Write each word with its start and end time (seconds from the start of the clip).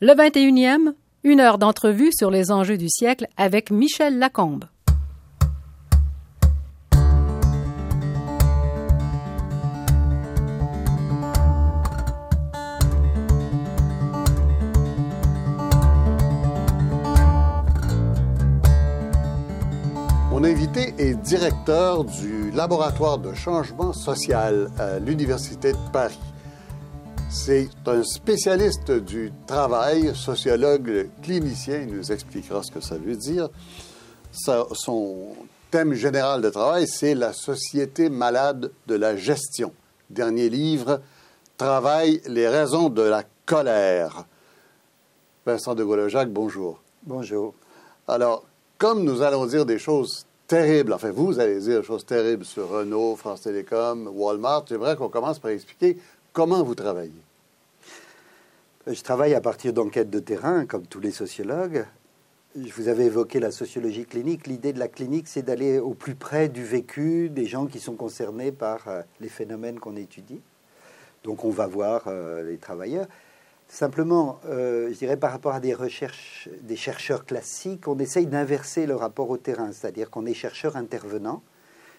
Le 0.00 0.12
21e, 0.12 0.94
une 1.24 1.40
heure 1.40 1.58
d'entrevue 1.58 2.12
sur 2.12 2.30
les 2.30 2.52
enjeux 2.52 2.78
du 2.78 2.88
siècle 2.88 3.26
avec 3.36 3.72
Michel 3.72 4.20
Lacombe. 4.20 4.66
Mon 20.30 20.44
invité 20.44 20.94
est 20.98 21.14
directeur 21.14 22.04
du 22.04 22.52
laboratoire 22.52 23.18
de 23.18 23.34
changement 23.34 23.92
social 23.92 24.70
à 24.78 25.00
l'Université 25.00 25.72
de 25.72 25.92
Paris. 25.92 26.20
C'est 27.30 27.68
un 27.86 28.02
spécialiste 28.04 28.90
du 28.90 29.30
travail, 29.46 30.16
sociologue 30.16 31.10
clinicien, 31.22 31.82
il 31.82 31.94
nous 31.94 32.10
expliquera 32.10 32.62
ce 32.62 32.70
que 32.70 32.80
ça 32.80 32.96
veut 32.96 33.16
dire. 33.16 33.50
son 34.32 35.36
thème 35.70 35.92
général 35.92 36.40
de 36.40 36.48
travail, 36.48 36.86
c'est 36.88 37.14
la 37.14 37.34
société 37.34 38.08
malade 38.08 38.72
de 38.86 38.94
la 38.94 39.14
gestion. 39.14 39.72
Dernier 40.08 40.48
livre, 40.48 41.00
Travail, 41.58 42.22
les 42.26 42.48
raisons 42.48 42.88
de 42.88 43.02
la 43.02 43.24
colère. 43.44 44.24
Vincent 45.44 45.74
de 45.74 45.84
Gaulle-Jacques, 45.84 46.30
bonjour. 46.30 46.80
Bonjour. 47.02 47.52
Alors, 48.06 48.44
comme 48.78 49.02
nous 49.02 49.22
allons 49.22 49.44
dire 49.44 49.66
des 49.66 49.78
choses 49.78 50.24
terribles, 50.46 50.92
enfin 50.92 51.10
vous 51.10 51.40
allez 51.40 51.58
dire 51.58 51.80
des 51.80 51.86
choses 51.86 52.06
terribles 52.06 52.44
sur 52.44 52.68
Renault, 52.70 53.16
France 53.16 53.42
Télécom, 53.42 54.08
Walmart, 54.14 54.64
j'aimerais 54.68 54.96
qu'on 54.96 55.08
commence 55.08 55.38
par 55.38 55.50
expliquer 55.50 55.98
comment 56.38 56.62
vous 56.62 56.76
travaillez? 56.76 57.10
Je 58.86 59.02
travaille 59.02 59.34
à 59.34 59.40
partir 59.40 59.72
d'enquêtes 59.72 60.08
de 60.08 60.20
terrain, 60.20 60.66
comme 60.66 60.86
tous 60.86 61.00
les 61.00 61.10
sociologues. 61.10 61.84
Je 62.54 62.72
vous 62.74 62.86
avais 62.86 63.06
évoqué 63.06 63.40
la 63.40 63.50
sociologie 63.50 64.04
clinique. 64.04 64.46
L'idée 64.46 64.72
de 64.72 64.78
la 64.78 64.86
clinique, 64.86 65.26
c'est 65.26 65.42
d'aller 65.42 65.80
au 65.80 65.94
plus 65.94 66.14
près 66.14 66.48
du 66.48 66.62
vécu 66.62 67.28
des 67.28 67.46
gens 67.46 67.66
qui 67.66 67.80
sont 67.80 67.96
concernés 67.96 68.52
par 68.52 68.86
euh, 68.86 69.02
les 69.18 69.28
phénomènes 69.28 69.80
qu'on 69.80 69.96
étudie. 69.96 70.40
Donc 71.24 71.44
on 71.44 71.50
va 71.50 71.66
voir 71.66 72.04
euh, 72.06 72.48
les 72.48 72.58
travailleurs. 72.58 73.08
Simplement, 73.66 74.38
euh, 74.46 74.92
je 74.92 74.94
dirais 74.96 75.16
par 75.16 75.32
rapport 75.32 75.54
à 75.54 75.60
des 75.60 75.74
recherches, 75.74 76.48
des 76.62 76.76
chercheurs 76.76 77.26
classiques, 77.26 77.88
on 77.88 77.98
essaye 77.98 78.26
d'inverser 78.26 78.86
le 78.86 78.94
rapport 78.94 79.28
au 79.28 79.38
terrain, 79.38 79.72
c'est-à-dire 79.72 80.08
qu'on 80.08 80.24
est 80.24 80.34
chercheur 80.34 80.76
intervenant, 80.76 81.42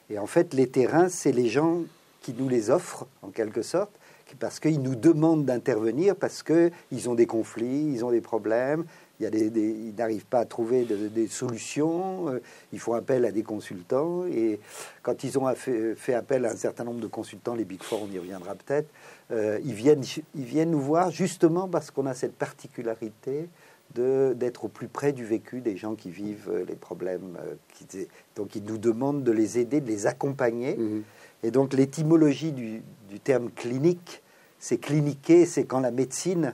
et 0.09 0.17
en 0.17 0.27
fait, 0.27 0.53
les 0.53 0.69
terrains, 0.69 1.09
c'est 1.09 1.33
les 1.33 1.49
gens 1.49 1.81
qui 2.21 2.33
nous 2.33 2.47
les 2.47 2.69
offrent, 2.69 3.05
en 3.21 3.31
quelque 3.31 3.63
sorte, 3.63 3.91
parce 4.37 4.59
qu'ils 4.59 4.81
nous 4.81 4.95
demandent 4.95 5.45
d'intervenir, 5.45 6.15
parce 6.15 6.43
qu'ils 6.43 7.09
ont 7.09 7.15
des 7.15 7.25
conflits, 7.25 7.91
ils 7.93 8.03
ont 8.05 8.11
des 8.11 8.21
problèmes, 8.21 8.85
il 9.19 9.23
y 9.23 9.25
a 9.25 9.29
des, 9.29 9.47
ils 9.47 9.95
n'arrivent 9.95 10.25
pas 10.25 10.39
à 10.39 10.45
trouver 10.45 10.85
des 10.85 11.27
solutions, 11.27 12.29
euh, 12.29 12.41
ils 12.71 12.79
font 12.79 12.93
appel 12.93 13.25
à 13.25 13.31
des 13.31 13.43
consultants, 13.43 14.25
et 14.25 14.59
quand 15.01 15.23
ils 15.23 15.37
ont 15.37 15.53
fait, 15.55 15.95
fait, 15.95 16.13
appel 16.13 16.45
à 16.45 16.51
un 16.51 16.55
certain 16.55 16.83
nombre 16.83 17.01
de 17.01 17.07
consultants, 17.07 17.55
les 17.55 17.65
Big 17.65 17.83
Four, 17.83 18.03
on 18.03 18.13
y 18.13 18.19
reviendra 18.19 18.55
peut-être, 18.55 18.89
euh, 19.31 19.59
ils, 19.63 19.73
viennent, 19.73 20.03
ils 20.35 20.45
viennent 20.45 20.71
nous 20.71 20.81
voir 20.81 21.11
justement 21.11 21.67
parce 21.67 21.91
qu'on 21.91 22.05
a 22.05 22.13
cette 22.13 22.35
particularité 22.35 23.47
d'être 23.95 24.65
au 24.65 24.67
plus 24.67 24.87
près 24.87 25.13
du 25.13 25.25
vécu 25.25 25.61
des 25.61 25.75
gens 25.75 25.95
qui 25.95 26.11
vivent 26.11 26.49
euh, 26.51 26.65
les 26.67 26.75
problèmes. 26.75 27.37
Euh, 27.39 27.55
qui, 27.73 28.07
donc 28.35 28.55
ils 28.55 28.63
nous 28.63 28.77
demandent 28.77 29.23
de 29.23 29.31
les 29.31 29.57
aider, 29.57 29.81
de 29.81 29.87
les 29.87 30.05
accompagner. 30.05 30.75
Mhm. 30.77 31.03
Et 31.43 31.51
donc 31.51 31.73
l'étymologie 31.73 32.51
du, 32.51 32.83
du, 33.09 33.19
terme 33.19 33.49
clinique, 33.51 34.21
c'est 34.59 34.77
cliniquer, 34.77 35.45
c'est 35.45 35.63
quand 35.63 35.79
la 35.79 35.91
médecine 35.91 36.53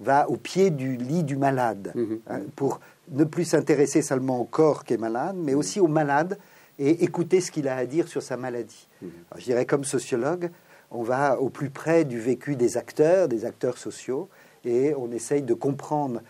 va 0.00 0.28
au 0.28 0.36
pied 0.36 0.70
du 0.70 0.96
lit 0.96 1.22
du 1.22 1.36
malade, 1.36 1.92
mhm. 1.94 2.20
hein, 2.28 2.40
pour 2.56 2.80
ne 3.10 3.24
plus 3.24 3.44
s'intéresser 3.44 4.02
seulement 4.02 4.40
au 4.40 4.44
corps 4.44 4.84
qui 4.84 4.94
est 4.94 4.98
malade, 4.98 5.36
mais 5.36 5.54
aussi 5.54 5.80
au 5.80 5.88
malade 5.88 6.38
et 6.78 7.04
écouter 7.04 7.40
ce 7.40 7.50
qu'il 7.50 7.68
a 7.68 7.76
à 7.76 7.86
dire 7.86 8.08
sur 8.08 8.22
sa 8.22 8.36
maladie. 8.36 8.88
Mhm. 9.00 9.10
je 9.36 9.44
dirais 9.44 9.66
comme 9.66 9.84
sociologue, 9.84 10.50
on 10.90 11.02
va 11.02 11.40
au 11.40 11.48
plus 11.48 11.70
près 11.70 12.04
du 12.04 12.20
vécu 12.20 12.56
des 12.56 12.76
acteurs, 12.76 13.28
des 13.28 13.44
acteurs 13.44 13.78
sociaux, 13.78 14.28
et 14.64 14.94
on 14.94 15.10
essaye 15.10 15.42
de 15.42 15.54
comprendre 15.54 16.20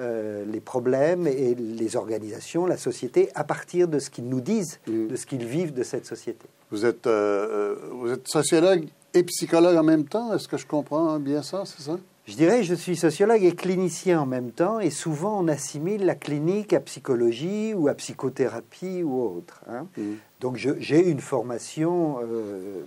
euh, 0.00 0.44
les 0.46 0.60
problèmes 0.60 1.26
et 1.26 1.54
les 1.54 1.94
organisations, 1.94 2.64
la 2.64 2.78
société, 2.78 3.28
à 3.34 3.44
partir 3.44 3.86
de 3.86 3.98
ce 3.98 4.08
qu'ils 4.08 4.28
nous 4.28 4.40
disent, 4.40 4.80
mm. 4.86 5.08
de 5.08 5.16
ce 5.16 5.26
qu'ils 5.26 5.44
vivent 5.44 5.74
de 5.74 5.82
cette 5.82 6.06
société. 6.06 6.46
Vous 6.70 6.86
êtes, 6.86 7.06
euh, 7.06 7.74
euh, 7.74 7.76
vous 7.92 8.10
êtes 8.10 8.26
sociologue 8.26 8.86
et 9.12 9.22
psychologue 9.24 9.76
en 9.76 9.82
même 9.82 10.04
temps, 10.04 10.32
est-ce 10.32 10.48
que 10.48 10.56
je 10.56 10.66
comprends 10.66 11.18
bien 11.18 11.42
ça, 11.42 11.64
c'est 11.66 11.82
ça? 11.82 11.98
Je 12.26 12.34
dirais, 12.34 12.62
je 12.62 12.74
suis 12.74 12.96
sociologue 12.96 13.44
et 13.44 13.54
clinicien 13.54 14.20
en 14.20 14.26
même 14.26 14.52
temps, 14.52 14.80
et 14.80 14.90
souvent 14.90 15.42
on 15.42 15.48
assimile 15.48 16.06
la 16.06 16.14
clinique 16.14 16.72
à 16.72 16.80
psychologie 16.80 17.74
ou 17.74 17.88
à 17.88 17.94
psychothérapie 17.94 19.02
ou 19.02 19.22
autre. 19.22 19.60
Hein. 19.68 19.86
Mm. 19.98 20.12
Donc 20.40 20.56
j'ai 20.56 21.08
une 21.08 21.20
formation 21.20 22.16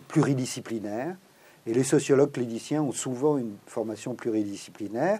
pluridisciplinaire 0.08 1.16
et 1.68 1.74
les 1.74 1.84
sociologues 1.84 2.32
cliniciens 2.32 2.82
ont 2.82 2.92
souvent 2.92 3.38
une 3.38 3.54
formation 3.68 4.16
pluridisciplinaire 4.16 5.20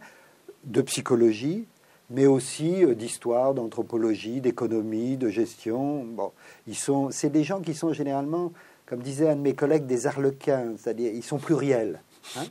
de 0.64 0.82
psychologie, 0.82 1.66
mais 2.14 2.28
aussi 2.28 2.86
euh, 2.86 2.96
d'histoire, 2.96 3.54
d'anthropologie, 3.54 4.40
d'économie, 4.40 5.18
de 5.18 5.28
gestion. 5.28 6.06
Bon, 6.06 6.32
ils 6.68 6.76
sont, 6.76 7.10
c'est 7.12 7.30
des 7.30 7.44
gens 7.44 7.60
qui 7.60 7.74
sont 7.74 7.92
généralement, 7.92 8.54
comme 8.86 9.00
disait 9.00 9.28
un 9.30 9.36
de 9.36 9.42
mes 9.42 9.56
collègues, 9.56 9.86
des 9.86 10.08
arlequins, 10.08 10.74
c'est-à-dire 10.78 11.12
ils 11.14 11.24
sont 11.24 11.40
pluriels. 11.40 12.02
Hein. 12.38 12.44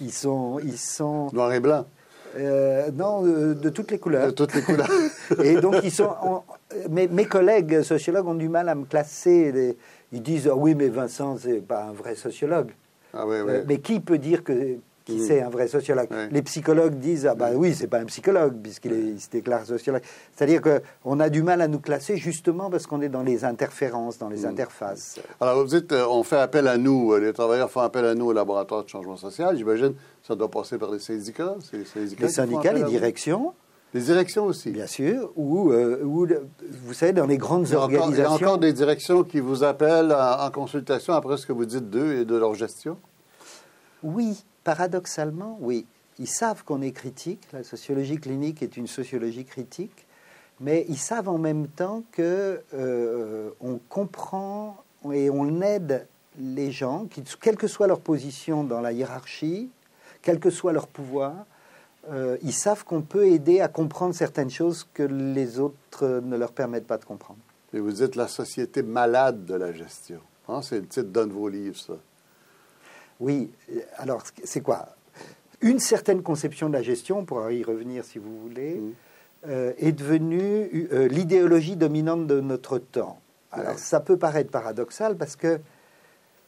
ils 0.00 0.12
sont, 0.12 0.58
ils 0.62 0.76
sont 0.76 1.30
noir 1.32 1.52
et 1.52 1.60
blanc. 1.60 1.86
Euh, 2.36 2.90
non, 2.90 3.22
de, 3.22 3.68
toutes 3.70 3.92
les 3.92 3.98
couleurs. 3.98 4.26
De 4.26 4.32
toutes 4.32 4.54
les 4.54 4.62
couleurs. 4.62 4.90
et 5.42 5.54
donc 5.60 5.76
ils 5.84 5.92
sont. 5.92 6.10
mes, 6.90 7.06
mes, 7.06 7.26
collègues 7.26 7.82
sociologues 7.82 8.26
ont 8.26 8.34
du 8.34 8.48
mal 8.48 8.68
à 8.68 8.74
me 8.74 8.84
classer. 8.84 9.76
ils 10.12 10.22
disent 10.22 10.48
ah 10.50 10.56
oui, 10.56 10.74
mais 10.74 10.88
Vincent 10.88 11.38
c'est 11.38 11.60
pas 11.60 11.84
un 11.84 11.92
vrai 11.92 12.16
sociologue. 12.16 12.72
Ah 13.12 13.24
euh, 13.28 13.62
mais 13.68 13.78
qui 13.78 14.00
peut 14.00 14.18
dire 14.18 14.42
que 14.42 14.78
qui 15.04 15.16
mm. 15.16 15.26
c'est 15.26 15.42
un 15.42 15.50
vrai 15.50 15.68
sociologue 15.68 16.08
Les 16.30 16.42
psychologues 16.42 16.98
disent 16.98 17.26
ah 17.26 17.34
ben 17.34 17.54
oui 17.54 17.74
c'est 17.74 17.86
pas 17.86 17.98
un 17.98 18.04
psychologue 18.06 18.54
puisqu'il 18.62 19.20
se 19.20 19.30
déclare 19.30 19.64
sociologue. 19.64 20.02
C'est-à-dire 20.34 20.60
qu'on 20.62 21.20
a 21.20 21.28
du 21.28 21.42
mal 21.42 21.60
à 21.60 21.68
nous 21.68 21.80
classer 21.80 22.16
justement 22.16 22.70
parce 22.70 22.86
qu'on 22.86 23.00
est 23.02 23.08
dans 23.08 23.22
les 23.22 23.44
interférences, 23.44 24.18
dans 24.18 24.28
les 24.28 24.42
mm. 24.42 24.46
interfaces. 24.46 25.20
Alors 25.40 25.58
vous 25.58 25.66
dites 25.66 25.92
euh, 25.92 26.06
on 26.08 26.22
fait 26.22 26.38
appel 26.38 26.68
à 26.68 26.78
nous, 26.78 27.12
euh, 27.12 27.20
les 27.20 27.32
travailleurs 27.32 27.70
font 27.70 27.80
appel 27.80 28.04
à 28.04 28.14
nous 28.14 28.26
au 28.26 28.32
laboratoire 28.32 28.84
de 28.84 28.88
changement 28.88 29.16
social. 29.16 29.56
J'imagine 29.56 29.94
ça 30.22 30.34
doit 30.34 30.50
passer 30.50 30.78
par 30.78 30.90
les 30.90 30.98
syndicats. 30.98 31.56
Les 31.72 31.84
syndicats, 31.84 32.26
les, 32.26 32.32
syndicats, 32.32 32.72
les 32.72 32.84
directions. 32.84 33.52
Les 33.92 34.00
directions 34.00 34.46
aussi. 34.46 34.70
Bien 34.70 34.88
sûr, 34.88 35.30
ou, 35.36 35.72
vous 36.02 36.94
savez, 36.94 37.12
dans 37.12 37.26
les 37.26 37.38
grandes 37.38 37.72
organisations. 37.72 38.12
il 38.12 38.18
y 38.18 38.22
a 38.22 38.30
encore 38.30 38.58
des 38.58 38.72
directions 38.72 39.22
qui 39.22 39.38
vous 39.38 39.62
appellent 39.62 40.12
en, 40.12 40.50
consultation 40.50 41.14
après 41.14 41.36
ce 41.36 41.46
que 41.46 41.52
vous 41.52 41.64
dites 41.64 41.90
d'eux 41.90 42.16
et 42.16 42.24
de 42.24 42.36
leur 42.36 42.54
gestion? 42.54 42.98
Oui, 44.02 44.44
paradoxalement, 44.64 45.58
oui. 45.60 45.86
Ils 46.18 46.28
savent 46.28 46.64
qu'on 46.64 46.80
est 46.82 46.92
critique. 46.92 47.40
La 47.52 47.62
sociologie 47.62 48.16
clinique 48.16 48.62
est 48.62 48.76
une 48.76 48.86
sociologie 48.86 49.44
critique, 49.44 50.06
mais 50.60 50.86
ils 50.88 50.98
savent 50.98 51.28
en 51.28 51.38
même 51.38 51.68
temps 51.68 52.02
que 52.12 52.60
euh, 52.72 53.50
on 53.60 53.78
comprend 53.88 54.76
et 55.12 55.28
on 55.30 55.60
aide 55.60 56.06
les 56.38 56.72
gens, 56.72 57.06
quelle 57.40 57.56
que 57.56 57.68
soit 57.68 57.86
leur 57.86 58.00
position 58.00 58.64
dans 58.64 58.80
la 58.80 58.92
hiérarchie, 58.92 59.70
quel 60.22 60.40
que 60.40 60.50
soit 60.50 60.72
leur 60.72 60.88
pouvoir, 60.88 61.46
euh, 62.10 62.36
ils 62.42 62.52
savent 62.52 62.84
qu'on 62.84 63.02
peut 63.02 63.26
aider 63.26 63.60
à 63.60 63.68
comprendre 63.68 64.14
certaines 64.14 64.50
choses 64.50 64.86
que 64.94 65.02
les 65.02 65.58
autres 65.58 66.20
ne 66.22 66.36
leur 66.36 66.52
permettent 66.52 66.86
pas 66.86 66.98
de 66.98 67.04
comprendre. 67.04 67.40
Et 67.72 67.80
vous 67.80 68.02
êtes 68.02 68.16
la 68.16 68.28
société 68.28 68.82
malade 68.82 69.46
de 69.46 69.54
la 69.54 69.72
gestion. 69.72 70.20
Hein? 70.48 70.62
C'est 70.62 70.80
le 70.80 70.86
titre 70.86 71.08
d'un 71.08 71.26
de 71.26 71.32
vos 71.32 71.48
livres, 71.48 71.78
ça. 71.78 71.94
Oui, 73.20 73.50
alors 73.96 74.22
c'est 74.44 74.60
quoi? 74.60 74.96
Une 75.60 75.78
certaine 75.78 76.22
conception 76.22 76.68
de 76.68 76.74
la 76.74 76.82
gestion, 76.82 77.20
on 77.20 77.24
pourra 77.24 77.52
y 77.52 77.62
revenir 77.62 78.04
si 78.04 78.18
vous 78.18 78.38
voulez, 78.40 78.74
mm. 78.74 78.92
euh, 79.48 79.72
est 79.78 79.92
devenue 79.92 80.88
euh, 80.92 81.08
l'idéologie 81.08 81.76
dominante 81.76 82.26
de 82.26 82.40
notre 82.40 82.78
temps. 82.78 83.20
Alors 83.52 83.78
ça 83.78 84.00
peut 84.00 84.16
paraître 84.16 84.50
paradoxal 84.50 85.16
parce 85.16 85.36
que 85.36 85.60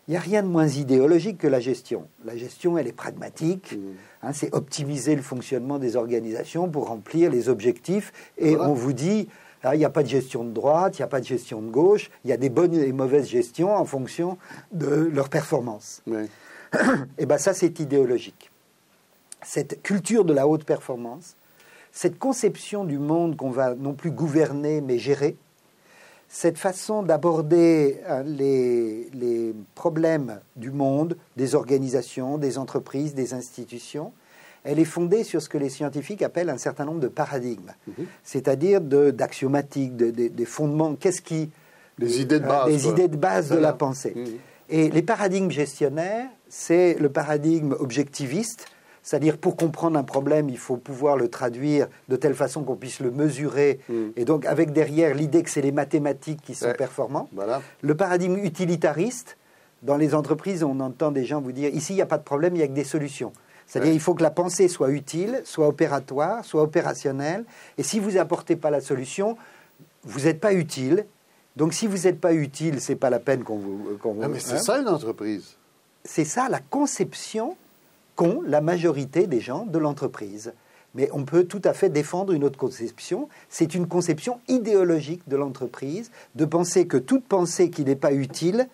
il 0.09 0.13
n'y 0.13 0.17
a 0.17 0.21
rien 0.21 0.45
de 0.45 0.49
moins 0.49 0.69
idéologique 0.69 1.39
que 1.39 1.49
la 1.49 1.59
gestion. 1.59 2.07
La 2.25 2.37
gestion, 2.37 2.79
elle 2.79 2.87
est 2.87 2.93
pragmatique. 2.93 3.73
Mm. 3.73 3.95
Hein, 4.23 4.33
c'est 4.33 4.55
optimiser 4.55 5.17
le 5.17 5.23
fonctionnement 5.23 5.79
des 5.79 5.97
organisations 5.97 6.69
pour 6.69 6.87
remplir 6.87 7.31
les 7.31 7.49
objectifs. 7.49 8.13
Et 8.39 8.57
on 8.57 8.73
vous 8.73 8.93
dit, 8.93 9.29
ah, 9.65 9.75
il 9.75 9.79
n'y 9.79 9.85
a 9.85 9.91
pas 9.91 10.05
de 10.05 10.09
gestion 10.09 10.45
de 10.45 10.51
droite, 10.51 10.97
il 10.99 11.03
n'y 11.03 11.05
a 11.05 11.09
pas 11.09 11.21
de 11.21 11.27
gestion 11.27 11.61
de 11.61 11.71
gauche. 11.71 12.11
Il 12.25 12.31
y 12.31 12.33
a 12.33 12.37
des 12.37 12.51
bonnes 12.51 12.75
et 12.75 12.93
mauvaises 12.93 13.27
gestions 13.27 13.75
en 13.75 13.85
fonction 13.85 14.39
de 14.71 15.11
leur 15.13 15.29
performance. 15.29 16.03
Et 16.75 16.79
eh 17.19 17.27
bien 17.27 17.39
ça, 17.39 17.55
c'est 17.55 17.79
idéologique. 17.81 18.51
Cette 19.43 19.83
culture 19.83 20.25
de 20.25 20.33
la 20.33 20.47
haute 20.49 20.65
performance, 20.65 21.37
cette 21.93 22.19
conception 22.19 22.85
du 22.85 22.99
monde 22.99 23.37
qu'on 23.37 23.51
va 23.51 23.75
non 23.75 23.95
plus 23.95 24.11
gouverner 24.11 24.81
mais 24.81 24.99
gérer, 24.99 25.37
cette 26.29 26.59
façon 26.59 27.03
d'aborder 27.05 28.01
euh, 28.09 28.23
les, 28.25 29.55
problèmes 29.75 30.41
du 30.57 30.71
monde, 30.73 31.17
des 31.37 31.55
organisations, 31.55 32.37
des 32.39 32.59
entreprises, 32.59 33.15
des 33.15 33.33
institutions, 33.33 34.13
elle 34.65 34.81
est 34.81 34.85
fondée 34.85 35.23
sur 35.23 35.41
ce 35.41 35.49
que 35.49 35.59
les 35.59 35.69
scientifiques 35.69 36.23
appellent 36.23 36.51
un 36.51 36.59
certain 36.59 36.85
nombre 36.85 36.99
de 36.99 37.07
paradigmes, 37.07 37.71
c'est-à-dire 38.25 38.81
de- 38.81 39.13
d'axiomatiques, 39.13 39.97
de, 39.97 40.11
de- 40.11 40.27
des 40.27 40.45
fondements. 40.45 40.97
Qu'est-ce 40.97 41.23
qui 41.23 41.51
Les 41.99 42.21
idées 42.21 42.41
de 42.41 42.45
euh, 42.45 42.49
base. 42.49 42.67
les 42.69 42.89
idées 42.89 43.07
de 43.09 43.17
base 43.17 43.49
de 43.51 43.59
la 43.59 43.73
pensée. 43.73 44.13
Mhm. 44.17 44.27
Et 44.69 44.91
les 44.91 45.03
paradigmes 45.03 45.51
gestionnaires, 45.51 46.27
c'est 46.49 46.95
le 46.99 47.09
paradigme 47.09 47.75
objectiviste, 47.79 48.67
c'est-à-dire 49.03 49.39
pour 49.39 49.57
comprendre 49.57 49.97
un 49.99 50.03
problème, 50.03 50.49
il 50.49 50.59
faut 50.59 50.77
pouvoir 50.77 51.17
le 51.17 51.29
traduire 51.29 51.87
de 52.09 52.17
telle 52.17 52.35
façon 52.35 52.65
qu'on 52.65 52.75
puisse 52.75 52.99
le 53.01 53.13
mesurer, 53.13 53.79
Mhm. 53.89 54.13
et 54.17 54.25
donc 54.25 54.45
avec 54.47 54.73
derrière 54.73 55.15
l'idée 55.15 55.43
que 55.45 55.51
c'est 55.51 55.61
les 55.63 55.71
mathématiques 55.73 56.43
qui 56.43 56.55
sont 56.57 56.67
Ouais. 56.67 56.75
performants. 56.75 57.29
Voilà. 57.33 57.63
Le 57.83 57.95
paradigme 57.95 58.37
utilitariste, 58.39 59.37
dans 59.83 59.97
les 59.97 60.15
entreprises, 60.15 60.65
on 60.65 60.81
entend 60.81 61.13
des 61.13 61.25
gens 61.25 61.41
vous 61.41 61.53
dire 61.53 61.73
ici, 61.73 61.93
il 61.93 61.97
n'y 61.97 62.03
a 62.03 62.07
pas 62.07 62.19
de 62.19 62.25
problème, 62.25 62.55
il 62.55 62.59
n'y 62.59 62.65
a 62.65 62.69
que 62.69 62.73
des 62.73 62.83
solutions. 62.83 63.33
C'est-à-dire 63.69 63.91
Ouais. 63.91 63.97
il 63.97 64.01
faut 64.01 64.15
que 64.15 64.23
la 64.23 64.31
pensée 64.31 64.67
soit 64.69 64.91
utile, 64.91 65.41
soit 65.45 65.69
opératoire, 65.69 66.45
soit 66.45 66.63
opérationnelle. 66.63 67.45
Et 67.79 67.83
si 67.85 68.01
vous 68.01 68.13
n'apportez 68.13 68.57
pas 68.57 68.71
la 68.71 68.81
solution, 68.81 69.37
vous 70.03 70.21
n'êtes 70.23 70.41
pas 70.41 70.53
utile. 70.53 71.05
Donc 71.57 71.73
si 71.73 71.87
vous 71.87 72.07
n'êtes 72.07 72.21
pas 72.21 72.35
utile, 72.35 72.81
c'est 72.81 72.97
pas 72.97 73.11
la 73.11 73.19
peine 73.19 73.43
qu'on 73.43 73.57
vous. 73.57 73.81
Ah, 73.89 73.99
vous- 74.03 74.29
mais 74.29 74.39
c'est 74.39 74.55
hein. 74.55 74.59
ça 74.59 74.79
une 74.79 74.89
entreprise. 74.89 75.57
C'est 76.05 76.25
ça 76.25 76.49
la 76.49 76.61
conception 76.61 77.57
qu'ont 78.15 78.43
la 78.47 78.61
majorité 78.61 79.27
des 79.27 79.41
gens 79.41 79.67
de 79.67 79.79
l'entreprise. 79.79 80.53
Mais 80.95 81.11
on 81.13 81.25
peut 81.25 81.45
tout 81.45 81.61
à 81.65 81.75
fait 81.75 81.91
défendre 81.91 82.33
une 82.33 82.45
autre 82.45 82.59
conception. 82.59 83.29
C'est 83.51 83.75
une 83.75 83.87
conception 83.87 84.41
idéologique 84.49 85.23
de 85.29 85.37
l'entreprise, 85.37 86.11
de 86.35 86.45
penser 86.47 86.87
que 86.87 86.97
toute 86.97 87.25
pensée 87.25 87.69
qui 87.71 87.85
n'est 87.85 87.97
pas 87.97 88.13
utile 88.13 88.69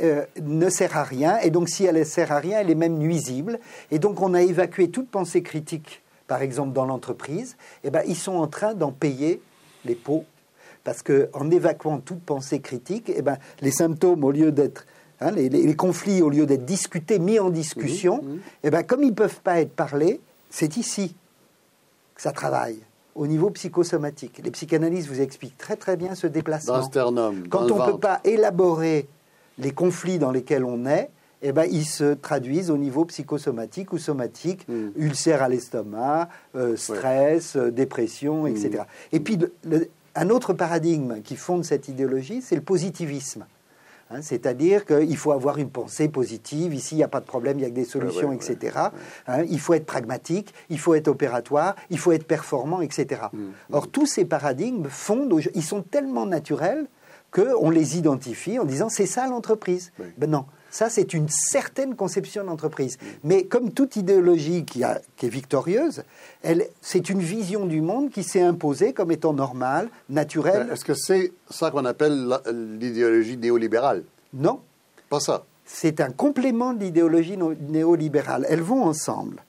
euh, 0.00 0.24
ne 0.40 0.70
sert 0.70 0.96
à 0.96 1.02
rien. 1.02 1.38
Et 1.40 1.50
donc, 1.50 1.68
si 1.68 1.84
elle 1.84 1.98
ne 1.98 2.04
sert 2.04 2.32
à 2.32 2.38
rien, 2.38 2.60
elle 2.60 2.70
est 2.70 2.74
même 2.74 2.96
nuisible. 2.96 3.58
Et 3.90 3.98
donc, 3.98 4.22
on 4.22 4.32
a 4.32 4.40
évacué 4.40 4.88
toute 4.88 5.10
pensée 5.10 5.42
critique, 5.42 6.02
par 6.26 6.40
exemple, 6.40 6.72
dans 6.72 6.86
l'entreprise. 6.86 7.56
Eh 7.84 7.90
ben, 7.90 8.02
ils 8.06 8.16
sont 8.16 8.36
en 8.36 8.46
train 8.46 8.72
d'en 8.74 8.92
payer 8.92 9.42
les 9.84 9.96
pots. 9.96 10.24
Parce 10.88 11.02
qu'en 11.02 11.50
évacuant 11.50 11.98
toute 11.98 12.22
pensée 12.22 12.60
critique, 12.60 13.12
eh 13.14 13.20
ben, 13.20 13.36
les 13.60 13.70
symptômes, 13.70 14.24
au 14.24 14.30
lieu 14.30 14.52
d'être 14.52 14.86
Hein, 15.20 15.32
les, 15.32 15.48
les- 15.48 15.64
les 15.66 15.74
conflits, 15.74 16.22
au 16.22 16.30
lieu 16.30 16.46
d'être 16.46 16.64
discutés, 16.64 17.18
mis 17.18 17.40
en 17.40 17.50
discussion, 17.50 18.22
eh 18.62 18.70
ben, 18.70 18.84
comme 18.84 19.02
ils 19.02 19.08
ne 19.10 19.14
peuvent 19.14 19.40
pas 19.42 19.58
être 19.60 19.72
parlés, 19.72 20.20
c'est 20.48 20.76
ici 20.76 21.16
que 22.14 22.22
ça 22.22 22.30
travaille, 22.30 22.78
au 23.16 23.26
niveau 23.26 23.50
psychosomatique. 23.50 24.40
Les 24.44 24.50
psychanalystes 24.52 25.08
vous 25.08 25.20
expliquent 25.20 25.58
très 25.58 25.74
très 25.76 25.96
bien 25.96 26.14
ce 26.14 26.28
déplacement. 26.28 26.74
Dans 26.74 26.78
le 26.80 26.84
sternum. 26.86 27.48
Quand 27.48 27.68
on 27.70 27.84
ne 27.84 27.92
peut 27.92 27.98
pas 27.98 28.20
élaborer 28.22 29.08
les 29.58 29.72
conflits 29.72 30.18
dans 30.20 30.30
lesquels 30.30 30.64
on 30.64 30.86
est, 30.86 31.10
eh 31.42 31.50
ben, 31.52 31.66
ils 31.70 31.84
se 31.84 32.14
traduisent 32.14 32.70
au 32.70 32.76
niveau 32.78 33.04
psychosomatique 33.04 33.92
ou 33.92 33.98
somatique, 33.98 34.66
Mm. 34.68 34.90
ulcère 34.96 35.42
à 35.42 35.48
l'estomac, 35.48 36.28
euh, 36.54 36.76
stress, 36.76 37.56
euh, 37.56 37.70
dépression, 37.72 38.46
etc. 38.46 38.82
Et 39.12 39.18
puis, 39.18 39.36
le- 39.36 39.52
le- 39.64 39.88
un 40.14 40.30
autre 40.30 40.52
paradigme 40.52 41.22
qui 41.22 41.36
fonde 41.36 41.64
cette 41.64 41.88
idéologie, 41.88 42.42
c'est 42.42 42.56
le 42.56 42.62
positivisme. 42.62 43.46
Hein, 44.10 44.22
C'est-à-dire 44.22 44.86
qu'il 44.86 45.16
faut 45.16 45.32
avoir 45.32 45.58
une 45.58 45.70
pensée 45.70 46.08
positive, 46.08 46.74
ici 46.74 46.94
il 46.94 46.98
n'y 46.98 47.04
a 47.04 47.08
pas 47.08 47.20
de 47.20 47.26
problème, 47.26 47.58
il 47.58 47.62
y 47.62 47.66
a 47.66 47.68
que 47.68 47.74
des 47.74 47.84
solutions, 47.84 48.30
ouais, 48.30 48.36
etc. 48.36 48.76
Hein, 49.26 49.44
il 49.48 49.60
faut 49.60 49.74
être 49.74 49.86
pragmatique, 49.86 50.54
il 50.70 50.78
faut 50.78 50.94
être 50.94 51.08
opératoire, 51.08 51.76
il 51.90 51.98
faut 51.98 52.12
être 52.12 52.26
performant, 52.26 52.80
etc. 52.80 53.22
Or, 53.70 53.88
tous 53.88 54.06
ces 54.06 54.24
paradigmes 54.24 54.86
fondent, 54.88 55.40
ils 55.54 55.64
sont 55.64 55.82
tellement 55.82 56.26
naturels 56.26 56.86
qu'on 57.30 57.68
les 57.68 57.98
identifie 57.98 58.58
en 58.58 58.64
disant 58.64 58.88
c'est 58.88 59.06
ça 59.06 59.26
l'entreprise. 59.26 59.92
Ben 60.16 60.30
non, 60.30 60.46
ça 60.70 60.90
c'est 60.90 61.14
une 61.14 61.28
certaine 61.28 61.94
conception 61.96 62.44
d'entreprise. 62.44 62.98
Mais 63.24 63.44
comme 63.44 63.72
toute 63.72 63.96
idéologie 63.96 64.64
qui, 64.64 64.84
a- 64.84 65.00
qui 65.16 65.26
est 65.26 65.30
victorieuse, 65.30 66.02
c'est 66.80 67.08
une 67.10 67.20
vision 67.20 67.66
du 67.66 67.80
monde 67.80 68.10
qui 68.10 68.22
s'est 68.22 68.42
imposée 68.42 68.92
comme 68.92 69.10
étant 69.10 69.32
normale, 69.32 69.88
naturelle. 70.08 70.68
Est-ce 70.72 70.84
que 70.84 70.94
c'est 70.94 71.32
ça 71.50 71.70
qu'on 71.70 71.84
appelle 71.84 72.28
l'idéologie 72.78 73.36
néolibérale? 73.36 74.04
Non, 74.34 74.60
Pas 75.08 75.20
ça. 75.20 75.44
c'est 75.64 76.00
un 76.00 76.10
complément 76.10 76.72
de 76.74 76.80
l'idéologie 76.80 77.38
néolibérale. 77.68 78.46
Elles 78.48 78.62
vont 78.62 78.84
ensemble. 78.84 79.42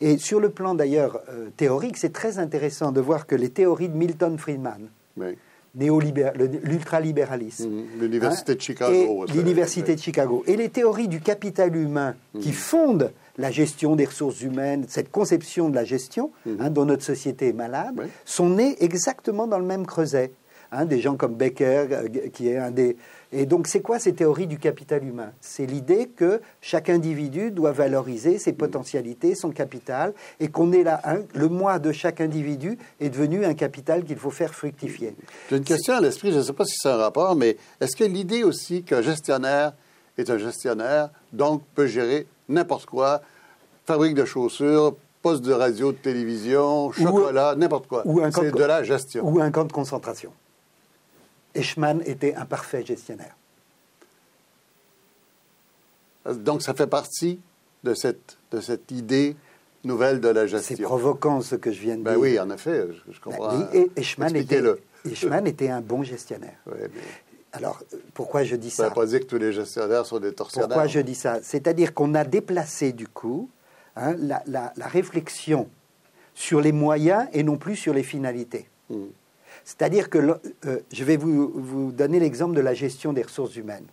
Et 0.00 0.18
sur 0.18 0.40
le 0.40 0.50
plan 0.50 0.74
d'ailleurs 0.74 1.20
euh, 1.28 1.48
théorique, 1.56 1.96
c'est 1.96 2.12
très 2.12 2.38
intéressant 2.38 2.90
de 2.90 3.00
voir 3.00 3.26
que 3.26 3.36
les 3.36 3.50
théories 3.50 3.88
de 3.88 3.96
Milton 3.96 4.36
Friedman, 4.38 4.88
Oui. 5.16 5.36
L'ultralibéralisme, 5.74 7.68
Mhm. 7.68 7.84
L'Université 8.00 8.52
hein, 8.52 8.54
de 8.56 8.60
Chicago. 8.60 9.24
l'Université 9.34 9.94
de 9.94 10.00
Chicago, 10.00 10.44
et 10.46 10.56
les 10.56 10.68
théories 10.68 11.08
du 11.08 11.20
capital 11.20 11.74
humain 11.76 12.14
qui 12.40 12.52
fondent 12.52 13.12
la 13.36 13.50
gestion 13.50 13.96
des 13.96 14.04
ressources 14.04 14.40
humaines, 14.42 14.84
cette 14.88 15.10
conception 15.10 15.68
de 15.68 15.74
la 15.74 15.84
gestion 15.84 16.30
hein, 16.60 16.70
dont 16.70 16.84
notre 16.84 17.02
société 17.02 17.48
est 17.48 17.52
malade, 17.52 18.08
sont 18.24 18.48
nées 18.50 18.76
exactement 18.80 19.46
dans 19.46 19.58
le 19.58 19.64
même 19.66 19.86
creuset. 19.86 20.30
Hein, 20.72 20.86
des 20.86 21.00
gens 21.00 21.16
comme 21.16 21.34
Becker, 21.34 21.86
euh, 21.92 22.08
qui 22.32 22.48
est 22.48 22.56
un 22.56 22.72
des... 22.72 22.96
Et 23.32 23.46
donc, 23.46 23.66
c'est 23.66 23.80
quoi 23.80 23.98
ces 23.98 24.14
théories 24.14 24.46
du 24.46 24.58
capital 24.58 25.04
humain? 25.04 25.32
C'est 25.40 25.66
l'idée 25.66 26.08
que 26.08 26.40
chaque 26.60 26.88
individu 26.88 27.50
doit 27.50 27.72
valoriser 27.72 28.38
ses 28.38 28.52
potentialités, 28.52 29.34
son 29.34 29.50
capital, 29.50 30.14
et 30.40 30.48
qu'on 30.48 30.72
est 30.72 30.82
là, 30.82 31.00
hein, 31.04 31.20
le 31.34 31.48
moi 31.48 31.78
de 31.78 31.92
chaque 31.92 32.20
individu 32.20 32.78
est 33.00 33.10
devenu 33.10 33.44
un 33.44 33.54
capital 33.54 34.04
qu'il 34.04 34.16
faut 34.16 34.30
faire 34.30 34.54
fructifier. 34.54 35.16
J'ai 35.50 35.56
une 35.56 35.64
question 35.64 35.94
à 35.94 36.00
l'esprit, 36.00 36.32
je 36.32 36.38
ne 36.38 36.42
sais 36.42 36.52
pas 36.52 36.64
si 36.64 36.76
c'est 36.78 36.88
un 36.88 36.96
rapport, 36.96 37.34
mais 37.34 37.56
est-ce 37.80 37.96
que 37.96 38.04
l'idée 38.04 38.44
aussi 38.44 38.82
qu'un 38.82 39.02
gestionnaire 39.02 39.72
est 40.16 40.30
un 40.30 40.38
gestionnaire, 40.38 41.10
donc 41.32 41.62
peut 41.74 41.86
gérer 41.86 42.26
n'importe 42.48 42.86
quoi, 42.86 43.22
fabrique 43.84 44.14
de 44.14 44.24
chaussures, 44.24 44.94
poste 45.22 45.42
de 45.42 45.52
radio, 45.52 45.90
de 45.92 45.96
télévision, 45.96 46.92
chocolat, 46.92 47.54
n'importe 47.56 47.86
quoi? 47.86 48.04
C'est 48.30 48.54
de 48.54 48.64
la 48.64 48.82
gestion. 48.82 49.26
Ou 49.26 49.40
un 49.40 49.50
camp 49.50 49.64
de 49.64 49.72
concentration. 49.72 50.30
Eichmann 51.54 52.02
était 52.06 52.34
un 52.34 52.44
parfait 52.46 52.84
gestionnaire. 52.84 53.34
Donc 56.28 56.62
ça 56.62 56.74
fait 56.74 56.86
partie 56.86 57.40
de 57.84 57.94
cette, 57.94 58.38
de 58.50 58.60
cette 58.60 58.90
idée 58.90 59.36
nouvelle 59.84 60.20
de 60.20 60.28
la 60.28 60.42
C'est 60.42 60.48
gestion. 60.48 60.88
provoquant 60.88 61.40
ce 61.42 61.54
que 61.54 61.70
je 61.70 61.80
viens 61.80 61.96
de 61.96 62.02
Ben 62.02 62.12
dire. 62.12 62.20
oui, 62.20 62.40
en 62.40 62.50
effet, 62.50 62.86
je, 63.06 63.12
je 63.12 63.20
comprends. 63.20 63.58
Ben, 63.58 63.68
et 63.74 63.90
Eichmann, 63.96 64.30
était, 64.30 64.38
Expliquez-le. 64.40 64.80
Eichmann 65.10 65.46
était 65.46 65.68
un 65.68 65.82
bon 65.82 66.02
gestionnaire. 66.02 66.56
Mais 66.66 66.88
Alors, 67.52 67.82
pourquoi 68.14 68.42
je 68.44 68.56
dis 68.56 68.70
ça 68.70 68.84
ne 68.84 68.88
ça 68.88 68.94
veut 68.94 69.00
pas 69.02 69.06
dire 69.06 69.20
que 69.20 69.26
tous 69.26 69.36
les 69.38 69.52
gestionnaires 69.52 70.06
sont 70.06 70.18
des 70.18 70.32
tortionnaires. 70.32 70.68
Pourquoi 70.68 70.86
je 70.86 71.00
dis 71.00 71.14
ça? 71.14 71.40
C'est-à-dire 71.42 71.92
qu'on 71.92 72.14
a 72.14 72.24
déplacé 72.24 72.92
du 72.92 73.06
coup 73.06 73.50
hein, 73.96 74.14
la, 74.18 74.42
la- 74.46 74.72
la 74.76 74.86
réflexion 74.86 75.68
sur 76.34 76.62
les 76.62 76.72
moyens 76.72 77.26
et 77.34 77.42
non 77.42 77.58
plus 77.58 77.76
sur 77.76 77.92
les 77.92 78.02
finalités. 78.02 78.66
Mm. 78.88 79.04
C'est-à-dire 79.64 80.10
que 80.10 80.18
le- 80.18 80.36
euh, 80.66 80.78
je 80.92 81.04
vais 81.04 81.16
vous, 81.16 81.50
vous 81.54 81.92
donner 81.92 82.20
l'exemple 82.20 82.54
de 82.54 82.60
la 82.60 82.74
gestion 82.74 83.12
des 83.12 83.22
ressources 83.22 83.56
humaines, 83.56 83.86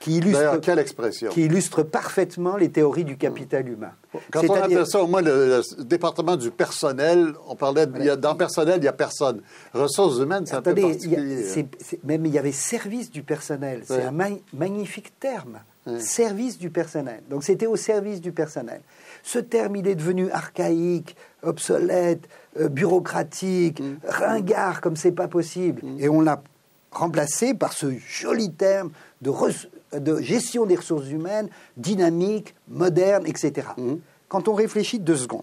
qui 0.00 0.18
illustre, 0.18 0.60
quelle 0.60 0.78
expression 0.78 1.30
qui 1.30 1.44
illustre 1.46 1.82
parfaitement 1.82 2.56
les 2.56 2.68
théories 2.68 3.04
du 3.04 3.16
capital 3.16 3.66
humain. 3.68 3.92
Quand 4.30 4.42
on 4.50 4.54
appelle 4.54 4.86
ça, 4.86 5.02
au 5.02 5.06
moins, 5.06 5.22
le, 5.22 5.62
le 5.78 5.84
département 5.84 6.36
du 6.36 6.50
personnel, 6.50 7.32
on 7.48 7.56
parlait, 7.56 7.86
de- 7.86 7.98
il 7.98 8.04
y 8.04 8.10
a- 8.10 8.16
dans 8.16 8.34
personnel, 8.34 8.76
il 8.78 8.82
n'y 8.82 8.88
a 8.88 8.92
personne. 8.92 9.40
Ressources 9.72 10.18
humaines, 10.18 10.44
c'est 10.46 10.54
un 10.56 10.62
peu 10.62 10.70
Attendez, 10.72 10.98
il 11.04 11.10
y 11.10 11.14
a- 11.14 11.18
particulier. 11.18 11.62
hein. 11.92 11.96
même 12.04 12.26
il 12.26 12.32
y 12.34 12.38
avait 12.38 12.52
service 12.52 13.10
du 13.10 13.22
personnel. 13.22 13.82
C'est 13.86 14.02
un 14.02 14.10
ma- 14.10 14.28
magnifique 14.52 15.18
terme. 15.18 15.60
Service 15.98 16.58
du 16.58 16.70
personnel. 16.70 17.20
Donc 17.28 17.44
c'était 17.44 17.66
au 17.66 17.76
service 17.76 18.20
du 18.22 18.32
personnel. 18.32 18.80
Ce 19.22 19.38
terme, 19.38 19.76
il 19.76 19.86
est 19.86 19.94
devenu 19.94 20.30
archaïque, 20.30 21.14
obsolète, 21.44 22.28
euh, 22.60 22.68
bureaucratique, 22.68 23.80
Mm. 23.80 23.96
ringard 24.08 24.80
comme 24.80 24.96
c'est 24.96 25.12
pas 25.12 25.28
possible. 25.28 25.82
Et 25.98 26.08
on 26.08 26.20
l'a 26.20 26.42
remplacé 26.90 27.54
par 27.54 27.72
ce 27.72 27.86
joli 27.98 28.52
terme 28.52 28.90
de 29.20 30.20
gestion 30.20 30.66
des 30.66 30.76
ressources 30.76 31.08
humaines, 31.08 31.48
dynamique, 31.76 32.54
moderne, 32.68 33.26
etc. 33.26 33.68
Mm. 33.76 33.94
Quand 34.28 34.48
on 34.48 34.54
réfléchit 34.54 34.98
deux 34.98 35.16
secondes, 35.16 35.42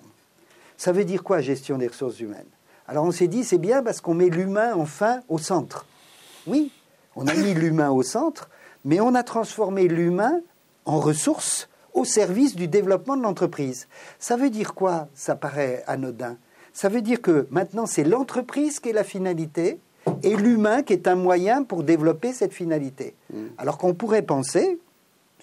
ça 0.77 0.91
veut 0.91 1.05
dire 1.05 1.23
quoi 1.23 1.41
gestion 1.41 1.77
des 1.77 1.87
ressources 1.87 2.19
humaines? 2.19 2.47
Alors 2.87 3.05
on 3.05 3.11
s'est 3.11 3.27
dit 3.27 3.43
c'est 3.43 3.57
bien 3.57 3.83
parce 3.83 4.01
qu'on 4.01 4.13
met 4.15 4.29
l'humain 4.29 4.73
enfin 4.75 5.21
au 5.29 5.37
centre. 5.37 5.85
Oui, 6.47 6.71
on 7.15 7.27
a 7.27 7.33
mis 7.33 7.53
l'humain 7.61 7.91
au 7.91 8.03
centre, 8.03 8.49
mais 8.83 8.99
on 8.99 9.13
a 9.15 9.23
transformé 9.23 9.87
l'humain 9.87 10.41
en 10.85 10.99
ressource 10.99 11.69
au 11.93 12.05
service 12.05 12.55
du 12.55 12.67
développement 12.67 13.17
de 13.17 13.23
l'entreprise. 13.23 13.87
Ça 14.19 14.35
veut 14.37 14.49
dire 14.49 14.73
quoi 14.73 15.07
Ça 15.13 15.35
paraît 15.35 15.83
anodin? 15.87 16.37
Ça 16.73 16.89
veut 16.89 17.01
dire 17.01 17.21
que 17.21 17.47
maintenant 17.51 17.85
c'est 17.85 18.03
l'entreprise 18.03 18.79
qui 18.79 18.89
est 18.89 18.93
la 18.93 19.03
finalité 19.03 19.79
et 20.23 20.35
l'humain 20.35 20.83
qui 20.83 20.93
est 20.93 21.07
un 21.07 21.15
moyen 21.15 21.63
pour 21.63 21.83
développer 21.83 22.33
cette 22.33 22.53
finalité. 22.53 23.15
Alors 23.57 23.77
qu'on 23.77 23.93
pourrait 23.93 24.21
penser, 24.21 24.79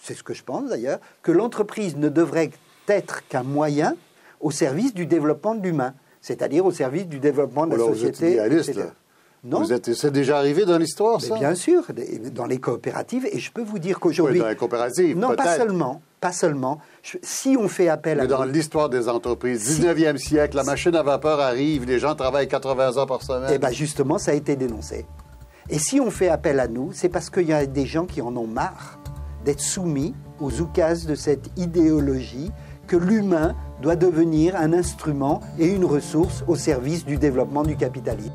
c'est 0.02 0.14
ce 0.14 0.23
que 0.23 0.35
je 0.35 0.43
pense 0.43 0.71
d'ailleurs, 0.71 1.00
que 1.23 1.33
l'entreprise 1.33 1.97
ne 1.97 2.09
devrait 2.09 2.50
être 2.88 3.26
qu'un 3.28 3.43
moyen 3.43 3.95
au 4.40 4.50
service 4.50 4.95
du 4.95 5.07
développement 5.07 5.55
de 5.55 5.62
l'humain, 5.62 5.95
c'est-à-dire 6.21 6.64
au 6.64 6.73
service 6.73 7.07
du 7.07 7.19
développement 7.19 7.67
de 7.67 7.71
la 7.71 7.76
Alors, 7.76 7.90
vous 7.90 8.07
êtes 8.07 8.17
société. 8.17 8.83
Non, 9.45 9.61
Vous 9.61 9.73
êtes, 9.73 9.95
c'est 9.95 10.11
déjà 10.11 10.38
arrivé 10.38 10.64
dans 10.64 10.78
l'histoire, 10.78 11.21
ça? 11.21 11.37
bien 11.37 11.55
sûr, 11.55 11.87
dans 12.33 12.47
les 12.47 12.59
coopératives, 12.59 13.26
et 13.31 13.38
je 13.38 13.52
peux 13.52 13.62
vous 13.62 13.78
dire 13.78 13.97
Oui, 13.97 14.00
qu'aujourd'hui, 14.00 14.40
dans 14.40 14.49
les 14.49 14.57
coopératives, 14.57 15.17
non 15.17 15.37
pas 15.37 15.57
seulement, 15.57 16.02
pas 16.20 16.32
seulement. 16.32 16.80
si 17.22 17.56
on 17.58 17.68
fait 17.68 17.88
appel 17.88 18.18
Mais 18.18 18.25
à... 18.25 18.26
dans 18.26 18.44
l'histoire 18.44 18.88
des 18.88 19.08
entreprises, 19.08 19.80
19e 19.80 20.16
siècle, 20.16 20.56
la 20.56 20.64
machine 20.64 20.94
à 20.94 21.02
vapeur 21.02 21.40
arrive, 21.40 21.84
les 21.84 21.98
gens 21.98 22.14
travaillent 22.14 22.48
80 22.48 22.96
heures 22.96 23.06
par 23.06 23.22
semaine. 23.22 23.50
Eh 23.52 23.58
bien 23.58 23.70
justement, 23.70 24.18
ça 24.18 24.32
a 24.32 24.34
été 24.34 24.56
dénoncé. 24.56 25.06
Et 25.70 25.78
si 25.78 26.00
on 26.00 26.10
fait 26.10 26.28
appel 26.28 26.60
à 26.60 26.68
nous, 26.68 26.90
c'est 26.92 27.08
parce 27.08 27.30
qu'il 27.30 27.46
y 27.46 27.52
a 27.52 27.66
des 27.66 27.87
gens 27.87 28.06
qui 28.06 28.22
en 28.22 28.34
ont 28.37 28.46
marre 28.46 28.98
d'être 29.44 29.60
soumis 29.60 30.14
aux 30.40 30.60
oukases 30.60 31.06
de 31.06 31.14
cette 31.14 31.50
idéologie 31.58 32.50
que 32.87 32.96
l'humain 32.96 33.54
doit 33.82 33.96
devenir 33.96 34.56
un 34.56 34.72
instrument 34.72 35.40
et 35.58 35.66
une 35.66 35.84
ressource 35.84 36.42
au 36.48 36.56
service 36.56 37.04
du 37.04 37.18
développement 37.18 37.62
du 37.62 37.76
capitalisme. 37.76 38.32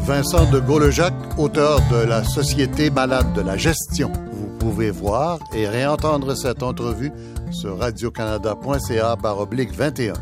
Vincent 0.00 0.50
de 0.50 0.58
Gaulejac, 0.58 1.12
auteur 1.38 1.78
de 1.90 2.04
La 2.06 2.24
Société 2.24 2.90
malade 2.90 3.32
de 3.34 3.42
la 3.42 3.56
gestion. 3.56 4.10
Vous 4.32 4.48
pouvez 4.58 4.90
voir 4.90 5.38
et 5.54 5.68
réentendre 5.68 6.34
cette 6.34 6.62
entrevue 6.62 7.12
sur 7.50 7.78
radiocanada.ca 7.78 9.16
par 9.16 9.38
oblique 9.38 9.72
21. 9.72 10.14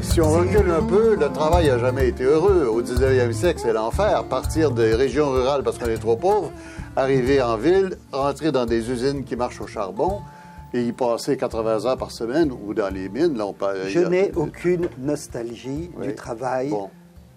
Si 0.00 0.20
on 0.20 0.30
recule 0.30 0.70
un 0.70 0.82
peu, 0.82 1.16
le 1.16 1.32
travail 1.32 1.68
n'a 1.68 1.78
jamais 1.78 2.08
été 2.08 2.24
heureux. 2.24 2.66
Au 2.66 2.82
19e 2.82 3.32
siècle, 3.32 3.60
c'est 3.62 3.72
l'enfer. 3.72 4.24
Partir 4.24 4.70
des 4.70 4.94
régions 4.94 5.30
rurales 5.30 5.62
parce 5.62 5.78
qu'on 5.78 5.86
est 5.86 5.98
trop 5.98 6.16
pauvre, 6.16 6.50
arriver 6.96 7.40
en 7.40 7.56
ville, 7.56 7.96
rentrer 8.10 8.52
dans 8.52 8.66
des 8.66 8.90
usines 8.90 9.24
qui 9.24 9.36
marchent 9.36 9.60
au 9.60 9.66
charbon 9.66 10.20
et 10.74 10.82
y 10.82 10.92
passer 10.92 11.36
80 11.36 11.86
heures 11.86 11.96
par 11.96 12.10
semaine 12.10 12.52
ou 12.52 12.74
dans 12.74 12.92
les 12.92 13.08
mines. 13.08 13.36
Là, 13.36 13.46
on 13.46 13.54
Je 13.88 14.00
n'ai 14.00 14.32
aucune 14.34 14.88
nostalgie 14.98 15.90
du 16.00 16.14
travail 16.14 16.72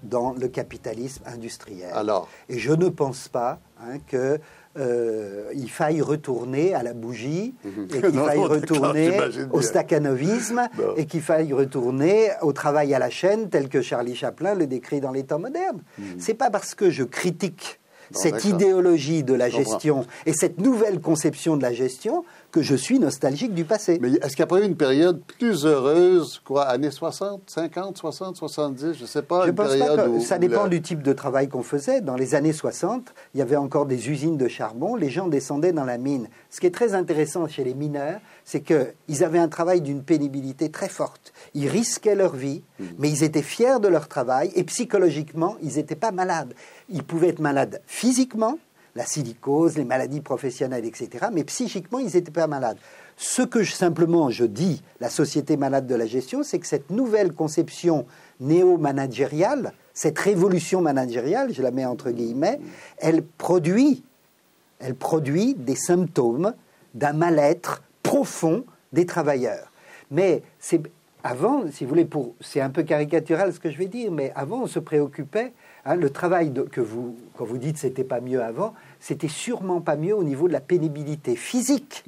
dans 0.04 0.34
le 0.34 0.48
capitalisme 0.48 1.24
industriel. 1.26 1.90
Alors? 1.94 2.30
Et 2.50 2.60
je 2.60 2.72
ne 2.72 2.90
pense 2.90 3.28
pas 3.28 3.60
hein, 3.80 3.98
que 4.08 4.40
euh, 4.78 5.50
il 5.56 5.70
faille 5.70 6.02
retourner 6.02 6.74
à 6.74 6.84
la 6.84 6.94
bougie, 6.94 7.56
mhm. 7.64 7.88
et 7.94 8.02
qu'il 8.02 8.20
faille 8.20 8.46
retourner 8.46 9.18
au 9.52 9.62
staccanovisme, 9.62 10.68
et 10.98 11.06
qu'il 11.06 11.22
faille 11.22 11.54
retourner 11.54 12.30
au 12.42 12.54
travail 12.54 12.94
à 12.94 13.00
la 13.00 13.10
chaîne 13.10 13.50
tel 13.50 13.70
que 13.70 13.82
Charlie 13.82 14.16
Chaplin 14.16 14.54
le 14.54 14.68
décrit 14.68 15.02
dans 15.02 15.12
les 15.12 15.24
temps 15.24 15.40
modernes. 15.40 15.82
Mhm. 15.98 16.06
C'est 16.20 16.34
pas 16.34 16.50
parce 16.50 16.76
que 16.76 16.90
je 16.90 17.04
critique 17.04 17.80
cette 18.12 18.46
idéologie 18.46 19.24
de 19.24 19.34
la 19.34 19.50
gestion 19.50 20.06
et 20.26 20.34
cette 20.34 20.60
nouvelle 20.60 21.00
conception 21.02 21.58
de 21.58 21.64
la 21.64 21.74
gestion 21.74 22.24
que 22.56 22.62
je 22.62 22.76
suis 22.76 23.00
nostalgique 23.00 23.54
du 23.54 23.66
passé. 23.66 24.00
Mais 24.02 24.14
est-ce 24.14 24.34
qu'il 24.34 24.38
n'y 24.38 24.44
a 24.44 24.48
pas 24.48 24.62
eu 24.62 24.66
une 24.66 24.78
période 24.78 25.20
plus 25.38 25.66
heureuse, 25.66 26.42
quoi, 26.46 26.64
années 26.64 26.90
60, 26.90 27.42
50, 27.48 27.98
60, 27.98 28.38
70, 28.38 28.94
je 28.94 29.02
ne 29.02 29.06
sais 29.06 29.22
pas, 29.24 29.44
je 29.44 29.50
une 29.50 29.56
pense 29.56 29.68
période 29.68 29.96
pas 29.98 30.08
que 30.08 30.20
ça 30.22 30.38
dépend 30.38 30.70
du 30.70 30.82
type 30.82 31.04
de 31.04 31.12
travail 31.12 31.50
qu'on 31.50 31.64
faisait. 31.64 32.00
Dans 32.00 32.16
les 32.16 32.34
années 32.34 32.54
60, 32.54 33.14
il 33.34 33.40
y 33.40 33.42
avait 33.42 33.58
encore 33.58 33.86
des 33.86 34.10
usines 34.10 34.38
de 34.38 34.48
charbon, 34.48 34.96
les 34.96 35.10
gens 35.10 35.28
descendaient 35.28 35.74
dans 35.74 35.84
la 35.84 35.98
mine. 35.98 36.30
Ce 36.50 36.62
qui 36.62 36.68
est 36.68 36.74
très 36.74 36.94
intéressant 36.94 37.46
chez 37.50 37.66
les 37.66 37.74
mineurs, 37.74 38.22
c'est 38.46 38.62
qu'ils 38.62 39.26
avaient 39.26 39.40
un 39.40 39.50
travail 39.50 39.82
d'une 39.82 40.02
pénibilité 40.02 40.72
très 40.72 40.88
forte. 40.88 41.34
Ils 41.56 41.68
risquaient 41.68 42.16
leur 42.16 42.38
vie, 42.38 42.64
hmm. 42.80 42.86
mais 43.00 43.10
ils 43.10 43.26
étaient 43.26 43.42
fiers 43.42 43.82
de 43.82 43.90
leur 43.90 44.08
travail 44.08 44.54
et 44.56 44.64
psychologiquement, 44.64 45.58
ils 45.62 45.76
n'étaient 45.76 45.96
pas 45.96 46.12
malades. 46.12 46.54
Ils 46.88 47.04
pouvaient 47.04 47.28
être 47.28 47.42
malades 47.42 47.82
physiquement, 47.86 48.60
la 48.96 49.06
silicose, 49.06 49.78
les 49.78 49.84
maladies 49.84 50.22
professionnelles, 50.22 50.86
etc. 50.86 51.28
Mais 51.32 51.44
psychiquement, 51.44 52.00
ils 52.00 52.14
n'étaient 52.14 52.32
pas 52.32 52.48
malades. 52.48 52.78
Ce 53.18 53.42
que 53.42 53.62
je, 53.62 53.74
simplement 53.74 54.30
je 54.30 54.46
dis, 54.46 54.82
la 55.00 55.10
société 55.10 55.58
malade 55.58 55.88
de 55.88 55.96
la 55.96 56.06
gestion, 56.06 56.44
c'est 56.44 56.60
que 56.60 56.68
cette 56.68 56.90
nouvelle 56.90 57.34
conception 57.34 58.06
néo-managériale, 58.40 59.74
cette 59.94 60.20
révolution 60.20 60.82
managériale, 60.82 61.54
je 61.54 61.62
la 61.62 61.72
mets 61.72 61.86
entre 61.86 62.12
guillemets, 62.12 62.60
elle 62.98 63.24
produit, 63.24 64.04
elle 64.80 64.96
produit 64.96 65.56
des 65.56 65.76
symptômes 65.76 66.54
d'un 66.94 67.14
mal-être 67.14 67.84
profond 68.04 68.66
des 68.94 69.06
travailleurs. 69.06 69.72
Mais 70.12 70.44
c'est 70.60 70.82
avant, 71.24 71.64
si 71.72 71.86
vous 71.86 71.90
voulez, 71.90 72.08
c'est 72.40 72.62
un 72.62 72.70
peu 72.70 72.84
caricatural 72.84 73.52
ce 73.52 73.60
que 73.60 73.72
je 73.72 73.78
vais 73.78 73.88
dire, 73.88 74.12
mais 74.12 74.32
avant 74.36 74.64
on 74.64 74.68
se 74.68 74.80
préoccupait 74.80 75.54
Hein, 75.86 75.96
le 75.98 76.10
travail 76.10 76.52
que 76.72 76.82
vous, 76.82 77.16
quand 77.38 77.46
vous 77.46 77.60
dites 77.60 77.78
c'était 77.78 78.04
pas 78.04 78.20
mieux 78.20 78.42
avant, 78.42 78.74
c'était 79.00 79.28
sûrement 79.28 79.82
pas 79.82 79.96
mieux 79.96 80.16
au 80.16 80.24
niveau 80.24 80.48
de 80.48 80.54
la 80.54 80.60
pénibilité 80.60 81.36
physique. 81.36 82.04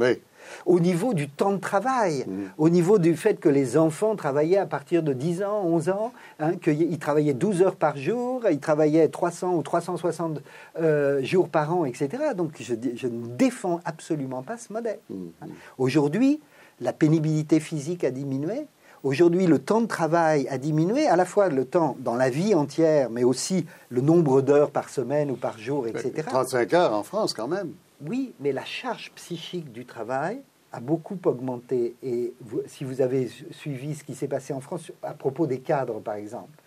Au 0.65 0.79
niveau 0.79 1.13
du 1.13 1.27
temps 1.27 1.51
de 1.51 1.57
travail, 1.57 2.24
mm. 2.25 2.43
au 2.57 2.69
niveau 2.69 3.00
du 3.00 3.15
fait 3.15 3.39
que 3.39 3.50
les 3.50 3.77
enfants 3.77 4.15
travaillaient 4.15 4.57
à 4.57 4.65
partir 4.65 5.03
de 5.03 5.12
10 5.12 5.43
ans, 5.43 5.62
11 5.65 5.89
ans, 5.89 6.13
hein, 6.39 6.55
qu'ils 6.55 6.98
travaillaient 7.00 7.34
12 7.34 7.62
heures 7.62 7.75
par 7.75 7.98
jour, 7.98 8.43
ils 8.50 8.60
travaillaient 8.60 9.10
300 9.10 9.55
ou 9.55 9.62
360 9.62 10.41
euh, 10.79 11.22
jours 11.22 11.50
par 11.50 11.75
an, 11.75 11.84
etc. 11.84 12.10
Donc 12.36 12.53
je, 12.60 12.75
je, 12.96 13.07
ne 13.07 13.27
défends 13.27 13.81
absolument 13.84 14.41
pas 14.41 14.57
ce 14.57 14.72
modèle. 14.72 15.00
Mm. 15.10 15.15
Hein. 15.41 15.48
Aujourd'hui, 15.77 16.39
la 16.79 16.93
pénibilité 16.93 17.60
physique 17.60 18.03
a 18.03 18.12
diminué, 18.12 18.67
Aujourd'hui, 19.04 19.46
le 19.46 19.60
temps 19.60 19.82
de 19.82 19.88
travail 19.88 20.48
a 20.50 20.58
diminué, 20.58 21.08
à 21.08 21.16
la 21.16 21.25
fois 21.25 21.50
le 21.50 21.66
temps 21.66 21.96
dans 22.00 22.16
la 22.16 22.30
vie 22.30 22.56
entière, 22.56 23.10
mais 23.10 23.24
aussi 23.24 23.66
le 23.89 24.01
nombre 24.01 24.42
d'heures 24.42 24.72
par 24.72 24.89
semaine 24.89 25.30
ou 25.30 25.36
par 25.36 25.60
jour, 25.60 25.88
etc. 25.88 26.24
35 26.25 26.74
heures 26.74 26.94
en 26.94 27.04
France 27.04 27.34
quand 27.34 27.48
même. 27.48 27.74
Oui, 28.06 28.34
mais 28.39 28.51
la 28.51 28.66
charge 28.66 29.12
psychique 29.16 29.72
du 29.72 29.86
travail 29.86 30.42
a 30.72 30.80
beaucoup 30.80 31.18
augmenté. 31.25 31.96
Et 32.04 32.34
si 32.66 32.84
vous 32.84 33.01
avez 33.01 33.30
suivi 33.51 33.96
ce 33.96 34.04
qui 34.04 34.16
s'est 34.16 34.27
passé 34.27 34.54
en 34.54 34.62
France 34.62 34.92
à 35.04 35.13
propos 35.13 35.48
des 35.48 35.60
cadres, 35.60 36.00
par 36.00 36.16
exemple, 36.16 36.60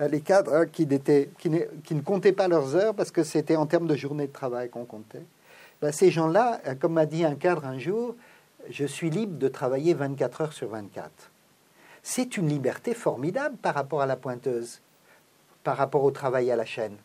euh, 0.00 0.08
les 0.08 0.20
cadres 0.20 0.54
hein, 0.54 0.66
qui, 0.66 0.88
qui, 1.38 1.50
ne, 1.50 2.00
comptaient 2.00 2.32
pas 2.32 2.48
leurs 2.48 2.74
heures 2.74 2.94
parce 2.94 3.10
que 3.10 3.22
c'était 3.22 3.56
en 3.56 3.66
termes 3.66 3.86
de 3.86 3.94
journée 3.94 4.26
de 4.26 4.32
travail 4.32 4.70
qu'on 4.70 4.84
comptait. 4.84 5.24
Ben, 5.80 5.92
ces 5.92 6.10
gens-là, 6.10 6.60
euh, 6.66 6.74
comme 6.74 6.94
m'a 6.94 7.06
dit 7.06 7.24
un 7.24 7.34
cadre 7.34 7.66
un 7.66 7.78
jour, 7.78 8.16
je 8.70 8.86
suis 8.86 9.10
libre 9.10 9.38
de 9.38 9.48
travailler 9.48 9.94
24 9.94 10.40
heures 10.40 10.52
sur 10.52 10.68
24 10.68 11.30
c'est 12.04 12.36
une 12.36 12.48
liberté 12.48 12.94
formidable 12.94 13.56
par 13.56 13.74
rapport 13.74 14.02
à 14.02 14.06
la 14.06 14.14
pointeuse, 14.14 14.80
par 15.64 15.78
rapport 15.78 16.04
au 16.04 16.10
travail 16.10 16.50
à 16.50 16.56
la 16.56 16.66
chaîne. 16.66 16.96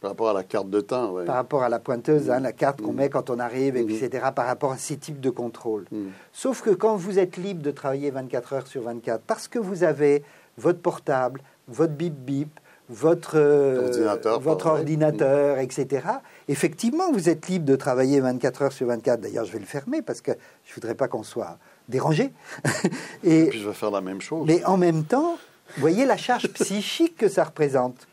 Par 0.00 0.10
rapport 0.10 0.30
à 0.30 0.32
la 0.32 0.44
carte 0.44 0.70
de 0.70 0.80
temps, 0.80 1.12
oui. 1.12 1.26
Par 1.26 1.36
rapport 1.36 1.62
à 1.62 1.68
la 1.68 1.78
pointeuse, 1.78 2.30
hein, 2.30 2.40
la 2.40 2.52
carte 2.52 2.80
qu'on 2.80 2.92
mm. 2.92 2.96
met 2.96 3.10
quand 3.10 3.28
on 3.28 3.38
arrive, 3.38 3.74
mm. 3.74 3.90
etc., 3.90 4.26
par 4.34 4.46
rapport 4.46 4.72
à 4.72 4.78
ces 4.78 4.96
types 4.96 5.20
de 5.20 5.30
contrôle. 5.30 5.84
Mm. 5.92 6.08
Sauf 6.32 6.62
que 6.62 6.70
quand 6.70 6.96
vous 6.96 7.18
êtes 7.18 7.36
libre 7.36 7.62
de 7.62 7.70
travailler 7.70 8.10
24 8.10 8.52
heures 8.54 8.66
sur 8.66 8.82
24, 8.82 9.20
parce 9.26 9.46
que 9.46 9.58
vous 9.58 9.84
avez 9.84 10.24
votre 10.56 10.80
portable, 10.80 11.42
votre 11.68 11.92
bip-bip, 11.92 12.48
votre 12.88 13.36
euh, 13.36 13.84
ordinateur, 13.84 14.40
votre 14.40 14.66
ordinateur 14.66 15.58
etc. 15.58 16.06
Effectivement, 16.48 17.12
vous 17.12 17.28
êtes 17.28 17.48
libre 17.48 17.64
de 17.64 17.76
travailler 17.76 18.20
24 18.20 18.62
heures 18.62 18.72
sur 18.72 18.86
24. 18.86 19.20
D'ailleurs, 19.20 19.44
je 19.44 19.52
vais 19.52 19.58
le 19.58 19.66
fermer 19.66 20.02
parce 20.02 20.20
que 20.20 20.32
je 20.64 20.74
voudrais 20.74 20.94
pas 20.94 21.08
qu'on 21.08 21.24
soit 21.24 21.58
dérangé. 21.88 22.32
et, 23.24 23.46
puis 23.46 23.60
je 23.60 23.68
vais 23.68 23.74
faire 23.74 23.90
la 23.90 24.00
même 24.00 24.20
chose. 24.20 24.44
Mais 24.46 24.64
en 24.64 24.76
même 24.76 25.04
temps, 25.04 25.38
voyez 25.78 26.04
la 26.04 26.16
charge 26.16 26.48
psychique 26.48 27.16
que 27.16 27.28
ça 27.28 27.44
représente. 27.44 28.06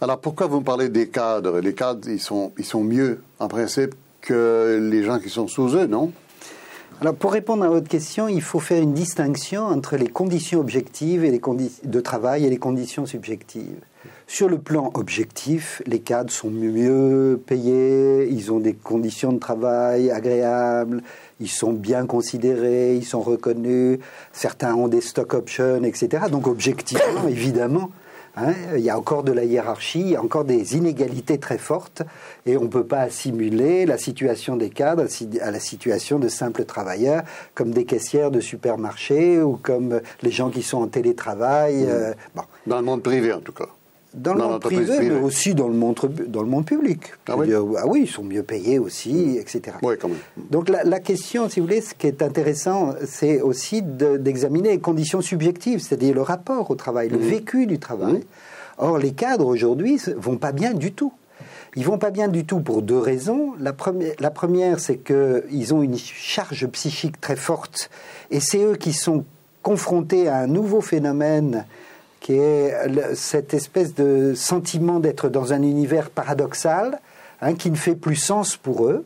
Alors 0.00 0.18
pourquoi 0.18 0.46
vous 0.46 0.60
me 0.60 0.64
parlez 0.64 0.88
des 0.88 1.08
cadres? 1.08 1.60
Les 1.60 1.74
cadres, 1.74 2.08
ils 2.08 2.20
sont, 2.20 2.52
ils 2.58 2.64
sont 2.64 2.84
mieux 2.84 3.22
en 3.38 3.48
principe 3.48 3.94
que 4.20 4.78
les 4.90 5.02
gens 5.04 5.18
qui 5.18 5.30
sont 5.30 5.48
sous 5.48 5.76
eux, 5.76 5.86
non? 5.86 6.12
Alors, 7.02 7.14
pour 7.14 7.32
répondre 7.32 7.62
à 7.62 7.68
votre 7.68 7.88
question, 7.88 8.26
il 8.26 8.40
faut 8.40 8.58
faire 8.58 8.82
une 8.82 8.94
distinction 8.94 9.64
entre 9.64 9.98
les 9.98 10.08
conditions 10.08 10.60
objectives 10.60 11.26
et 11.26 11.30
les 11.30 11.42
de 11.84 12.00
travail 12.00 12.46
et 12.46 12.48
les 12.48 12.56
conditions 12.56 13.04
subjectives. 13.04 13.80
Sur 14.26 14.48
le 14.48 14.56
plan 14.56 14.90
objectif, 14.94 15.82
les 15.86 15.98
cadres 15.98 16.32
sont 16.32 16.48
mieux 16.48 17.38
payés, 17.44 18.28
ils 18.30 18.50
ont 18.50 18.60
des 18.60 18.72
conditions 18.72 19.32
de 19.32 19.38
travail 19.38 20.10
agréables, 20.10 21.02
ils 21.40 21.50
sont 21.50 21.72
bien 21.72 22.06
considérés, 22.06 22.96
ils 22.96 23.04
sont 23.04 23.20
reconnus, 23.20 23.98
certains 24.32 24.74
ont 24.74 24.88
des 24.88 25.00
stock 25.00 25.34
options, 25.34 25.82
etc. 25.84 26.24
Donc 26.30 26.46
objectivement, 26.46 27.26
évidemment, 27.28 27.90
hein, 28.36 28.52
il 28.74 28.80
y 28.80 28.90
a 28.90 28.98
encore 28.98 29.22
de 29.22 29.32
la 29.32 29.44
hiérarchie, 29.44 30.00
il 30.00 30.08
y 30.10 30.16
a 30.16 30.22
encore 30.22 30.44
des 30.44 30.76
inégalités 30.76 31.38
très 31.38 31.58
fortes, 31.58 32.02
et 32.46 32.56
on 32.56 32.64
ne 32.64 32.68
peut 32.68 32.86
pas 32.86 33.00
assimiler 33.00 33.86
la 33.86 33.98
situation 33.98 34.56
des 34.56 34.70
cadres 34.70 35.06
à 35.42 35.50
la 35.50 35.60
situation 35.60 36.18
de 36.18 36.28
simples 36.28 36.64
travailleurs, 36.64 37.22
comme 37.54 37.72
des 37.72 37.84
caissières 37.84 38.30
de 38.30 38.40
supermarché 38.40 39.42
ou 39.42 39.58
comme 39.62 40.00
les 40.22 40.30
gens 40.30 40.50
qui 40.50 40.62
sont 40.62 40.78
en 40.78 40.88
télétravail. 40.88 41.84
Mmh. 41.84 41.88
Euh, 41.88 42.14
Dans 42.66 42.78
le 42.78 42.84
monde 42.84 43.02
privé, 43.02 43.32
en 43.32 43.40
tout 43.40 43.52
cas 43.52 43.66
dans 44.16 44.34
le 44.34 44.40
monde 44.40 44.60
privé, 44.60 44.98
mais 45.00 45.20
aussi 45.20 45.54
dans 45.54 45.68
le 45.68 45.74
monde, 45.74 45.98
dans 46.26 46.42
le 46.42 46.48
monde 46.48 46.64
public. 46.64 47.12
Ah 47.28 47.36
oui. 47.36 47.52
ah 47.52 47.86
oui, 47.86 48.02
ils 48.04 48.10
sont 48.10 48.24
mieux 48.24 48.42
payés 48.42 48.78
aussi, 48.78 49.36
etc. 49.38 49.76
Oui, 49.82 49.94
quand 50.00 50.08
même. 50.08 50.18
Donc 50.50 50.68
la, 50.68 51.00
question, 51.00 51.48
si 51.48 51.60
vous 51.60 51.66
voulez, 51.66 51.82
ce 51.82 51.94
qui 51.94 52.06
est 52.06 52.22
intéressant, 52.22 52.94
c'est 53.04 53.40
aussi 53.42 53.82
d'examiner 53.82 54.70
les 54.70 54.80
conditions 54.80 55.20
subjectives, 55.20 55.80
c'est-à-dire 55.80 56.14
le 56.14 56.22
rapport 56.22 56.70
au 56.70 56.74
travail, 56.74 57.10
le 57.10 57.18
mmh. 57.18 57.22
vécu 57.22 57.66
du 57.66 57.78
travail. 57.78 58.14
Mmh. 58.14 58.22
Or, 58.78 58.98
les 58.98 59.12
cadres 59.12 59.46
aujourd'hui 59.46 60.00
vont 60.16 60.36
pas 60.36 60.52
bien 60.52 60.72
du 60.72 60.92
tout. 60.92 61.12
Ils 61.76 61.84
vont 61.84 61.98
pas 61.98 62.10
bien 62.10 62.28
du 62.28 62.46
tout 62.46 62.60
pour 62.60 62.80
deux 62.80 62.98
raisons. 62.98 63.52
La 63.60 63.74
première, 63.74 64.14
la 64.18 64.30
première 64.30 64.80
c'est 64.80 64.96
qu'ils 64.96 65.74
ont 65.74 65.82
une 65.82 65.98
charge 65.98 66.66
psychique 66.68 67.20
très 67.20 67.36
forte, 67.36 67.90
et 68.30 68.40
c'est 68.40 68.64
eux 68.64 68.76
qui 68.76 68.94
sont 68.94 69.24
confrontés 69.62 70.28
à 70.28 70.38
un 70.38 70.46
nouveau 70.46 70.80
phénomène 70.80 71.66
qui 72.26 72.32
est 72.32 72.74
cette 73.14 73.54
espèce 73.54 73.94
de 73.94 74.34
sentiment 74.34 74.98
d'être 74.98 75.28
dans 75.28 75.52
un 75.52 75.62
univers 75.62 76.10
paradoxal, 76.10 76.98
hein, 77.40 77.54
qui 77.54 77.70
ne 77.70 77.76
fait 77.76 77.94
plus 77.94 78.16
sens 78.16 78.56
pour 78.56 78.88
eux. 78.88 79.04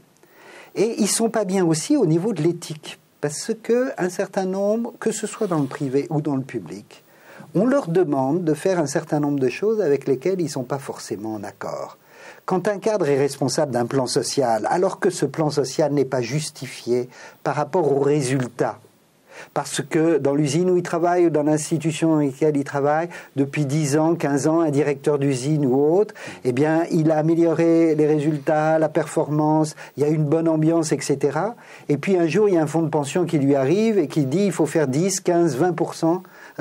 Et 0.75 0.95
ils 0.97 1.07
sont 1.07 1.29
pas 1.29 1.45
bien 1.45 1.67
aussi 1.67 1.99
au 1.99 2.07
niveau 2.07 2.33
de 2.33 2.41
l'éthique, 2.41 2.99
parce 3.21 3.53
que 3.63 3.91
un 3.99 4.09
certain 4.09 4.47
nombre, 4.47 4.95
que 5.01 5.13
ce 5.13 5.27
soit 5.27 5.49
dans 5.49 5.59
le 5.59 5.67
privé 5.67 6.07
ou 6.09 6.23
dans 6.23 6.35
le 6.35 6.41
public, 6.43 7.05
on 7.55 7.67
leur 7.67 7.89
demande 7.89 8.43
de 8.43 8.55
faire 8.55 8.79
un 8.79 8.87
certain 8.87 9.21
nombre 9.21 9.39
de 9.39 9.51
choses 9.51 9.83
avec 9.83 10.09
lesquelles 10.09 10.41
ils 10.41 10.45
ne 10.45 10.49
sont 10.49 10.65
pas 10.65 10.79
forcément 10.79 11.35
en 11.35 11.45
accord. 11.45 11.99
Quand 12.47 12.69
un 12.69 12.79
cadre 12.79 13.07
est 13.07 13.19
responsable 13.19 13.73
d'un 13.73 13.85
plan 13.85 14.07
social, 14.07 14.67
alors 14.71 14.99
que 14.99 15.11
ce 15.11 15.27
plan 15.27 15.51
social 15.51 15.93
n'est 15.93 16.07
pas 16.07 16.23
justifié 16.23 17.11
par 17.45 17.57
rapport 17.57 17.93
aux 17.93 18.01
résultats, 18.01 18.79
parce 19.55 19.83
que 19.83 20.19
dans 20.19 20.35
l'usine 20.35 20.71
où 20.71 20.77
il 20.77 20.83
travaille 20.83 21.27
ou 21.27 21.31
dans 21.31 21.43
l'institution 21.43 22.11
dans 22.11 22.21
laquelle 22.21 22.57
il 22.57 22.65
travaille, 22.65 23.09
depuis 23.37 23.67
10 23.67 23.97
ans, 23.97 24.15
15 24.15 24.47
ans, 24.47 24.61
un 24.61 24.71
directeur 24.71 25.19
d'usine 25.19 25.67
ou 25.67 25.77
autre, 25.95 26.15
eh 26.45 26.53
bien, 26.53 26.85
il 26.91 27.11
a 27.11 27.19
amélioré 27.19 27.95
les 27.95 28.07
résultats, 28.07 28.79
la 28.79 28.89
performance, 28.89 29.75
il 29.97 30.03
y 30.03 30.07
a 30.07 30.09
une 30.09 30.25
bonne 30.25 30.49
ambiance, 30.49 30.93
etc. 30.93 31.39
Et 31.89 31.97
puis 31.97 32.17
un 32.17 32.27
jour, 32.27 32.49
il 32.49 32.55
y 32.55 32.59
a 32.59 32.63
un 32.63 32.67
fonds 32.67 32.83
de 32.83 32.89
pension 32.89 33.25
qui 33.25 33.39
lui 33.39 33.55
arrive 33.55 33.99
et 33.99 34.09
qui 34.09 34.27
dit 34.27 34.47
il 34.47 34.53
faut 34.53 34.67
faire 34.67 34.89
10, 34.89 35.21
15, 35.21 35.57
20 35.57 35.69
euh, 35.71 36.19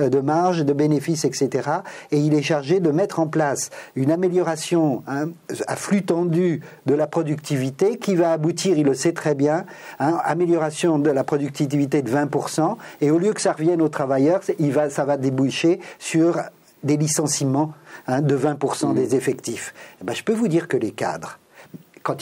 de 0.08 0.20
marge, 0.20 0.64
de 0.64 0.74
bénéfices, 0.74 1.26
etc. 1.26 1.70
Et 2.12 2.20
il 2.20 2.34
est 2.34 2.42
chargé 2.42 2.80
de 2.80 2.92
mettre 2.92 3.20
en 3.20 3.28
place 3.28 3.70
une 3.96 4.12
amélioration 4.12 5.04
hein, 5.08 5.30
à 5.68 5.76
flux 5.76 6.04
tendu 6.04 6.62
de 6.86 6.94
la 6.94 7.08
productivité 7.08 7.98
qui 7.98 8.16
va 8.16 8.32
aboutir, 8.32 8.78
il 8.78 8.86
le 8.86 8.94
sait 8.94 9.14
très 9.14 9.36
bien, 9.36 9.66
hein, 10.00 10.20
amélioration 10.24 11.00
de 11.00 11.10
la 11.10 11.24
productivité 11.24 12.02
de 12.02 12.12
20%. 12.12 12.78
Et 13.02 13.12
au 13.12 13.20
lieu 13.20 13.34
que 13.34 13.42
ça 13.42 13.54
revienne 13.54 13.82
aux 13.82 13.90
travailleurs, 13.90 14.42
il 14.60 14.72
va, 14.72 14.90
ça 14.90 15.06
va 15.06 15.18
déboucher 15.18 15.80
sur 15.98 16.40
des 16.84 16.98
licenciements 16.98 17.74
hein, 18.08 18.22
de 18.22 18.38
20% 18.38 18.94
des 18.94 19.16
effectifs. 19.16 19.74
Eh 20.02 20.06
ben, 20.06 20.14
je 20.14 20.24
peux 20.24 20.34
vous 20.34 20.48
dire 20.48 20.68
que 20.68 20.78
les 20.78 20.92
cadres, 20.92 21.40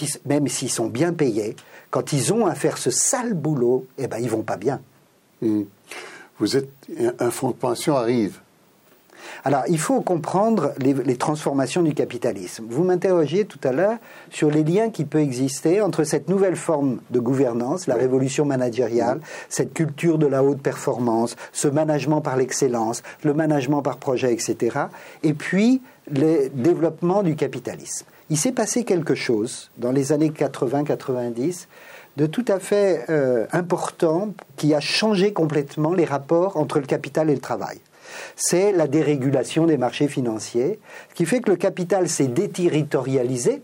ils, 0.01 0.07
même 0.25 0.47
s'ils 0.47 0.71
sont 0.71 0.87
bien 0.87 1.13
payés, 1.13 1.55
quand 1.91 2.13
ils 2.13 2.33
ont 2.33 2.45
à 2.45 2.55
faire 2.55 2.77
ce 2.77 2.91
sale 2.91 3.33
boulot, 3.33 3.85
eh 3.97 4.07
ben, 4.07 4.17
ils 4.19 4.29
vont 4.29 4.43
pas 4.43 4.57
bien. 4.57 4.81
Mmh 5.41 5.63
vous 6.39 6.57
êtes 6.57 6.69
un 7.19 7.31
fonds 7.31 7.49
de 7.49 7.55
pension 7.55 7.95
arrive. 7.95 8.39
Alors, 9.43 9.63
il 9.67 9.79
faut 9.79 10.01
comprendre 10.01 10.73
les, 10.79 11.17
transformations 11.17 11.81
du 11.81 11.93
capitalisme. 11.93 12.65
Vous 12.69 12.83
m'interrogiez 12.83 13.45
tout 13.45 13.59
à 13.63 13.71
l'heure 13.71 13.97
sur 14.29 14.49
les 14.49 14.63
liens 14.63 14.89
qui 14.89 15.05
peuvent 15.05 15.21
exister 15.21 15.81
entre 15.81 16.03
cette 16.03 16.29
nouvelle 16.29 16.55
forme 16.55 16.99
de 17.09 17.19
gouvernance, 17.19 17.87
la 17.87 17.95
révolution 17.95 18.45
managériale, 18.45 19.19
cette 19.49 19.73
culture 19.73 20.17
de 20.17 20.27
la 20.27 20.43
haute 20.43 20.61
performance, 20.61 21.35
ce 21.51 21.67
management 21.67 22.21
par 22.21 22.37
l'excellence, 22.37 23.03
le 23.23 23.33
management 23.33 23.81
par 23.81 23.97
projet, 23.97 24.33
etc., 24.33 24.77
et 25.23 25.33
puis 25.33 25.81
le 26.09 26.49
développement 26.53 27.23
du 27.23 27.35
capitalisme. 27.35 28.05
Il 28.29 28.37
s'est 28.37 28.51
passé 28.51 28.83
quelque 28.83 29.15
chose 29.15 29.71
dans 29.77 29.91
les 29.91 30.11
années 30.11 30.29
80-90 30.29 31.67
de 32.17 32.25
tout 32.25 32.45
à 32.47 32.59
fait 32.59 33.05
euh, 33.09 33.45
important 33.53 34.33
qui 34.57 34.73
a 34.73 34.79
changé 34.79 35.33
complètement 35.33 35.93
les 35.93 36.03
rapports 36.03 36.57
entre 36.57 36.79
le 36.79 36.85
capital 36.87 37.29
et 37.29 37.35
le 37.35 37.39
travail. 37.39 37.77
C'est 38.35 38.71
la 38.71 38.87
dérégulation 38.87 39.67
des 39.67 39.77
marchés 39.77 40.07
financiers, 40.07 40.79
qui 41.13 41.25
fait 41.25 41.41
que 41.41 41.51
le 41.51 41.57
capital 41.57 42.09
s'est 42.09 42.27
déterritorialisé 42.27 43.61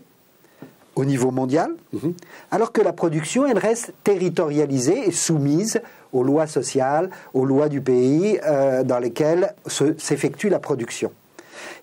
au 0.94 1.04
niveau 1.04 1.32
mondial, 1.32 1.72
mhm. 1.92 2.14
alors 2.52 2.70
que 2.70 2.80
la 2.80 2.92
production, 2.92 3.44
elle 3.44 3.58
reste 3.58 3.92
territorialisée 4.04 5.08
et 5.08 5.10
soumise 5.10 5.80
aux 6.12 6.22
lois 6.22 6.46
sociales, 6.46 7.10
aux 7.32 7.44
lois 7.44 7.68
du 7.68 7.80
pays 7.80 8.38
euh, 8.46 8.84
dans 8.84 9.00
lesquelles 9.00 9.52
s'effectue 9.66 10.48
la 10.48 10.60
production. 10.60 11.10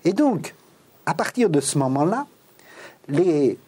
Et 0.06 0.14
donc, 0.14 0.54
à 1.04 1.12
partir 1.12 1.50
de 1.50 1.60
ce 1.60 1.76
moment-là, 1.76 2.26
les 3.08 3.58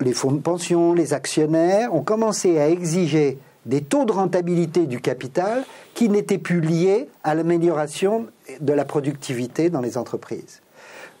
les 0.00 0.12
fonds 0.12 0.32
de 0.32 0.40
pension, 0.40 0.92
les 0.92 1.12
actionnaires 1.12 1.94
ont 1.94 2.02
commencé 2.02 2.58
à 2.58 2.68
exiger 2.68 3.38
des 3.66 3.82
taux 3.82 4.04
de 4.04 4.12
rentabilité 4.12 4.86
du 4.86 5.00
capital 5.00 5.64
qui 5.94 6.08
n'étaient 6.08 6.38
plus 6.38 6.60
liés 6.60 7.08
à 7.22 7.34
l'amélioration 7.34 8.26
de 8.60 8.72
la 8.72 8.84
productivité 8.84 9.70
dans 9.70 9.80
les 9.80 9.98
entreprises. 9.98 10.60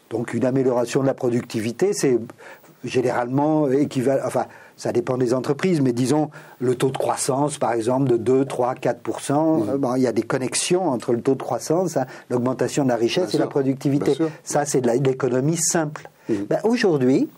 Donc 0.08 0.34
une 0.34 0.44
amélioration 0.44 1.02
de 1.02 1.06
la 1.06 1.14
productivité, 1.14 1.92
c'est 1.92 2.18
généralement 2.82 3.70
équivalent, 3.70 4.22
enfin 4.26 4.46
ça 4.76 4.92
dépend 4.92 5.18
des 5.18 5.34
entreprises, 5.34 5.82
mais 5.82 5.92
disons 5.92 6.30
le 6.58 6.74
taux 6.74 6.88
de 6.88 6.96
croissance, 6.96 7.58
par 7.58 7.72
exemple, 7.72 8.08
de 8.08 8.16
2, 8.16 8.46
3, 8.46 8.74
4 8.76 9.00
il 9.96 10.02
y 10.02 10.06
a 10.06 10.12
des 10.12 10.22
connexions 10.22 10.88
entre 10.88 11.12
le 11.12 11.20
taux 11.20 11.34
de 11.34 11.42
croissance, 11.42 11.98
hein, 11.98 12.06
l'augmentation 12.30 12.84
de 12.84 12.88
la 12.88 12.96
richesse 12.96 13.34
et 13.34 13.38
la 13.38 13.46
productivité. 13.46 14.14
Ça, 14.42 14.64
c'est 14.64 14.80
de 14.80 14.90
l'économie 14.90 15.58
simple. 15.58 16.08
Mmh. 16.30 16.34
Ben, 16.48 16.60
aujourd'hui, 16.64 17.28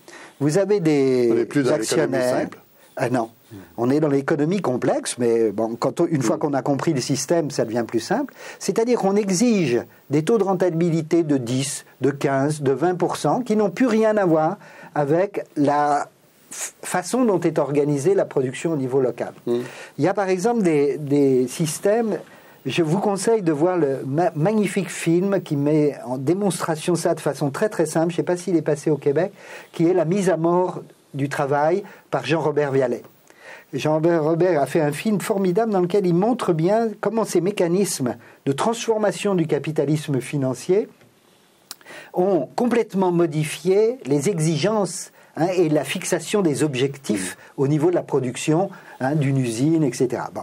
vous 0.42 0.58
avez 0.58 0.80
des 0.80 1.46
actionnaires. 1.70 2.48
Ah 2.96 3.08
non, 3.08 3.30
on 3.78 3.88
est 3.88 4.00
dans 4.00 4.08
l'économie 4.08 4.60
complexe, 4.60 5.16
mais 5.18 5.50
bon, 5.50 5.76
quand 5.76 6.02
une 6.10 6.20
fois 6.20 6.36
qu'on 6.36 6.52
a 6.52 6.60
compris 6.60 6.92
le 6.92 7.00
système, 7.00 7.50
ça 7.50 7.64
devient 7.64 7.84
plus 7.86 8.00
simple. 8.00 8.34
C'est-à-dire 8.58 8.98
qu'on 8.98 9.16
exige 9.16 9.80
des 10.10 10.22
taux 10.22 10.36
de 10.36 10.44
rentabilité 10.44 11.22
de 11.22 11.38
10, 11.38 11.86
de 12.02 12.10
15, 12.10 12.60
de 12.60 12.74
20% 12.74 13.44
qui 13.44 13.56
n'ont 13.56 13.70
plus 13.70 13.86
rien 13.86 14.16
à 14.18 14.26
voir 14.26 14.58
avec 14.94 15.46
la 15.56 16.08
façon 16.50 17.24
dont 17.24 17.40
est 17.40 17.58
organisée 17.58 18.14
la 18.14 18.26
production 18.26 18.72
au 18.72 18.76
niveau 18.76 19.00
local. 19.00 19.32
Mmh. 19.46 19.60
Il 19.96 20.04
y 20.04 20.08
a 20.08 20.12
par 20.12 20.28
exemple 20.28 20.62
des 20.62 21.46
systèmes 21.48 22.18
je 22.64 22.82
vous 22.82 23.00
conseille 23.00 23.42
de 23.42 23.52
voir 23.52 23.76
le 23.76 24.04
magnifique 24.36 24.90
film 24.90 25.42
qui 25.42 25.56
met 25.56 25.96
en 26.04 26.16
démonstration 26.16 26.94
ça 26.94 27.14
de 27.14 27.20
façon 27.20 27.50
très 27.50 27.68
très 27.68 27.86
simple, 27.86 28.10
je 28.10 28.14
ne 28.14 28.16
sais 28.18 28.22
pas 28.22 28.36
s'il 28.36 28.56
est 28.56 28.62
passé 28.62 28.90
au 28.90 28.96
Québec, 28.96 29.32
qui 29.72 29.86
est 29.86 29.94
La 29.94 30.04
mise 30.04 30.30
à 30.30 30.36
mort 30.36 30.82
du 31.14 31.28
travail 31.28 31.82
par 32.10 32.24
Jean-Robert 32.24 32.72
Vialet. 32.72 33.02
Jean-Robert 33.72 34.60
a 34.60 34.66
fait 34.66 34.80
un 34.80 34.92
film 34.92 35.20
formidable 35.20 35.72
dans 35.72 35.80
lequel 35.80 36.06
il 36.06 36.14
montre 36.14 36.52
bien 36.52 36.88
comment 37.00 37.24
ces 37.24 37.40
mécanismes 37.40 38.16
de 38.46 38.52
transformation 38.52 39.34
du 39.34 39.46
capitalisme 39.46 40.20
financier 40.20 40.88
ont 42.12 42.48
complètement 42.54 43.12
modifié 43.12 43.98
les 44.04 44.28
exigences 44.28 45.10
hein, 45.36 45.48
et 45.56 45.68
la 45.68 45.84
fixation 45.84 46.42
des 46.42 46.62
objectifs 46.62 47.36
au 47.56 47.66
niveau 47.66 47.90
de 47.90 47.94
la 47.94 48.02
production 48.02 48.70
hein, 49.00 49.14
d'une 49.14 49.38
usine, 49.38 49.82
etc. 49.82 50.22
Bon 50.34 50.42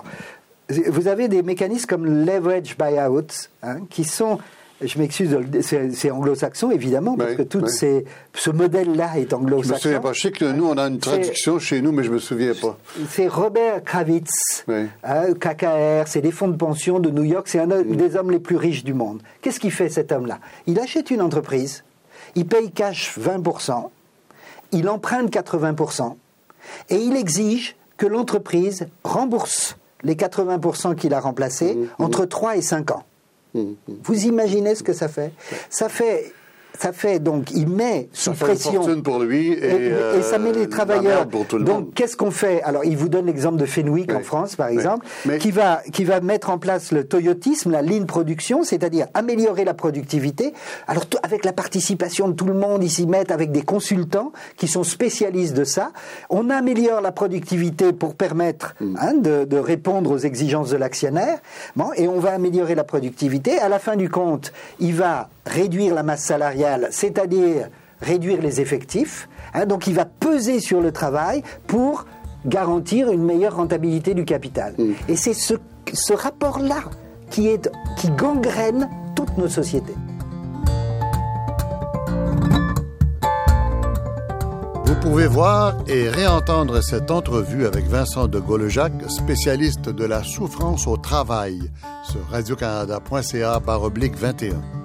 vous 0.69 1.07
avez 1.07 1.27
des 1.27 1.41
mécanismes 1.41 1.87
comme 1.87 2.05
leverage 2.25 2.77
buyout, 2.77 3.49
hein, 3.63 3.79
qui 3.89 4.03
sont 4.03 4.39
je 4.81 4.97
m'excuse, 4.97 5.37
c'est 5.61 6.11
anglo-saxon 6.11 6.71
évidemment, 6.71 7.17
parce 7.17 7.35
que 7.35 7.41
tout 7.41 7.65
ce 7.67 8.49
modèle-là 8.49 9.17
est 9.17 9.33
anglo-saxon. 9.33 9.67
Je 9.67 9.73
me 9.73 9.79
souviens 9.79 9.99
pas. 9.99 10.13
Je 10.13 10.21
sais 10.21 10.31
que 10.31 10.45
nous, 10.45 10.67
on 10.67 10.77
a 10.77 10.83
une 10.83 10.99
traduction 10.99 11.59
chez 11.59 11.81
nous, 11.81 11.91
mais 11.91 12.03
je 12.03 12.11
me 12.11 12.19
souviens 12.19 12.53
pas. 12.53 12.77
C'est 13.09 13.27
Robert 13.27 13.83
Kravitz, 13.83 14.63
hein, 15.03 15.33
KKR, 15.33 16.07
c'est 16.07 16.21
des 16.21 16.31
fonds 16.31 16.47
de 16.47 16.55
pension 16.55 16.99
de 16.99 17.09
New 17.09 17.23
York, 17.23 17.47
c'est 17.49 17.59
un 17.59 17.65
mm. 17.65 17.95
des 17.95 18.15
hommes 18.15 18.31
les 18.31 18.39
plus 18.39 18.55
riches 18.55 18.83
du 18.83 18.93
monde. 18.93 19.21
Qu'est-ce 19.41 19.59
qu'il 19.59 19.71
fait 19.71 19.89
cet 19.89 20.11
homme-là? 20.11 20.39
Il 20.65 20.79
achète 20.79 21.11
une 21.11 21.21
entreprise, 21.21 21.83
il 22.35 22.45
paye 22.45 22.71
cash 22.71 23.17
20%, 23.19 23.89
il 24.71 24.87
emprunte 24.87 25.29
80%, 25.29 26.15
et 26.89 26.95
il 26.95 27.17
exige 27.17 27.75
que 27.97 28.05
l'entreprise 28.05 28.87
rembourse 29.03 29.75
les 30.03 30.15
80% 30.15 30.95
qu'il 30.95 31.13
a 31.13 31.19
remplacés 31.19 31.75
mmh, 31.75 31.81
mmh. 31.81 32.03
entre 32.03 32.25
3 32.25 32.57
et 32.57 32.61
5 32.61 32.91
ans. 32.91 33.03
Mmh, 33.53 33.61
Vous 34.03 34.25
imaginez 34.25 34.75
ce 34.75 34.83
que 34.83 34.93
ça 34.93 35.07
fait? 35.07 35.33
Ça 35.69 35.89
fait 35.89 36.33
ça 36.79 36.93
fait 36.93 37.19
donc, 37.19 37.51
il 37.51 37.67
met 37.67 38.07
sous 38.13 38.33
ça 38.33 38.45
pression. 38.45 38.83
Fait 38.83 38.93
une 38.93 39.03
pour 39.03 39.19
lui 39.19 39.51
et, 39.51 39.91
et, 40.17 40.21
ça 40.21 40.37
met 40.37 40.53
les 40.53 40.63
euh, 40.63 40.69
travailleurs. 40.69 41.27
Pour 41.27 41.45
tout 41.45 41.57
le 41.57 41.65
donc, 41.65 41.93
qu'est-ce 41.93 42.15
qu'on 42.15 42.31
fait? 42.31 42.61
Alors, 42.61 42.85
il 42.85 42.95
vous 42.95 43.09
donne 43.09 43.25
l'exemple 43.25 43.57
de 43.57 43.65
Fenwick 43.65 44.13
en 44.13 44.21
France, 44.21 44.55
par 44.55 44.69
exemple, 44.69 45.05
qui 45.39 45.51
va 45.51 45.81
qui 45.91 46.05
va 46.05 46.21
mettre 46.21 46.49
en 46.49 46.57
place 46.57 46.93
le 46.93 47.03
Toyotisme, 47.03 47.71
la 47.71 47.81
ligne 47.81 48.05
production, 48.05 48.63
c'est-à-dire 48.63 49.07
améliorer 49.13 49.65
la 49.65 49.73
productivité. 49.73 50.53
Alors, 50.87 51.03
avec 51.21 51.43
la 51.43 51.51
participation 51.51 52.29
de 52.29 52.33
tout 52.33 52.45
le 52.45 52.53
monde, 52.53 52.81
ils 52.81 52.89
s'y 52.89 53.07
mettent 53.07 53.31
avec 53.31 53.51
des 53.51 53.63
consultants 53.63 54.31
qui 54.55 54.69
sont 54.69 54.83
spécialistes 54.83 55.57
de 55.57 55.65
ça. 55.65 55.91
On 56.29 56.49
améliore 56.49 57.01
la 57.01 57.11
productivité 57.11 57.91
pour 57.91 58.15
permettre 58.15 58.75
mm. 58.79 58.97
hein, 59.01 59.13
de, 59.15 59.43
de, 59.43 59.57
répondre 59.57 60.11
aux 60.11 60.17
exigences 60.17 60.69
de 60.69 60.77
l'actionnaire. 60.77 61.39
Bon, 61.75 61.89
et 61.97 62.07
on 62.07 62.19
va 62.19 62.31
améliorer 62.31 62.73
la 62.73 62.85
productivité. 62.85 63.59
À 63.59 63.67
la 63.67 63.79
fin 63.79 63.97
du 63.97 64.09
compte, 64.09 64.53
il 64.79 64.93
va 64.93 65.29
réduire 65.49 65.93
la 65.93 66.03
masse 66.03 66.23
salariale, 66.23 66.87
c'est-à-dire 66.91 67.69
réduire 68.01 68.41
les 68.41 68.61
effectifs. 68.61 69.27
Hein, 69.53 69.65
donc 69.65 69.87
il 69.87 69.95
va 69.95 70.05
peser 70.05 70.59
sur 70.59 70.81
le 70.81 70.91
travail 70.91 71.43
pour 71.67 72.05
garantir 72.45 73.11
une 73.11 73.23
meilleure 73.23 73.55
rentabilité 73.55 74.13
du 74.13 74.25
capital. 74.25 74.73
Mm. 74.77 74.93
Et 75.09 75.15
c'est 75.15 75.33
ce, 75.33 75.55
ce 75.91 76.13
rapport-là 76.13 76.83
qui, 77.29 77.49
qui 77.97 78.09
gangrène 78.11 78.89
toutes 79.15 79.37
nos 79.37 79.49
sociétés. 79.49 79.95
Vous 84.85 84.95
pouvez 84.95 85.27
voir 85.27 85.77
et 85.87 86.09
réentendre 86.09 86.83
cette 86.83 87.09
entrevue 87.09 87.65
avec 87.65 87.85
Vincent 87.85 88.27
de 88.27 88.39
Gollejac, 88.39 88.93
spécialiste 89.07 89.89
de 89.89 90.05
la 90.05 90.23
souffrance 90.23 90.87
au 90.87 90.97
travail, 90.97 91.71
sur 92.03 92.19
radiocanada.ca 92.29 93.59
21. 93.59 94.78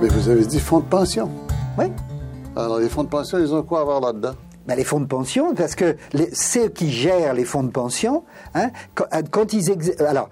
Mais 0.00 0.08
vous 0.08 0.30
avez 0.30 0.46
dit 0.46 0.60
fonds 0.60 0.80
de 0.80 0.86
pension. 0.86 1.30
Oui. 1.78 1.86
Alors, 2.56 2.78
les 2.78 2.88
fonds 2.88 3.04
de 3.04 3.10
pension, 3.10 3.38
ils 3.38 3.52
ont 3.52 3.62
quoi 3.62 3.82
à 3.82 3.84
voir 3.84 4.00
là-dedans? 4.00 4.32
Ben, 4.66 4.74
les 4.74 4.84
fonds 4.84 5.00
de 5.00 5.06
pension, 5.06 5.54
parce 5.54 5.74
que 5.74 5.96
les, 6.14 6.34
ceux 6.34 6.68
qui 6.68 6.90
gèrent 6.90 7.34
les 7.34 7.44
fonds 7.44 7.62
de 7.62 7.70
pension, 7.70 8.24
hein, 8.54 8.70
quand, 8.94 9.04
quand, 9.30 9.52
ils... 9.52 9.70
Alors, 10.00 10.30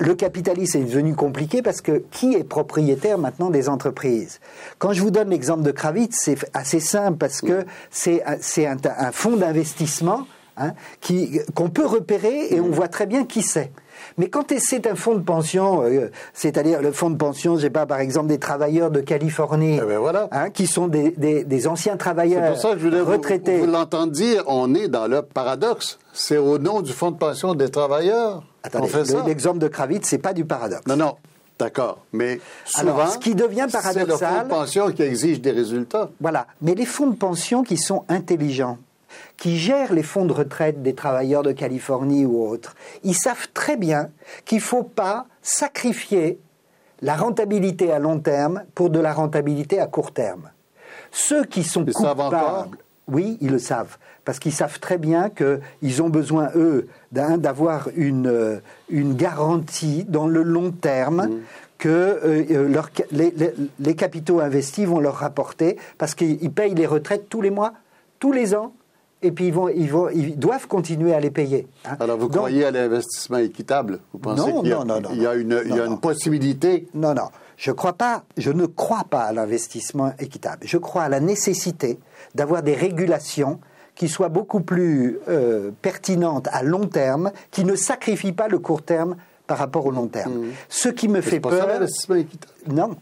le 0.00 0.14
capitalisme 0.14 0.78
est 0.78 0.84
devenu 0.84 1.14
compliqué 1.14 1.62
parce 1.62 1.80
que 1.80 2.04
qui 2.10 2.34
est 2.34 2.44
propriétaire 2.44 3.16
maintenant 3.16 3.48
des 3.48 3.70
entreprises? 3.70 4.38
Quand 4.78 4.92
je 4.92 5.00
vous 5.00 5.10
donne 5.10 5.30
l'exemple 5.30 5.62
de 5.62 5.70
Kravitz, 5.70 6.14
c'est 6.18 6.36
assez 6.52 6.80
simple 6.80 7.16
parce 7.16 7.40
que 7.40 7.64
c'est 7.90 8.22
un, 8.26 8.76
un, 8.98 9.12
fonds 9.12 9.36
d'investissement 9.36 10.26
hein, 10.58 10.74
qu'on 11.54 11.70
peut 11.70 11.86
repérer 11.86 12.48
et 12.50 12.60
on 12.60 12.68
voit 12.68 12.88
très 12.88 13.06
bien 13.06 13.24
qui 13.24 13.40
c'est. 13.40 13.72
Mais 14.18 14.28
quand 14.28 14.52
c'est 14.58 14.86
un 14.86 14.94
fonds 14.94 15.14
de 15.14 15.22
pension, 15.22 15.82
euh, 15.82 16.10
c'est-à-dire 16.34 16.82
le 16.82 16.92
fonds 16.92 17.10
de 17.10 17.16
pension, 17.16 17.56
je 17.56 17.62
sais 17.62 17.70
pas, 17.70 17.86
par 17.86 18.00
exemple, 18.00 18.28
des 18.28 18.38
travailleurs 18.38 18.90
de 18.90 19.00
Californie, 19.00 19.78
eh 19.82 19.86
ben 19.86 19.98
voilà. 19.98 20.28
hein, 20.32 20.50
qui 20.50 20.66
sont 20.66 20.88
des, 20.88 21.10
des, 21.12 21.44
des 21.44 21.66
anciens 21.66 21.96
travailleurs 21.96 22.52
pour 22.52 22.60
ça 22.60 22.72
que 22.72 22.78
je 22.78 22.84
voulais 22.84 23.00
retraités. 23.00 23.58
Vous, 23.58 23.66
vous 23.66 23.72
l'entendez 23.72 24.12
dire, 24.12 24.44
on 24.46 24.74
est 24.74 24.88
dans 24.88 25.06
le 25.06 25.22
paradoxe. 25.22 25.98
C'est 26.12 26.38
au 26.38 26.58
nom 26.58 26.80
du 26.80 26.92
fonds 26.92 27.10
de 27.10 27.16
pension 27.18 27.54
des 27.54 27.70
travailleurs. 27.70 28.42
Attendez, 28.62 28.88
l'exemple 29.26 29.58
de 29.58 29.68
Kravitz, 29.68 30.06
c'est 30.06 30.18
pas 30.18 30.32
du 30.32 30.44
paradoxe. 30.44 30.86
Non, 30.86 30.96
non. 30.96 31.14
D'accord, 31.58 31.98
mais 32.14 32.40
souvent, 32.64 32.94
Alors, 32.94 33.12
ce 33.12 33.18
qui 33.18 33.34
devient 33.34 33.66
paradoxal, 33.70 34.06
c'est 34.06 34.06
le 34.06 34.16
fonds 34.16 34.42
de 34.44 34.48
pension 34.48 34.90
qui 34.92 35.02
exige 35.02 35.42
des 35.42 35.50
résultats. 35.50 36.08
Voilà, 36.18 36.46
mais 36.62 36.74
les 36.74 36.86
fonds 36.86 37.08
de 37.08 37.16
pension 37.16 37.62
qui 37.62 37.76
sont 37.76 38.04
intelligents, 38.08 38.78
qui 39.36 39.58
gèrent 39.58 39.92
les 39.92 40.02
fonds 40.02 40.24
de 40.24 40.32
retraite 40.32 40.82
des 40.82 40.94
travailleurs 40.94 41.42
de 41.42 41.52
Californie 41.52 42.24
ou 42.24 42.46
autres, 42.46 42.74
ils 43.02 43.16
savent 43.16 43.48
très 43.54 43.76
bien 43.76 44.10
qu'il 44.44 44.58
ne 44.58 44.62
faut 44.62 44.82
pas 44.82 45.26
sacrifier 45.42 46.38
la 47.02 47.16
rentabilité 47.16 47.92
à 47.92 47.98
long 47.98 48.18
terme 48.18 48.62
pour 48.74 48.90
de 48.90 49.00
la 49.00 49.12
rentabilité 49.12 49.80
à 49.80 49.86
court 49.86 50.12
terme. 50.12 50.50
Ceux 51.10 51.44
qui 51.44 51.64
sont 51.64 51.84
ils 51.84 51.92
coupables, 51.92 52.76
oui, 53.08 53.38
ils 53.40 53.50
le 53.50 53.58
savent, 53.58 53.96
parce 54.24 54.38
qu'ils 54.38 54.52
savent 54.52 54.78
très 54.78 54.98
bien 54.98 55.30
qu'ils 55.30 56.02
ont 56.02 56.08
besoin, 56.08 56.50
eux, 56.54 56.88
d'avoir 57.12 57.88
une, 57.96 58.60
une 58.88 59.14
garantie 59.14 60.04
dans 60.04 60.26
le 60.26 60.42
long 60.42 60.70
terme. 60.70 61.26
Mmh. 61.28 61.40
que 61.78 61.88
euh, 61.88 62.68
leur, 62.68 62.90
les, 63.10 63.30
les, 63.30 63.54
les, 63.78 63.96
capitaux 63.96 64.40
investis 64.40 64.84
vont 64.84 65.00
leur 65.00 65.14
rapporter 65.14 65.78
parce 65.96 66.14
qu'ils 66.14 66.52
payent 66.52 66.74
les 66.74 66.86
retraites 66.86 67.30
tous 67.30 67.40
les 67.40 67.48
mois, 67.48 67.72
tous 68.18 68.32
les 68.32 68.54
ans, 68.54 68.74
et 69.22 69.32
puis 69.32 69.48
ils, 69.48 69.52
vont, 69.52 69.68
ils, 69.68 69.90
vont, 69.90 70.08
ils 70.08 70.38
doivent 70.38 70.66
continuer 70.66 71.14
à 71.14 71.20
les 71.20 71.30
payer. 71.30 71.66
Hein. 71.84 71.96
Alors 72.00 72.16
vous 72.16 72.28
Donc, 72.28 72.36
croyez 72.36 72.64
à 72.64 72.70
l'investissement 72.70 73.38
équitable? 73.38 74.00
Vous 74.12 74.18
pensez 74.18 74.50
non, 74.50 74.60
qu'il 74.60 74.70
y 74.70 74.72
a, 74.72 74.78
non, 74.78 74.84
non, 74.84 75.00
non, 75.00 75.10
il 75.12 75.22
y 75.22 75.26
a 75.26 75.34
une, 75.34 75.48
non, 75.48 75.76
y 75.76 75.80
a 75.80 75.86
une 75.86 76.00
possibilité? 76.00 76.88
Non, 76.94 77.14
non. 77.14 77.28
Je, 77.56 77.72
crois 77.72 77.92
pas, 77.92 78.24
je 78.38 78.50
ne 78.50 78.66
crois 78.66 79.04
pas 79.04 79.22
à 79.22 79.32
l'investissement 79.32 80.12
équitable. 80.18 80.66
Je 80.66 80.78
crois 80.78 81.02
à 81.02 81.08
la 81.08 81.20
nécessité 81.20 81.98
d'avoir 82.34 82.62
des 82.62 82.74
régulations 82.74 83.60
qui 83.94 84.08
soient 84.08 84.30
beaucoup 84.30 84.60
plus 84.60 85.18
euh, 85.28 85.70
pertinentes 85.82 86.48
à 86.52 86.62
long 86.62 86.86
terme, 86.86 87.32
qui 87.50 87.64
ne 87.64 87.74
sacrifient 87.74 88.32
pas 88.32 88.48
le 88.48 88.58
court 88.58 88.82
terme 88.82 89.16
par 89.46 89.58
rapport 89.58 89.84
au 89.84 89.90
long 89.90 90.06
terme. 90.06 90.32
Mmh. 90.32 90.50
Ce 90.70 90.88
qui 90.88 91.08
me 91.08 91.20
fait 91.20 91.40
peur. 91.40 91.66
l'investissement 91.66 92.16
équitable 92.16 92.52
Non. 92.68 92.96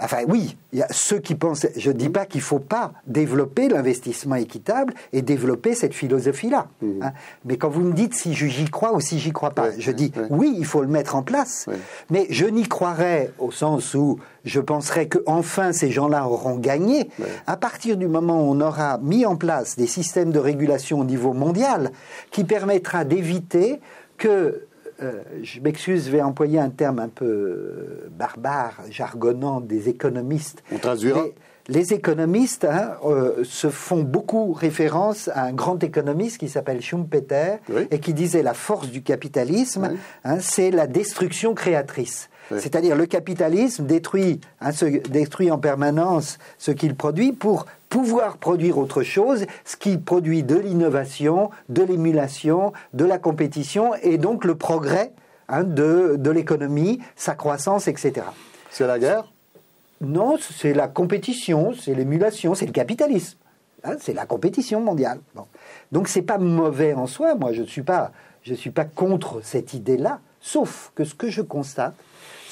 Enfin 0.00 0.22
oui, 0.26 0.56
il 0.72 0.80
y 0.80 0.82
a 0.82 0.88
ceux 0.90 1.18
qui 1.18 1.34
pensent. 1.34 1.66
Je 1.76 1.90
ne 1.90 1.96
dis 1.96 2.08
pas 2.08 2.26
qu'il 2.26 2.40
ne 2.40 2.44
faut 2.44 2.58
pas 2.58 2.92
développer 3.06 3.68
l'investissement 3.68 4.34
équitable 4.34 4.94
et 5.12 5.22
développer 5.22 5.74
cette 5.74 5.94
philosophie-là. 5.94 6.66
Mmh. 6.82 7.02
Hein. 7.02 7.12
Mais 7.44 7.56
quand 7.56 7.68
vous 7.68 7.82
me 7.82 7.92
dites 7.92 8.14
si 8.14 8.34
j'y 8.34 8.64
crois 8.64 8.92
ou 8.92 9.00
si 9.00 9.18
j'y 9.18 9.32
crois 9.32 9.50
pas, 9.50 9.70
je 9.78 9.90
dis 9.92 10.12
oui, 10.30 10.54
il 10.58 10.64
faut 10.64 10.82
le 10.82 10.88
mettre 10.88 11.14
en 11.14 11.22
place. 11.22 11.66
Mais 12.10 12.26
je 12.30 12.46
n'y 12.46 12.66
croirais 12.66 13.30
au 13.38 13.50
sens 13.50 13.94
où 13.94 14.18
je 14.44 14.60
penserais 14.60 15.06
que 15.06 15.18
enfin 15.26 15.72
ces 15.72 15.90
gens-là 15.90 16.26
auront 16.26 16.56
gagné 16.56 17.08
à 17.46 17.56
partir 17.56 17.96
du 17.96 18.08
moment 18.08 18.42
où 18.42 18.52
on 18.52 18.60
aura 18.60 18.98
mis 18.98 19.24
en 19.26 19.36
place 19.36 19.76
des 19.76 19.86
systèmes 19.86 20.32
de 20.32 20.38
régulation 20.38 21.00
au 21.00 21.04
niveau 21.04 21.32
mondial 21.32 21.92
qui 22.30 22.44
permettra 22.44 23.04
d'éviter 23.04 23.80
que 24.16 24.66
euh, 25.02 25.22
je 25.42 25.60
m'excuse, 25.60 26.06
je 26.06 26.10
vais 26.10 26.22
employer 26.22 26.58
un 26.58 26.70
terme 26.70 26.98
un 26.98 27.08
peu 27.08 27.24
euh, 27.24 28.08
barbare, 28.10 28.80
jargonnant 28.90 29.60
des 29.60 29.88
économistes. 29.88 30.62
On 30.72 30.78
traduira. 30.78 31.22
Les, 31.68 31.80
les 31.80 31.92
économistes 31.94 32.64
hein, 32.64 32.92
euh, 33.04 33.42
se 33.44 33.70
font 33.70 34.02
beaucoup 34.02 34.52
référence 34.52 35.28
à 35.34 35.44
un 35.44 35.52
grand 35.52 35.82
économiste 35.82 36.38
qui 36.38 36.48
s'appelle 36.48 36.80
Schumpeter 36.82 37.56
Oui. 37.70 37.86
et 37.90 37.98
qui 38.00 38.12
disait 38.14 38.42
la 38.42 38.54
force 38.54 38.88
du 38.88 39.02
capitalisme, 39.02 39.88
Oui. 39.92 39.98
hein, 40.24 40.38
c'est 40.40 40.70
la 40.70 40.86
destruction 40.86 41.54
créatrice. 41.54 42.28
Oui. 42.50 42.58
C'est-à-dire 42.60 42.94
le 42.96 43.06
capitalisme 43.06 43.86
détruit, 43.86 44.40
hein, 44.60 44.72
ce- 44.72 44.84
détruit 45.08 45.50
en 45.50 45.58
permanence 45.58 46.38
ce 46.58 46.70
qu'il 46.70 46.94
produit 46.94 47.32
pour 47.32 47.66
pouvoir 47.88 48.36
produire 48.38 48.76
autre 48.78 49.02
chose, 49.02 49.46
ce 49.64 49.76
qui 49.76 49.96
produit 49.98 50.42
de 50.42 50.56
l'innovation, 50.56 51.50
de 51.68 51.82
l'émulation, 51.82 52.72
de 52.92 53.04
la 53.04 53.18
compétition 53.18 53.94
et 54.02 54.18
donc 54.18 54.44
le 54.44 54.56
progrès 54.56 55.12
hein, 55.48 55.64
de, 55.64 56.16
de 56.18 56.30
l'économie, 56.30 57.00
sa 57.16 57.34
croissance, 57.34 57.88
etc. 57.88 58.26
C'est 58.70 58.86
la 58.86 58.98
guerre? 58.98 59.30
Non, 60.00 60.36
c'est 60.38 60.74
la 60.74 60.88
compétition, 60.88 61.72
c'est 61.72 61.94
l'émulation, 61.94 62.54
c'est 62.54 62.66
le 62.66 62.72
capitalisme. 62.72 63.38
Hein, 63.84 63.94
c'est 64.00 64.12
la 64.12 64.26
compétition 64.26 64.80
mondiale. 64.80 65.20
Bon. 65.34 65.46
Donc 65.92 66.08
c'est 66.08 66.22
pas 66.22 66.38
mauvais 66.38 66.94
en 66.94 67.06
soi. 67.06 67.34
Moi, 67.36 67.52
je 67.52 67.62
ne 67.62 67.66
suis 67.66 67.82
pas, 67.82 68.10
je 68.42 68.54
suis 68.54 68.70
pas 68.70 68.84
contre 68.84 69.40
cette 69.42 69.72
idée-là. 69.72 70.20
Sauf 70.40 70.90
que 70.94 71.04
ce 71.04 71.14
que 71.14 71.30
je 71.30 71.40
constate, 71.42 71.94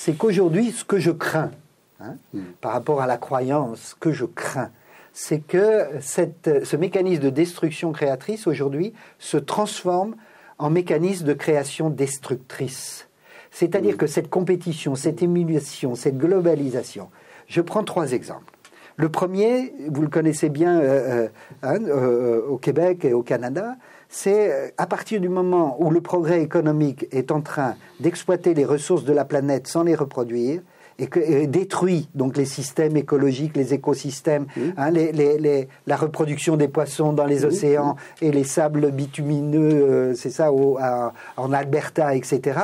c'est 0.05 0.15
qu'aujourd'hui, 0.15 0.73
ce 0.73 0.85
que 0.85 0.99
je 0.99 1.13
crains, 1.13 1.53
hein, 2.01 2.17
par 2.61 2.73
rapport 2.73 3.03
à 3.03 3.07
la 3.07 3.19
croyance, 3.19 3.91
ce 3.91 3.95
que 3.95 4.11
je 4.11 4.25
crains, 4.25 4.73
c'est 5.13 5.39
que 5.39 5.87
cette, 6.01 6.65
ce 6.65 6.77
mécanisme 6.77 7.23
de 7.23 7.31
destruction 7.31 7.93
créatrice 7.93 8.49
aujourd'hui 8.49 8.95
se 9.21 9.37
transforme 9.37 10.17
en 10.59 10.71
mécanisme 10.71 11.25
de 11.25 11.35
création 11.35 11.89
destructrice. 11.89 13.07
C'est-à-dire 13.53 13.97
que 13.97 14.09
cette 14.09 14.29
compétition, 14.29 14.97
cette 14.97 15.23
émulation, 15.23 15.95
cette 15.95 16.19
globalisation, 16.19 17.09
je 17.47 17.61
prends 17.61 17.85
trois 17.85 18.11
exemples. 18.11 18.53
Le 18.97 19.09
premier, 19.09 19.73
vous 19.89 20.03
le 20.03 20.09
connaissez 20.09 20.49
bien 20.49 20.81
euh, 20.81 21.27
euh, 21.27 21.29
hein, 21.63 21.79
euh, 21.81 22.45
au 22.49 22.59
Québec 22.59 23.05
et 23.05 23.13
au 23.13 23.23
Canada, 23.23 23.77
c'est 24.15 24.53
euh, 24.53 24.69
à 24.77 24.87
partir 24.87 25.21
du 25.23 25.29
moment 25.31 25.77
où 25.81 25.91
le 25.91 26.01
progrès 26.03 26.43
économique 26.43 27.07
est 27.13 27.31
en 27.33 27.41
train 27.41 27.75
d'exploiter 27.99 28.53
les 28.53 28.67
ressources 28.67 29.05
de 29.05 29.13
la 29.15 29.25
planète 29.25 29.67
sans 29.67 29.83
les 29.85 29.95
reproduire, 29.95 30.61
et, 30.99 31.07
que, 31.07 31.19
et 31.19 31.47
détruit 31.47 32.09
donc 32.15 32.37
les 32.37 32.45
systèmes 32.45 32.97
écologiques, 32.99 33.57
les 33.57 33.73
écosystèmes, 33.73 34.45
hein, 34.77 34.91
les- 34.91 35.11
les- 35.11 35.39
les- 35.39 35.69
la 35.87 35.97
reproduction 35.97 36.59
des 36.59 36.69
poissons 36.69 37.15
dans 37.15 37.25
les 37.25 37.47
océans 37.47 37.97
et 38.21 38.31
les 38.31 38.45
sables 38.45 38.91
bitumineux, 38.93 39.73
euh, 39.73 40.15
c'est 40.15 40.31
ça, 40.31 40.53
au- 40.53 40.77
à- 40.79 41.15
en 41.39 41.51
Alberta, 41.55 42.15
etc. 42.15 42.61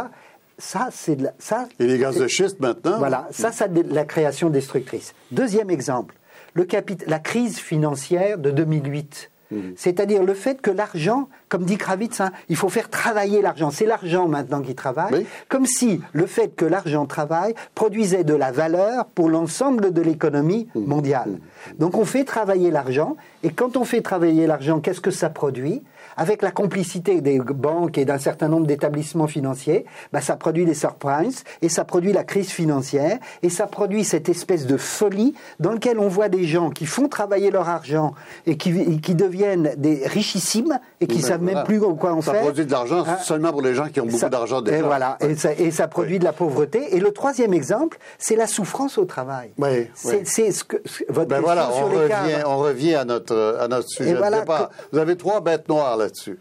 Ça, 0.58 0.88
c'est 0.92 1.16
de 1.16 1.24
la- 1.24 1.32
ça. 1.38 1.68
Et 1.80 1.86
les 1.86 1.98
gaz 1.98 2.16
de 2.18 2.28
schiste 2.28 2.60
maintenant 2.60 2.98
Voilà, 2.98 3.26
ça, 3.30 3.50
c'est 3.50 3.72
de 3.72 3.94
la 3.94 4.04
création 4.04 4.50
destructrice. 4.50 5.14
Deuxième 5.32 5.70
exemple, 5.70 6.14
le 6.52 6.64
capit- 6.64 6.98
la 7.06 7.18
crise 7.20 7.58
financière 7.58 8.36
de 8.38 8.50
2008. 8.50 9.30
C'est-à-dire 9.76 10.22
le 10.22 10.34
fait 10.34 10.60
que 10.60 10.70
l'argent, 10.70 11.28
comme 11.48 11.64
dit 11.64 11.78
Kravitz, 11.78 12.20
hein, 12.20 12.32
il 12.48 12.56
faut 12.56 12.68
faire 12.68 12.90
travailler 12.90 13.40
l'argent. 13.40 13.70
C'est 13.70 13.86
l'argent 13.86 14.28
maintenant 14.28 14.60
qui 14.60 14.74
travaille. 14.74 15.12
Oui. 15.12 15.26
Comme 15.48 15.64
si 15.64 16.00
le 16.12 16.26
fait 16.26 16.54
que 16.54 16.64
l'argent 16.64 17.06
travaille 17.06 17.54
produisait 17.74 18.24
de 18.24 18.34
la 18.34 18.52
valeur 18.52 19.06
pour 19.06 19.30
l'ensemble 19.30 19.92
de 19.92 20.02
l'économie 20.02 20.68
mondiale. 20.74 21.38
Donc 21.78 21.96
on 21.96 22.04
fait 22.04 22.24
travailler 22.24 22.70
l'argent, 22.70 23.16
et 23.42 23.50
quand 23.50 23.76
on 23.76 23.84
fait 23.84 24.02
travailler 24.02 24.46
l'argent, 24.46 24.80
qu'est-ce 24.80 25.00
que 25.00 25.10
ça 25.10 25.30
produit? 25.30 25.82
Avec 26.16 26.42
la 26.42 26.50
complicité 26.50 27.20
des 27.20 27.38
banques 27.38 27.96
et 27.96 28.04
d'un 28.04 28.18
certain 28.18 28.48
nombre 28.48 28.66
d'établissements 28.66 29.28
financiers, 29.28 29.86
bah, 30.12 30.20
ça 30.20 30.34
produit 30.34 30.64
des 30.64 30.74
subprimes 30.74 31.30
et 31.62 31.68
ça 31.68 31.84
produit 31.84 32.12
la 32.12 32.24
crise 32.24 32.50
financière 32.50 33.18
et 33.42 33.50
ça 33.50 33.68
produit 33.68 34.02
cette 34.02 34.28
espèce 34.28 34.66
de 34.66 34.76
folie 34.76 35.34
dans 35.60 35.70
laquelle 35.70 36.00
on 36.00 36.08
voit 36.08 36.28
des 36.28 36.44
gens 36.44 36.70
qui 36.70 36.86
font 36.86 37.08
travailler 37.08 37.52
leur 37.52 37.68
argent 37.68 38.14
et 38.46 38.56
qui, 38.56 38.76
et 38.80 38.98
qui 38.98 39.14
deviennent 39.14 39.37
des 39.76 40.06
richissimes 40.06 40.78
et 41.00 41.06
qui 41.06 41.16
Ben, 41.18 41.22
savent 41.22 41.40
voilà. 41.42 41.56
même 41.58 41.64
plus 41.64 41.80
quoi 41.80 42.12
en 42.12 42.20
Ça 42.22 42.32
faire. 42.32 42.42
produit 42.42 42.66
de 42.66 42.70
l'argent 42.70 43.04
Hein 43.06 43.18
seulement 43.22 43.50
pour 43.52 43.62
les 43.62 43.74
gens 43.74 43.88
qui 43.88 44.00
ont 44.00 44.06
beaucoup 44.06 44.18
Ça- 44.18 44.28
d'argent 44.28 44.60
déjà. 44.62 44.78
Et 44.78 44.82
voilà, 44.82 45.16
et, 45.20 45.34
ça, 45.36 45.52
et 45.52 45.70
ça 45.70 45.88
produit 45.88 46.18
de 46.18 46.24
la 46.24 46.32
pauvreté. 46.32 46.96
Et 46.96 47.00
le 47.00 47.12
troisième 47.12 47.52
exemple, 47.54 47.98
c'est 48.18 48.36
la 48.36 48.46
souffrance 48.46 48.98
au 48.98 49.04
travail. 49.04 49.50
Oui, 49.58 49.88
C'est 49.94 50.24
oui. 50.42 50.52
ce 50.52 50.64
que 50.64 50.76
votre 51.08 51.28
Ben 51.28 51.40
voilà, 51.40 51.70
sur 51.72 51.86
on 51.86 51.88
les 51.90 51.96
revient, 51.96 52.08
cadres. 52.08 52.50
on 52.50 52.56
revient 52.58 52.94
à 52.94 53.04
notre, 53.04 53.56
à 53.60 53.68
notre 53.68 53.88
sujet 53.88 54.10
Et 54.10 54.14
voilà 54.14 54.36
de 54.38 54.42
départ. 54.42 54.68
que- 54.70 54.74
Vous 54.92 54.98
avez 54.98 55.16
trois 55.16 55.40
bêtes 55.40 55.68
noires 55.68 55.96
là-dessus. 55.96 56.38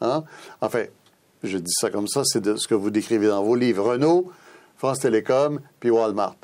Hein? 0.00 0.24
Enfin, 0.60 0.84
je 1.42 1.58
dis 1.58 1.72
ça 1.72 1.90
comme 1.90 2.08
ça, 2.08 2.22
c'est 2.24 2.56
ce 2.56 2.66
que 2.68 2.74
vous 2.74 2.90
décrivez 2.90 3.28
dans 3.28 3.42
vos 3.42 3.54
livres. 3.54 3.90
Renault, 3.92 4.30
France 4.76 5.00
Télécom, 5.00 5.60
puis 5.78 5.90
Walmart. 5.90 6.36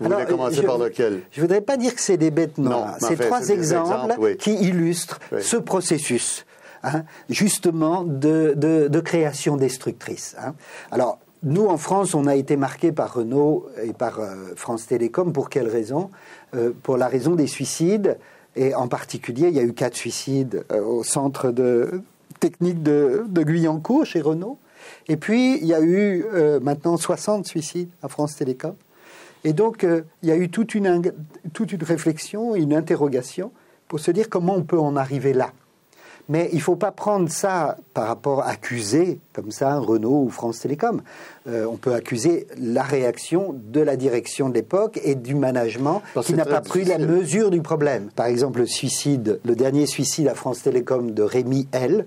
Vous 0.00 0.08
voulez 0.08 0.24
commencer 0.26 0.56
je, 0.56 0.62
par 0.66 0.78
lequel? 0.78 1.22
Je 1.32 1.40
ne 1.40 1.46
voudrais 1.46 1.60
pas 1.60 1.76
dire 1.76 1.94
que 1.94 2.00
c'est 2.00 2.16
des 2.16 2.30
bêtes 2.30 2.58
noires. 2.58 2.96
C'est 3.00 3.16
trois 3.16 3.48
exemples, 3.48 3.90
exemples, 3.92 4.14
oui. 4.18 4.36
qui 4.36 4.54
illustrent 4.54 5.18
Oui. 5.32 5.42
ce 5.42 5.56
processus, 5.56 6.44
hein, 6.82 7.04
justement, 7.30 8.02
de, 8.04 8.54
de- 8.56 8.88
de 8.88 9.00
création 9.00 9.56
destructrice. 9.56 10.36
hein. 10.38 10.54
Alors, 10.90 11.18
nous, 11.42 11.66
en 11.66 11.76
France, 11.78 12.14
on 12.14 12.26
a 12.28 12.36
été 12.36 12.56
marqué 12.56 12.92
par 12.92 13.14
Renault 13.14 13.66
et 13.82 13.92
par 13.92 14.20
euh, 14.20 14.52
France 14.54 14.86
Télécom. 14.86 15.32
Pour 15.32 15.50
quelle 15.50 15.66
raison? 15.68 16.10
Euh, 16.54 16.70
Pour 16.84 16.96
la 16.96 17.08
raison 17.08 17.34
des 17.34 17.48
suicides. 17.48 18.16
Et 18.54 18.74
en 18.76 18.86
particulier, 18.86 19.48
il 19.48 19.54
y 19.54 19.58
a 19.58 19.62
eu 19.62 19.72
quatre 19.72 19.96
suicides 19.96 20.64
euh, 20.70 20.82
au 20.84 21.02
centre 21.02 21.50
de 21.50 22.02
technique 22.38 22.82
de, 22.84 23.24
de 23.26 23.42
Guyancourt, 23.42 24.04
chez 24.04 24.20
Renault. 24.20 24.58
Et 25.08 25.16
puis, 25.16 25.56
il 25.58 25.66
y 25.66 25.74
a 25.74 25.80
eu 25.80 26.24
maintenant 26.60 26.96
60 26.96 27.46
suicides 27.46 27.88
à 28.02 28.08
France 28.08 28.36
Télécom. 28.36 28.74
Et 29.44 29.52
donc, 29.52 29.84
euh, 29.84 30.02
il 30.22 30.28
y 30.28 30.32
a 30.32 30.36
eu 30.36 30.48
toute 30.48 30.74
une, 30.74 31.12
toute 31.52 31.72
une 31.72 31.82
réflexion, 31.82 32.54
une 32.54 32.74
interrogation 32.74 33.52
pour 33.88 34.00
se 34.00 34.10
dire 34.10 34.28
comment 34.28 34.54
on 34.54 34.62
peut 34.62 34.78
en 34.78 34.96
arriver 34.96 35.32
là. 35.32 35.52
Mais 36.28 36.48
il 36.52 36.56
ne 36.56 36.62
faut 36.62 36.76
pas 36.76 36.92
prendre 36.92 37.28
ça 37.28 37.76
par 37.94 38.06
rapport 38.06 38.42
à 38.42 38.50
accuser, 38.50 39.18
comme 39.32 39.50
ça, 39.50 39.78
Renault 39.78 40.22
ou 40.26 40.30
France 40.30 40.60
Télécom. 40.60 41.02
Euh, 41.48 41.66
on 41.66 41.76
peut 41.76 41.94
accuser 41.94 42.46
la 42.58 42.84
réaction 42.84 43.54
de 43.54 43.80
la 43.80 43.96
direction 43.96 44.48
de 44.48 44.54
l'époque 44.54 45.00
et 45.02 45.16
du 45.16 45.34
management 45.34 46.00
Parce 46.14 46.26
qui 46.26 46.34
n'a 46.34 46.44
pas 46.44 46.60
pris 46.60 46.84
la 46.84 46.98
mesure 46.98 47.50
du 47.50 47.60
problème. 47.60 48.08
Par 48.14 48.26
exemple, 48.26 48.60
le 48.60 48.66
suicide, 48.66 49.40
le 49.44 49.56
dernier 49.56 49.86
suicide 49.86 50.28
à 50.28 50.34
France 50.34 50.62
Télécom 50.62 51.10
de 51.10 51.22
Rémi 51.22 51.66
L, 51.72 52.06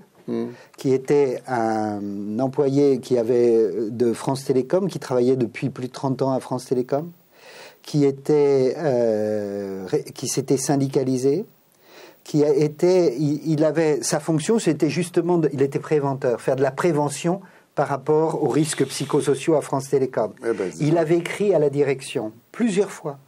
qui 0.76 0.92
était 0.92 1.40
un 1.46 2.40
employé 2.40 2.98
qui 2.98 3.16
avait 3.16 3.70
de 3.90 4.12
France 4.12 4.44
Télécom, 4.44 4.88
qui 4.88 4.98
travaillait 4.98 5.36
depuis 5.36 5.70
plus 5.70 5.86
de 5.86 5.92
30 5.92 6.22
ans 6.22 6.32
à 6.32 6.40
France 6.40 6.66
Télécom, 6.66 7.12
qui 7.86 8.04
était 8.04 8.74
euh, 8.76 9.86
qui 10.14 10.28
s'était 10.28 10.58
syndicalisé, 10.58 11.46
qui 12.24 12.44
a 12.44 12.52
été, 12.52 13.16
il, 13.16 13.40
il 13.52 13.64
avait 13.64 14.02
sa 14.02 14.20
fonction, 14.20 14.58
c'était 14.58 14.90
justement, 14.90 15.38
de- 15.38 15.48
il 15.52 15.62
était 15.62 15.78
préventeur, 15.78 16.40
faire 16.40 16.56
de 16.56 16.62
la 16.62 16.72
prévention 16.72 17.40
par 17.76 17.88
rapport 17.88 18.42
aux 18.42 18.48
risques 18.48 18.84
psychosociaux 18.86 19.54
à 19.54 19.60
France 19.62 19.88
Télécom. 19.88 20.32
Eh 20.44 20.52
ben, 20.52 20.70
il 20.80 20.98
avait 20.98 21.18
écrit 21.18 21.54
à 21.54 21.58
la 21.58 21.70
direction 21.70 22.32
plusieurs 22.50 22.90
fois 22.90 23.18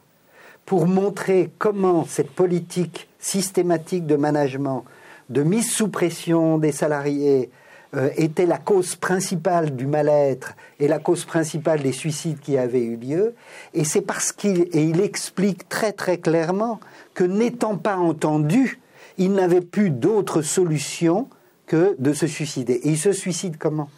pour 0.67 0.87
montrer 0.87 1.51
comment 1.59 2.05
cette 2.05 2.31
politique 2.31 3.09
systématique 3.21 4.07
de 4.07 4.17
management, 4.17 4.85
de 5.31 5.43
mise 5.43 5.71
sous 5.71 5.89
pression 5.89 6.59
des 6.59 6.73
salariés, 6.73 7.51
euh, 7.97 8.11
était 8.17 8.47
la 8.47 8.59
cause 8.59 8.97
principale 8.97 9.75
du 9.75 9.87
mal-être 9.87 10.55
et 10.79 10.89
la 10.89 10.99
cause 10.99 11.25
principale 11.25 11.83
des 11.83 11.93
suicides 11.93 12.41
qui 12.41 12.59
avaient 12.59 12.85
eu 12.85 12.97
lieu. 12.97 13.35
Et 13.75 13.85
c'est 13.85 14.03
parce 14.03 14.33
qu'il 14.33 14.69
et 14.73 14.83
il 14.83 15.01
explique 15.01 15.69
très 15.69 15.93
très 15.93 16.19
clairement 16.19 16.81
que 17.15 17.25
n'étant 17.25 17.77
pas 17.77 17.97
entendu, 17.97 18.81
il 19.17 19.33
n'avait 19.33 19.63
plus 19.63 19.91
d'autre 19.91 20.43
solution 20.43 21.29
que 21.67 21.97
de 21.99 22.13
se 22.13 22.27
suicider. 22.27 22.75
Et 22.75 22.91
il 22.91 22.99
se 22.99 23.13
suicide 23.13 23.57
comment? 23.59 23.91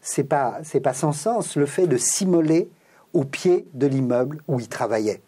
C'est 0.00 0.24
pas 0.24 0.58
c'est 0.62 0.80
pas 0.80 0.94
sans 0.94 1.12
sens 1.12 1.56
le 1.56 1.66
fait 1.66 1.86
de 1.86 1.96
s'immoler 1.96 2.70
au 3.12 3.24
pied 3.24 3.66
de 3.74 3.86
l'immeuble 3.86 4.42
où 4.48 4.60
il 4.60 4.68
travaillait. 4.68 5.20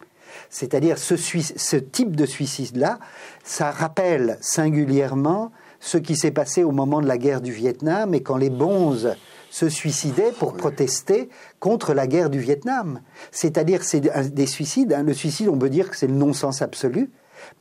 C'est-à-dire 0.49 0.97
ce, 0.97 1.75
type 1.75 2.15
de 2.15 2.25
suicide-là, 2.25 2.99
ça 3.43 3.71
rappelle 3.71 4.37
singulièrement 4.41 5.51
ce 5.79 5.97
qui 5.97 6.15
s'est 6.15 6.31
passé 6.31 6.63
au 6.63 6.71
moment 6.71 7.01
de 7.01 7.07
la 7.07 7.17
guerre 7.17 7.41
du 7.41 7.51
Vietnam 7.51 8.13
et 8.13 8.21
quand 8.21 8.37
les 8.37 8.49
bonzes 8.49 9.15
se 9.49 9.67
suicidaient 9.69 10.31
pour 10.37 10.53
protester 10.53 11.29
contre 11.59 11.93
la 11.93 12.05
guerre 12.05 12.29
du 12.29 12.39
Vietnam. 12.39 13.01
C'est-à-dire 13.31 13.83
c'est 13.83 14.01
des 14.33 14.45
suicides. 14.45 14.93
hein. 14.93 15.03
Le 15.03 15.13
suicide, 15.13 15.49
on 15.49 15.57
peut 15.57 15.69
dire 15.69 15.89
que 15.89 15.95
c'est 15.97 16.07
le 16.07 16.13
non-sens 16.13 16.61
absolu. 16.61 17.09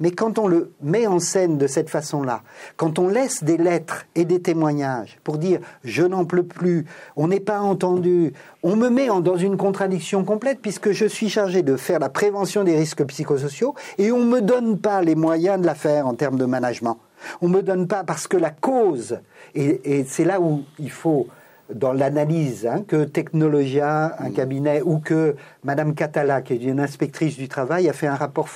Mais 0.01 0.11
quand 0.11 0.39
on 0.41 0.49
le 0.49 0.73
met 0.83 1.07
en 1.07 1.21
scène 1.21 1.57
de 1.57 1.69
cette 1.69 1.89
façon-là, 1.89 2.43
quand 2.77 2.99
on 2.99 3.09
laisse 3.09 3.45
des 3.45 3.57
lettres 3.57 4.05
et 4.17 4.25
des 4.25 4.43
témoignages 4.43 5.19
pour 5.23 5.39
dire 5.39 5.61
je 5.85 6.03
n'en 6.03 6.25
peux 6.25 6.43
plus, 6.43 6.85
on 7.17 7.29
n'est 7.29 7.39
pas 7.41 7.61
entendu, 7.61 8.33
on 8.65 8.75
me 8.75 8.91
met 8.91 9.09
en- 9.09 9.21
dans 9.21 9.37
une 9.37 9.57
contradiction 9.57 10.25
complète 10.25 10.59
puisque 10.61 10.91
je 10.91 11.07
suis 11.07 11.29
chargé 11.31 11.63
de 11.63 11.77
faire 11.77 12.01
la 12.01 12.09
prévention 12.09 12.65
des 12.65 12.77
risques 12.77 13.05
psychosociaux 13.05 13.75
et 13.99 14.11
on 14.11 14.19
ne 14.19 14.25
me 14.29 14.41
donne 14.43 14.79
pas 14.81 15.01
les 15.01 15.15
moyens 15.15 15.61
de 15.61 15.67
la 15.67 15.77
faire 15.77 16.09
en 16.09 16.15
termes 16.15 16.37
de 16.39 16.45
management. 16.45 16.99
On 17.41 17.49
ne 17.49 17.55
me 17.55 17.63
donne 17.63 17.87
pas 17.87 18.05
parce 18.05 18.29
que 18.29 18.37
la 18.37 18.51
cause, 18.51 19.21
et, 19.55 19.99
et 19.99 20.05
c'est 20.05 20.25
là 20.25 20.41
où 20.41 20.65
il 20.79 20.91
faut 20.91 21.29
dans 21.75 21.93
l'analyse 21.93 22.67
hein, 22.67 22.83
que 22.87 23.05
Technologia, 23.05 24.17
un 24.19 24.31
cabinet, 24.31 24.83
ou 24.83 24.99
que 24.99 25.37
Madame 25.65 25.95
Catala, 25.95 26.43
qui 26.43 26.55
est 26.55 26.63
une 26.63 26.81
inspectrice 26.81 27.37
du 27.37 27.49
travail, 27.49 27.89
a 27.89 27.93
fait 27.93 28.07
un 28.07 28.15
rapport 28.15 28.49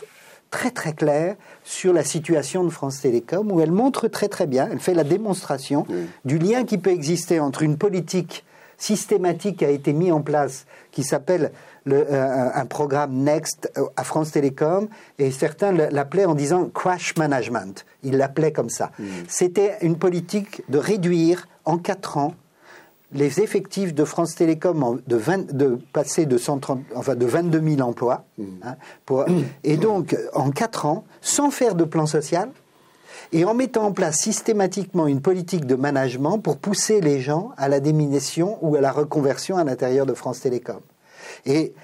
très 0.51 0.71
très 0.71 0.93
clair 0.93 1.37
sur 1.65 1.93
la 1.93 2.05
situation 2.05 2.65
de 2.65 2.71
France 2.71 3.01
Télécom, 3.01 3.51
où 3.51 3.61
elle 3.61 3.73
montre 3.73 4.09
très 4.09 4.29
très 4.29 4.47
bien, 4.47 4.69
elle 4.71 4.81
fait 4.81 4.95
la 4.95 5.05
démonstration 5.05 5.87
du 6.25 6.39
lien 6.39 6.65
qui 6.65 6.79
peut 6.79 6.91
exister 6.91 7.41
entre 7.41 7.63
une 7.63 7.79
politique 7.79 8.45
systématique 8.77 9.59
qui 9.59 9.65
a 9.65 9.71
été 9.71 9.93
mise 9.93 10.13
en 10.13 10.21
place, 10.21 10.67
qui 10.91 11.05
s'appelle 11.05 11.53
le- 11.85 12.07
euh, 12.11 12.49
un, 12.55 12.67
programme 12.67 13.13
Next 13.15 13.71
euh, 13.77 13.85
à 13.97 14.05
France 14.05 14.31
Télécom, 14.33 14.89
et 15.19 15.31
certains 15.31 15.73
l'appelaient 15.73 16.25
en 16.27 16.35
disant 16.35 16.69
crash 16.73 17.17
management. 17.17 17.85
Ils 18.03 18.17
l'appelaient 18.17 18.53
comme 18.53 18.71
ça. 18.71 18.91
C'était 19.29 19.79
une 19.83 19.97
politique 19.97 20.63
de 20.69 20.79
réduire 20.79 21.49
en 21.65 21.79
quatre 21.79 22.17
ans 22.19 22.35
les 23.15 23.41
effectifs 23.41 23.93
de 23.95 24.05
France 24.05 24.35
Télécom 24.37 25.03
de, 25.07 25.17
20 25.17 25.53
de 25.53 25.79
passer 25.93 26.25
de 26.25 26.39
130, 26.39 26.81
enfin 26.95 27.15
de 27.15 27.27
22 27.27 27.61
000 27.77 27.87
emplois, 27.87 28.25
hein, 28.63 28.77
pour- 29.05 29.27
et 29.65 29.77
donc 29.77 30.17
en 30.33 30.51
quatre 30.51 30.87
ans, 30.87 31.05
sans 31.21 31.51
faire 31.51 31.75
de 31.75 31.85
plan 31.85 32.07
social, 32.07 32.49
et 33.35 33.45
en 33.45 33.53
mettant 33.55 33.85
en 33.85 33.93
place 33.93 34.17
systématiquement 34.17 35.07
une 35.07 35.21
politique 35.21 35.67
de 35.67 35.75
management 35.75 36.39
pour 36.39 36.57
pousser 36.59 37.01
les 37.03 37.21
gens 37.21 37.53
à 37.59 37.69
la 37.69 37.81
démination 37.81 38.59
ou 38.63 38.77
à 38.77 38.81
la 38.81 38.93
reconversion 38.93 39.57
à 39.59 39.65
l'intérieur 39.65 40.07
de 40.07 40.15
France 40.15 40.41
Télécom. 40.41 40.81
Et 41.47 41.75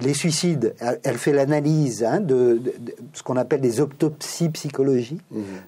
les 0.00 0.14
suicides, 0.14 0.76
elle, 0.78 1.00
elle 1.02 1.18
fait 1.18 1.32
l'analyse 1.32 2.04
hein, 2.04 2.20
de, 2.20 2.54
de- 2.62 2.74
de 2.78 2.94
ce 3.12 3.22
qu'on 3.24 3.36
appelle 3.36 3.60
des 3.60 3.80
autopsies 3.80 4.48
psychologiques 4.50 5.22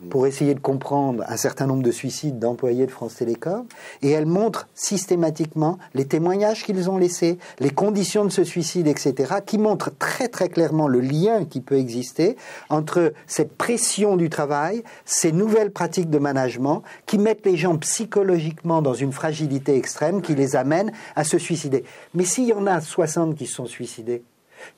pour 0.09 0.27
essayer 0.29 0.55
de 0.55 0.61
comprendre 0.61 1.25
un 1.27 1.37
certain 1.37 1.67
nombre 1.67 1.83
de 1.83 1.91
suicides 1.91 2.39
d'employés 2.39 2.87
de 2.87 2.93
France 2.93 3.17
Télécom. 3.17 3.67
Et 4.03 4.11
elle 4.11 4.27
montre 4.27 4.69
systématiquement 4.75 5.79
les 5.95 6.05
témoignages 6.05 6.63
qu'ils 6.65 6.89
ont 6.89 6.97
laissés, 6.97 7.39
les 7.59 7.71
conditions 7.71 8.25
de 8.25 8.31
ce 8.31 8.45
suicide, 8.45 8.87
etc., 8.87 9.35
qui 9.45 9.59
montrent 9.59 9.91
très 9.99 10.29
très 10.29 10.49
clairement 10.49 10.87
le 10.87 11.01
lien 11.01 11.45
qui 11.45 11.61
peut 11.61 11.77
exister 11.79 12.37
entre 12.69 13.13
cette 13.27 13.57
pression 13.57 14.17
du 14.17 14.31
travail, 14.31 14.85
ces 15.05 15.33
nouvelles 15.33 15.73
pratiques 15.73 16.11
de 16.11 16.19
management 16.19 16.83
qui 17.07 17.19
mettent 17.19 17.45
les 17.45 17.57
gens 17.57 17.77
psychologiquement 17.79 18.81
dans 18.81 18.95
une 18.95 19.11
fragilité 19.13 19.75
extrême 19.77 20.23
qui 20.23 20.37
les 20.37 20.55
amène 20.55 20.93
à 21.17 21.25
se 21.25 21.37
suicider. 21.39 21.83
Mais 22.15 22.25
s'il 22.25 22.45
y 22.47 22.53
en 22.53 22.69
a 22.69 22.81
60 22.81 23.35
qui 23.35 23.47
se 23.47 23.55
sont 23.55 23.67
suicidés, 23.67 24.20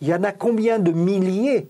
il 0.00 0.08
y 0.08 0.14
en 0.14 0.22
a 0.24 0.32
combien 0.32 0.78
de 0.78 0.92
milliers 0.92 1.66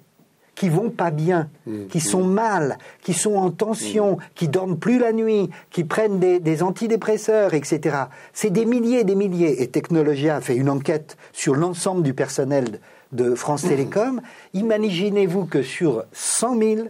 qui 0.55 0.69
vont 0.69 0.91
pas 0.91 1.11
bien, 1.11 1.49
qui 1.89 2.01
sont 2.01 2.25
mal, 2.25 2.79
qui 3.03 3.15
sont 3.15 3.35
en 3.35 3.51
tension, 3.51 4.19
qui 4.35 4.49
dorment 4.49 4.79
plus 4.79 4.99
la 4.99 5.13
nuit, 5.13 5.49
qui 5.71 5.83
prennent 5.83 6.21
des, 6.21 6.41
des 6.41 6.63
antidépresseurs, 6.63 7.55
etc. 7.55 7.97
C'est 8.33 8.51
des 8.51 8.67
milliers 8.67 9.01
et 9.01 9.05
des 9.05 9.15
milliers. 9.15 9.63
Et 9.63 9.69
Technologia 9.69 10.37
a 10.37 10.41
fait 10.41 10.55
une 10.55 10.69
enquête 10.69 11.17
sur 11.33 11.55
l'ensemble 11.55 12.03
du 12.03 12.13
personnel 12.13 12.81
de 13.13 13.35
France 13.35 13.63
Télécom. 13.63 14.21
Imaginez-vous 14.55 15.47
que 15.47 15.63
sur 15.63 16.05
100 16.13 16.59
000 16.59 16.89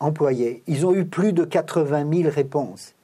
employés, 0.00 0.62
ils 0.66 0.84
ont 0.84 0.94
eu 0.94 1.04
plus 1.04 1.32
de 1.32 1.44
80 1.44 2.06
000 2.12 2.30
réponses. 2.34 2.94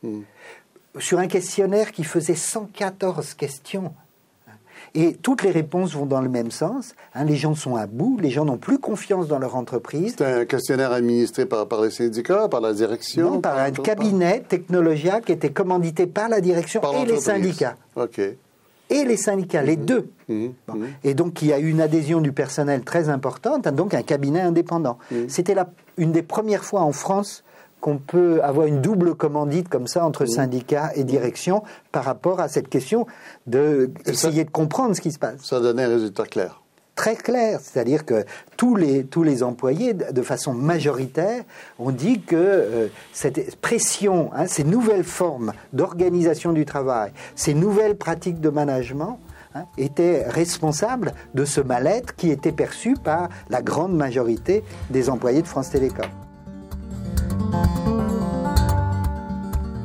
Sur 0.98 1.18
un 1.18 1.28
questionnaire 1.28 1.92
qui 1.92 2.02
faisait 2.04 2.34
114 2.34 3.34
questions. 3.34 3.94
Et 4.94 5.14
toutes 5.14 5.42
les 5.42 5.50
réponses 5.50 5.94
vont 5.94 6.06
dans 6.06 6.20
le 6.20 6.28
même 6.28 6.50
sens. 6.50 6.94
hein. 7.14 7.24
les 7.24 7.36
gens 7.36 7.54
sont 7.54 7.76
à 7.76 7.86
bout, 7.86 8.18
les 8.20 8.30
gens 8.30 8.44
n'ont 8.44 8.56
plus 8.58 8.78
confiance 8.78 9.28
dans 9.28 9.38
leur 9.38 9.54
entreprise. 9.56 10.14
C'est 10.18 10.24
un 10.24 10.44
questionnaire 10.44 10.92
administré 10.92 11.46
par, 11.46 11.66
par 11.68 11.82
les 11.82 11.90
syndicats, 11.90 12.48
par 12.48 12.60
la 12.60 12.72
direction 12.72 13.30
Non, 13.34 13.40
par 13.40 13.58
un 13.58 13.70
par- 13.70 13.84
cabinet 13.84 14.40
Technologia 14.48 15.20
qui 15.20 15.32
était 15.32 15.50
commandité 15.50 16.06
par 16.06 16.28
la 16.28 16.40
direction 16.40 16.80
et 16.94 17.04
les 17.06 17.20
syndicats. 17.20 17.76
OK. 17.96 18.20
Et 18.90 19.04
les 19.04 19.18
syndicats, 19.18 19.60
les 19.62 19.76
deux. 19.76 20.08
Mhm. 20.28 20.52
Bon. 20.66 20.74
Et 21.04 21.12
donc, 21.12 21.42
il 21.42 21.48
y 21.48 21.52
a 21.52 21.58
eu 21.58 21.68
une 21.68 21.82
adhésion 21.82 22.22
du 22.22 22.32
personnel 22.32 22.80
très 22.82 23.10
importante, 23.10 23.66
hein, 23.66 23.72
donc 23.72 23.92
un 23.92 24.02
cabinet 24.02 24.40
indépendant. 24.40 24.96
C'était 25.28 25.54
une 25.98 26.12
des 26.12 26.22
premières 26.22 26.64
fois 26.64 26.80
en 26.80 26.92
France 26.92 27.44
qu'on 27.80 27.98
peut 27.98 28.42
avoir 28.42 28.66
une 28.66 28.80
double 28.80 29.14
commandite 29.14 29.68
comme 29.68 29.86
ça 29.86 30.04
entre 30.04 30.26
syndicats 30.26 30.90
et 30.94 31.04
direction 31.04 31.62
par 31.92 32.04
rapport 32.04 32.40
à 32.40 32.48
cette 32.48 32.68
question 32.68 33.06
de 33.46 33.90
Et 34.06 34.14
ça- 34.14 34.28
essayer 34.28 34.44
de 34.44 34.50
comprendre 34.50 34.94
ce 34.96 35.00
qui 35.00 35.12
se 35.12 35.18
passe. 35.18 35.40
Ça 35.42 35.56
a 35.56 35.60
donné 35.60 35.84
un 35.84 35.88
résultat 35.88 36.24
clair. 36.24 36.60
Très 36.96 37.14
clair, 37.14 37.60
c'est-à-dire 37.62 38.04
que 38.04 38.24
tous 38.56 38.74
les, 38.74 39.04
tous 39.04 39.22
les 39.22 39.44
employés, 39.44 39.94
de 39.94 40.10
de 40.10 40.22
façon 40.22 40.52
majoritaire, 40.52 41.44
ont 41.78 41.92
dit 41.92 42.20
que 42.22 42.34
euh, 42.36 42.88
cette 43.12 43.54
pression, 43.60 44.30
hein, 44.34 44.48
ces 44.48 44.64
nouvelles 44.64 45.04
formes 45.04 45.52
d'organisation 45.72 46.52
du 46.52 46.64
travail, 46.64 47.12
ces 47.36 47.54
nouvelles 47.54 47.96
pratiques 47.96 48.40
de 48.40 48.48
management 48.48 49.20
hein, 49.54 49.66
étaient 49.76 50.24
responsables 50.28 51.12
de 51.34 51.44
ce 51.44 51.60
mal-être 51.60 52.16
qui 52.16 52.30
était 52.30 52.50
perçu 52.50 52.94
par 52.94 53.28
la 53.48 53.62
grande 53.62 53.94
majorité 53.96 54.64
des 54.90 55.08
employés 55.08 55.42
de 55.42 55.46
France 55.46 55.70
Télécom. 55.70 56.06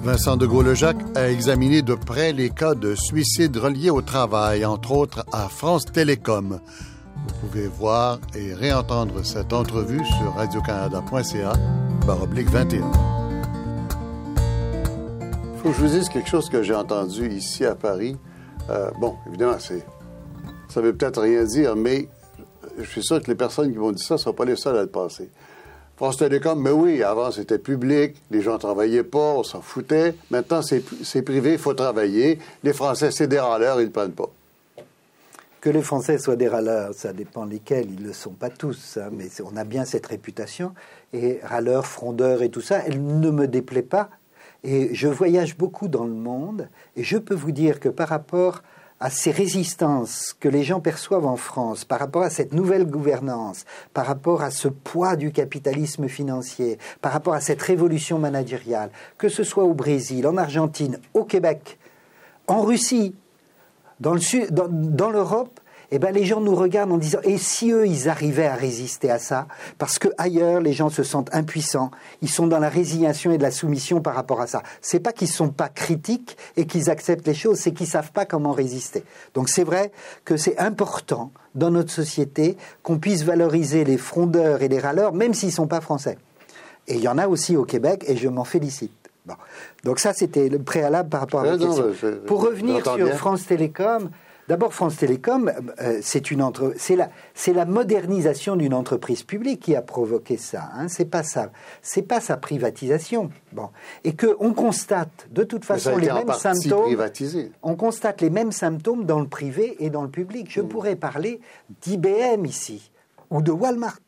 Vincent 0.04 0.36
de 0.36 0.46
Gaulle-Jacques 0.46 1.02
a 1.16 1.30
examiné 1.30 1.82
de 1.82 1.96
près 1.96 2.34
les 2.34 2.50
cas 2.50 2.76
de 2.76 2.94
suicides 2.94 3.56
reliés 3.56 3.90
au 3.90 4.02
travail, 4.02 4.66
entre 4.66 4.92
autres 4.92 5.26
à 5.32 5.48
France 5.48 5.86
Télécom. 5.86 6.60
Vous 7.16 7.48
pouvez 7.48 7.68
voir 7.68 8.20
et 8.36 8.54
réentendre 8.54 9.26
cette 9.26 9.54
entrevue 9.54 10.04
sur 10.06 10.36
radiocanada.ca 10.36 11.54
baroblique 12.06 12.50
21. 12.50 12.92
Faut 15.58 15.70
que 15.70 15.76
je 15.76 15.82
vous 15.82 15.88
dise 15.88 16.10
quelque 16.10 16.30
chose 16.30 16.50
que 16.50 16.62
j'ai 16.64 16.76
entendu 16.76 17.30
ici 17.30 17.66
à 17.66 17.74
Paris. 17.74 18.18
Euh, 18.70 18.92
bon, 19.00 19.16
évidemment, 19.28 19.58
ça 19.60 20.82
veut 20.82 20.94
peut-être 20.94 21.22
rien 21.22 21.46
dire, 21.46 21.78
mais 21.78 22.10
je 22.78 22.90
suis 22.90 23.04
sûr 23.04 23.22
que 23.22 23.32
les 23.32 23.36
personnes 23.36 23.72
qui 23.72 23.78
m'ont 23.78 23.94
dit 23.94 24.04
ça 24.04 24.16
ne 24.16 24.20
sont 24.20 24.34
pas 24.34 24.46
les 24.46 24.58
seules 24.58 24.78
à 24.78 24.82
le 24.82 24.90
penser. 24.90 25.30
France 26.04 26.18
Télécom, 26.18 26.62
mais 26.62 26.70
oui, 26.70 27.02
avant 27.02 27.32
c'était 27.32 27.58
public, 27.58 28.22
les 28.30 28.42
gens 28.42 28.58
travaillaient 28.58 29.06
pas, 29.06 29.36
on 29.36 29.44
s'en 29.44 29.62
foutait. 29.62 30.16
Maintenant 30.32 30.62
c'est, 30.62 30.84
c'est 31.02 31.22
privé, 31.22 31.54
il 31.54 31.58
faut 31.58 31.74
travailler. 31.74 32.40
Les 32.62 32.74
Français, 32.74 33.10
c'est 33.10 33.28
des 33.28 33.40
râleurs, 33.40 33.80
ils 33.80 33.86
ne 33.86 33.90
prennent 33.90 34.12
pas. 34.12 34.30
Que 35.62 35.70
les 35.70 35.82
Français 35.82 36.18
soient 36.18 36.36
des 36.36 36.50
râleurs, 36.50 36.94
ça 36.94 37.14
dépend 37.14 37.46
lesquels, 37.46 37.90
ils 37.90 38.02
ne 38.02 38.08
le 38.08 38.14
sont 38.14 38.32
pas 38.32 38.50
tous, 38.50 38.98
hein, 38.98 39.12
mais 39.14 39.30
on 39.50 39.56
a 39.56 39.64
bien 39.64 39.86
cette 39.86 40.06
réputation. 40.06 40.74
Et 41.14 41.40
râleurs, 41.42 41.86
frondeurs 41.86 42.42
et 42.42 42.50
tout 42.50 42.60
ça, 42.60 42.82
elle 42.86 43.02
ne 43.02 43.32
me 43.32 43.48
déplaît 43.48 43.82
pas. 43.82 44.10
Et 44.66 44.94
je 44.94 45.08
voyage 45.08 45.56
beaucoup 45.56 45.88
dans 45.88 46.04
le 46.04 46.12
monde, 46.12 46.68
et 46.98 47.04
je 47.06 47.18
peux 47.18 47.34
vous 47.34 47.54
dire 47.54 47.80
que 47.80 47.88
par 47.88 48.10
rapport 48.10 48.62
à 49.04 49.10
ces 49.10 49.32
résistances 49.32 50.34
que 50.40 50.48
les 50.48 50.64
gens 50.64 50.80
perçoivent 50.80 51.26
en 51.26 51.36
France 51.36 51.84
par 51.84 52.00
rapport 52.00 52.22
à 52.22 52.30
cette 52.30 52.54
nouvelle 52.54 52.86
gouvernance, 52.86 53.66
par 53.94 54.06
rapport 54.06 54.42
à 54.42 54.50
ce 54.50 54.70
poids 54.70 55.18
du 55.18 55.34
capitalisme 55.34 56.08
financier, 56.08 56.78
par 57.02 57.12
rapport 57.12 57.34
à 57.34 57.42
cette 57.42 57.62
révolution 57.62 58.18
managériale, 58.18 58.92
que 59.18 59.28
ce 59.28 59.44
soit 59.44 59.66
au 59.66 59.74
Brésil, 59.74 60.26
en 60.26 60.38
Argentine, 60.38 61.00
au 61.14 61.26
Québec, 61.26 61.78
en 62.48 62.62
Russie, 62.62 63.14
dans 64.00 64.16
l'Europe, 65.10 65.60
eh 65.96 66.00
ben, 66.00 66.12
les 66.12 66.26
gens 66.26 66.42
nous 66.42 66.56
regardent 66.56 66.92
en 66.92 66.98
disant 66.98 67.20
et 67.24 67.38
si 67.38 67.72
eux 67.72 67.86
ils 67.86 68.10
arrivaient 68.10 68.48
à 68.48 68.56
résister 68.56 69.12
à 69.12 69.20
ça? 69.20 69.48
Parce 69.78 70.00
que 70.00 70.08
ailleurs 70.18 70.60
les 70.60 70.74
gens 70.74 70.90
se 70.90 71.04
sentent 71.04 71.30
impuissants, 71.36 71.92
ils 72.24 72.30
sont 72.30 72.48
dans 72.48 72.58
la 72.58 72.70
résignation 72.70 73.32
et 73.32 73.38
de 73.38 73.44
la 73.44 73.52
soumission 73.52 74.02
par 74.02 74.16
rapport 74.16 74.42
à 74.42 74.48
ça. 74.48 74.64
C'est 74.82 75.00
pas 75.00 75.12
qu'ils 75.12 75.28
sont 75.28 75.50
pas 75.50 75.70
critiques 75.70 76.36
et 76.58 76.66
qu'ils 76.66 76.90
acceptent 76.90 77.28
les 77.28 77.36
choses, 77.36 77.60
c'est 77.60 77.74
qu'ils 77.74 77.86
savent 77.86 78.12
pas 78.12 78.26
comment 78.26 78.54
résister. 78.54 79.04
Donc 79.36 79.50
c'est 79.50 79.64
vrai 79.64 79.92
que 80.26 80.36
c'est 80.36 80.58
important 80.58 81.32
dans 81.54 81.70
notre 81.70 81.92
société 81.92 82.58
qu'on 82.82 82.98
puisse 82.98 83.24
valoriser 83.24 83.84
les 83.84 83.98
frondeurs 83.98 84.64
et 84.64 84.70
les 84.70 84.80
râleurs 84.80 85.14
même 85.14 85.36
s'ils 85.36 85.52
sont 85.52 85.68
pas 85.68 85.80
français. 85.80 86.18
Et 86.88 86.96
il 86.96 87.02
y 87.02 87.08
en 87.08 87.20
a 87.20 87.28
aussi 87.28 87.56
au 87.56 87.66
Québec 87.66 88.04
et 88.08 88.18
je 88.18 88.30
m'en 88.30 88.46
félicite. 88.46 88.92
Bon. 89.26 89.36
Donc 89.84 90.00
ça, 90.00 90.12
c'était 90.12 90.50
le 90.50 90.60
préalable 90.60 91.10
par 91.10 91.22
rapport 91.22 91.42
à 91.42 91.46
la 91.46 91.58
question. 91.58 91.92
Pour 92.26 92.42
revenir 92.42 92.84
sur 92.84 93.08
France 93.14 93.46
Télécom, 93.46 94.10
D'abord, 94.50 94.74
France 94.74 94.98
Télécom, 94.98 95.52
euh, 95.82 96.00
c'est 96.02 96.30
une 96.30 96.42
entre... 96.42 96.74
c'est 96.78 96.96
la, 96.96 97.10
c'est 97.34 97.54
la 97.54 97.66
modernisation 97.66 98.56
d'une 98.56 98.74
entreprise 98.74 99.24
publique 99.24 99.62
qui 99.62 99.76
a 99.76 99.82
provoqué 99.82 100.38
ça. 100.38 100.70
Hein. 100.76 100.88
C'est 100.90 101.06
pas 101.06 101.24
ça, 101.24 101.52
c'est 101.82 102.02
pas 102.02 102.20
sa 102.20 102.36
privatisation. 102.36 103.30
Bon, 103.54 103.70
et 104.04 104.14
que 104.14 104.36
on 104.40 104.54
constate 104.54 105.28
de 105.32 105.44
toute 105.44 105.64
façon 105.64 105.98
les 105.98 106.12
mêmes 106.12 106.34
symptômes. 106.34 106.84
Privatisé. 106.84 107.52
On 107.62 107.76
constate 107.76 108.22
les 108.22 108.30
mêmes 108.30 108.52
symptômes 108.52 109.06
dans 109.06 109.20
le 109.20 109.28
privé 109.28 109.78
et 109.80 109.90
dans 109.90 110.04
le 110.04 110.10
public. 110.10 110.48
Je 110.50 110.62
mm. 110.62 110.68
pourrais 110.68 110.96
parler 110.96 111.40
d'IBM 111.82 112.46
ici 112.46 112.92
ou 113.30 113.42
de 113.42 113.52
Walmart. 113.52 114.00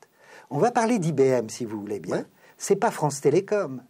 On 0.49 0.59
va 0.59 0.71
parler 0.71 0.99
d'IBM 0.99 1.47
si 1.49 1.65
vous 1.65 1.79
voulez 1.79 1.99
bien. 1.99 2.25
C'est 2.57 2.75
pas 2.75 2.91
France 2.91 3.21
Télécom. 3.21 3.81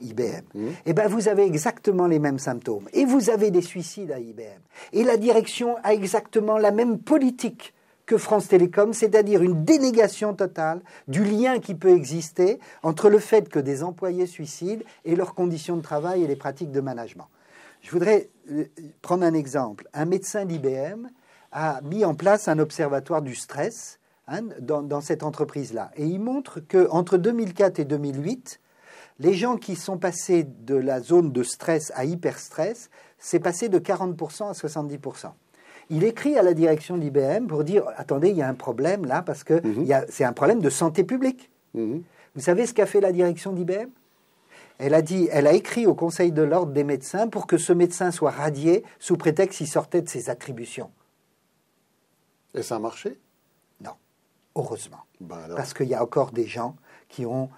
IBM, 0.00 0.44
mmh. 0.54 0.68
eh 0.86 0.92
ben 0.92 1.08
vous 1.08 1.28
avez 1.28 1.44
exactement 1.44 2.06
les 2.06 2.18
mêmes 2.18 2.38
symptômes. 2.38 2.88
Et 2.92 3.04
vous 3.04 3.30
avez 3.30 3.50
des 3.50 3.62
suicides 3.62 4.12
à 4.12 4.18
IBM. 4.18 4.60
Et 4.92 5.04
la 5.04 5.16
direction 5.16 5.76
a 5.82 5.94
exactement 5.94 6.58
la 6.58 6.70
même 6.70 6.98
politique 6.98 7.74
que 8.08 8.16
France 8.16 8.48
Télécom, 8.48 8.94
c'est-à-dire 8.94 9.42
une 9.42 9.64
dénégation 9.64 10.34
totale 10.34 10.80
du 11.08 11.22
lien 11.24 11.58
qui 11.58 11.74
peut 11.74 11.94
exister 11.94 12.58
entre 12.82 13.10
le 13.10 13.18
fait 13.18 13.50
que 13.50 13.58
des 13.58 13.84
employés 13.84 14.26
suicident 14.26 14.82
et 15.04 15.14
leurs 15.14 15.34
conditions 15.34 15.76
de 15.76 15.82
travail 15.82 16.24
et 16.24 16.26
les 16.26 16.36
pratiques 16.36 16.72
de 16.72 16.80
management. 16.80 17.28
Je 17.82 17.90
voudrais 17.90 18.30
euh, 18.50 18.64
prendre 19.02 19.24
un 19.24 19.34
exemple. 19.34 19.88
Un 19.92 20.06
médecin 20.06 20.46
d'IBM 20.46 21.08
a 21.52 21.80
mis 21.82 22.04
en 22.04 22.14
place 22.14 22.48
un 22.48 22.58
observatoire 22.58 23.20
du 23.20 23.34
stress 23.34 24.00
hein, 24.26 24.40
dans, 24.60 24.82
dans, 24.82 25.02
cette 25.02 25.22
entreprise-là. 25.22 25.90
Et 25.96 26.06
il 26.06 26.18
montre 26.18 26.60
qu'entre 26.60 27.18
2004 27.18 27.78
et 27.78 27.84
2008, 27.84 28.58
les 29.18 29.34
gens 29.34 29.56
qui 29.56 29.76
sont 29.76 29.98
passés 29.98 30.44
de 30.44 30.74
la 30.74 31.00
zone 31.00 31.32
de 31.32 31.42
stress 31.42 31.92
à 31.94 32.04
hyperstress, 32.04 32.90
c'est 33.18 33.40
passé 33.40 33.68
de 33.68 33.78
40% 33.78 34.48
à 34.48 34.52
70%. 34.52 35.32
Il 35.90 36.04
écrit 36.04 36.36
à 36.36 36.42
la 36.42 36.54
direction 36.54 36.98
d'IBM 36.98 37.46
pour 37.46 37.64
dire 37.64 37.84
attendez, 37.96 38.28
il 38.30 38.36
y 38.36 38.42
a 38.42 38.48
un 38.48 38.54
problème 38.54 39.06
là 39.06 39.22
parce 39.22 39.42
que 39.42 39.66
mhm. 39.66 40.04
c'est 40.08 40.24
un 40.24 40.32
problème 40.32 40.60
de 40.60 40.70
santé 40.70 41.02
publique. 41.02 41.50
Mhm. 41.74 42.02
Vous 42.34 42.42
savez 42.42 42.66
ce 42.66 42.74
qu'a 42.74 42.86
fait 42.86 43.00
la 43.00 43.12
direction 43.12 43.52
d'IBM 43.52 43.88
elle 44.78 44.94
a 44.94 45.02
dit, 45.02 45.28
elle 45.32 45.46
a 45.48 45.52
écrit 45.52 45.86
au 45.86 45.94
Conseil 45.94 46.30
de 46.30 46.42
l'ordre 46.42 46.72
des 46.72 46.84
médecins 46.84 47.28
pour 47.28 47.46
que 47.46 47.58
ce 47.58 47.72
médecin 47.72 48.12
soit 48.12 48.30
radié 48.30 48.84
sous 49.00 49.16
prétexte 49.16 49.58
qu'il 49.58 49.66
sortait 49.66 50.02
de 50.02 50.08
ses 50.08 50.30
attributions. 50.30 50.90
Et 52.54 52.62
ça 52.62 52.76
a 52.76 52.78
marché? 52.78 53.18
Non, 53.80 53.94
heureusement. 54.54 55.04
Ben 55.20 55.48
parce 55.56 55.74
qu'il 55.74 55.88
y 55.88 55.94
a 55.94 56.02
encore 56.02 56.30
des 56.30 56.46
gens 56.46 56.76
qui 57.08 57.26
ont 57.26 57.50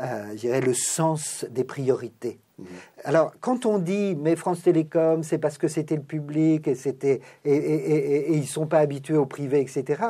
euh, 0.00 0.34
dirais, 0.34 0.60
le 0.60 0.74
sens 0.74 1.44
des 1.50 1.64
priorités. 1.64 2.38
Mhm. 2.58 2.66
Alors, 3.04 3.32
quand 3.40 3.66
on 3.66 3.78
dit 3.78 4.14
mais 4.16 4.36
France 4.36 4.62
Télécom, 4.62 5.22
c'est 5.22 5.38
parce 5.38 5.58
que 5.58 5.68
c'était 5.68 5.96
le 5.96 6.02
public 6.02 6.68
et 6.68 6.74
c'était 6.74 7.20
et, 7.44 7.54
et, 7.54 8.32
et, 8.32 8.34
ils 8.34 8.46
sont 8.46 8.66
pas 8.66 8.78
habitués 8.78 9.16
au 9.16 9.26
privé, 9.26 9.60
etc. 9.60 10.02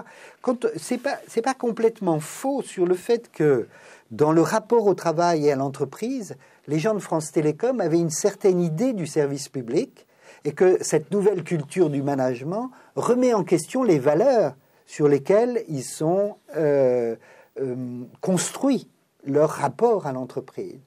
Quand 0.43 0.67
c'est 0.77 0.99
pas 0.99 1.19
c'est 1.29 1.43
pas 1.43 1.55
complètement 1.55 2.21
faux 2.21 2.63
sur 2.63 2.87
le 2.87 2.95
fait 2.95 3.31
que 3.31 3.69
dans 4.11 4.33
le 4.33 4.43
rapport 4.43 4.87
au 4.87 4.95
travail 4.95 5.47
et 5.47 5.53
à 5.53 5.57
l'entreprise, 5.57 6.37
les 6.67 6.79
gens 6.79 6.95
de 6.95 7.01
France 7.01 7.31
Télécom 7.33 7.81
avaient 7.81 8.01
une 8.01 8.11
certaine 8.11 8.61
idée 8.61 8.93
du 8.93 9.07
service 9.07 9.49
public 9.49 10.07
et 10.45 10.53
que 10.53 10.83
cette 10.83 11.11
nouvelle 11.11 11.45
culture 11.45 11.91
du 11.91 12.03
management 12.03 12.71
remet 12.97 13.35
en 13.35 13.45
question 13.45 13.83
les 13.83 13.99
valeurs 13.99 14.55
sur 14.87 15.07
lesquelles 15.07 15.63
ils 15.69 15.85
sont 15.85 16.37
euh, 16.57 17.15
euh, 17.61 18.05
construits 18.21 18.89
leur 19.25 19.51
rapport 19.51 20.07
à 20.07 20.13
l'entreprise. 20.13 20.79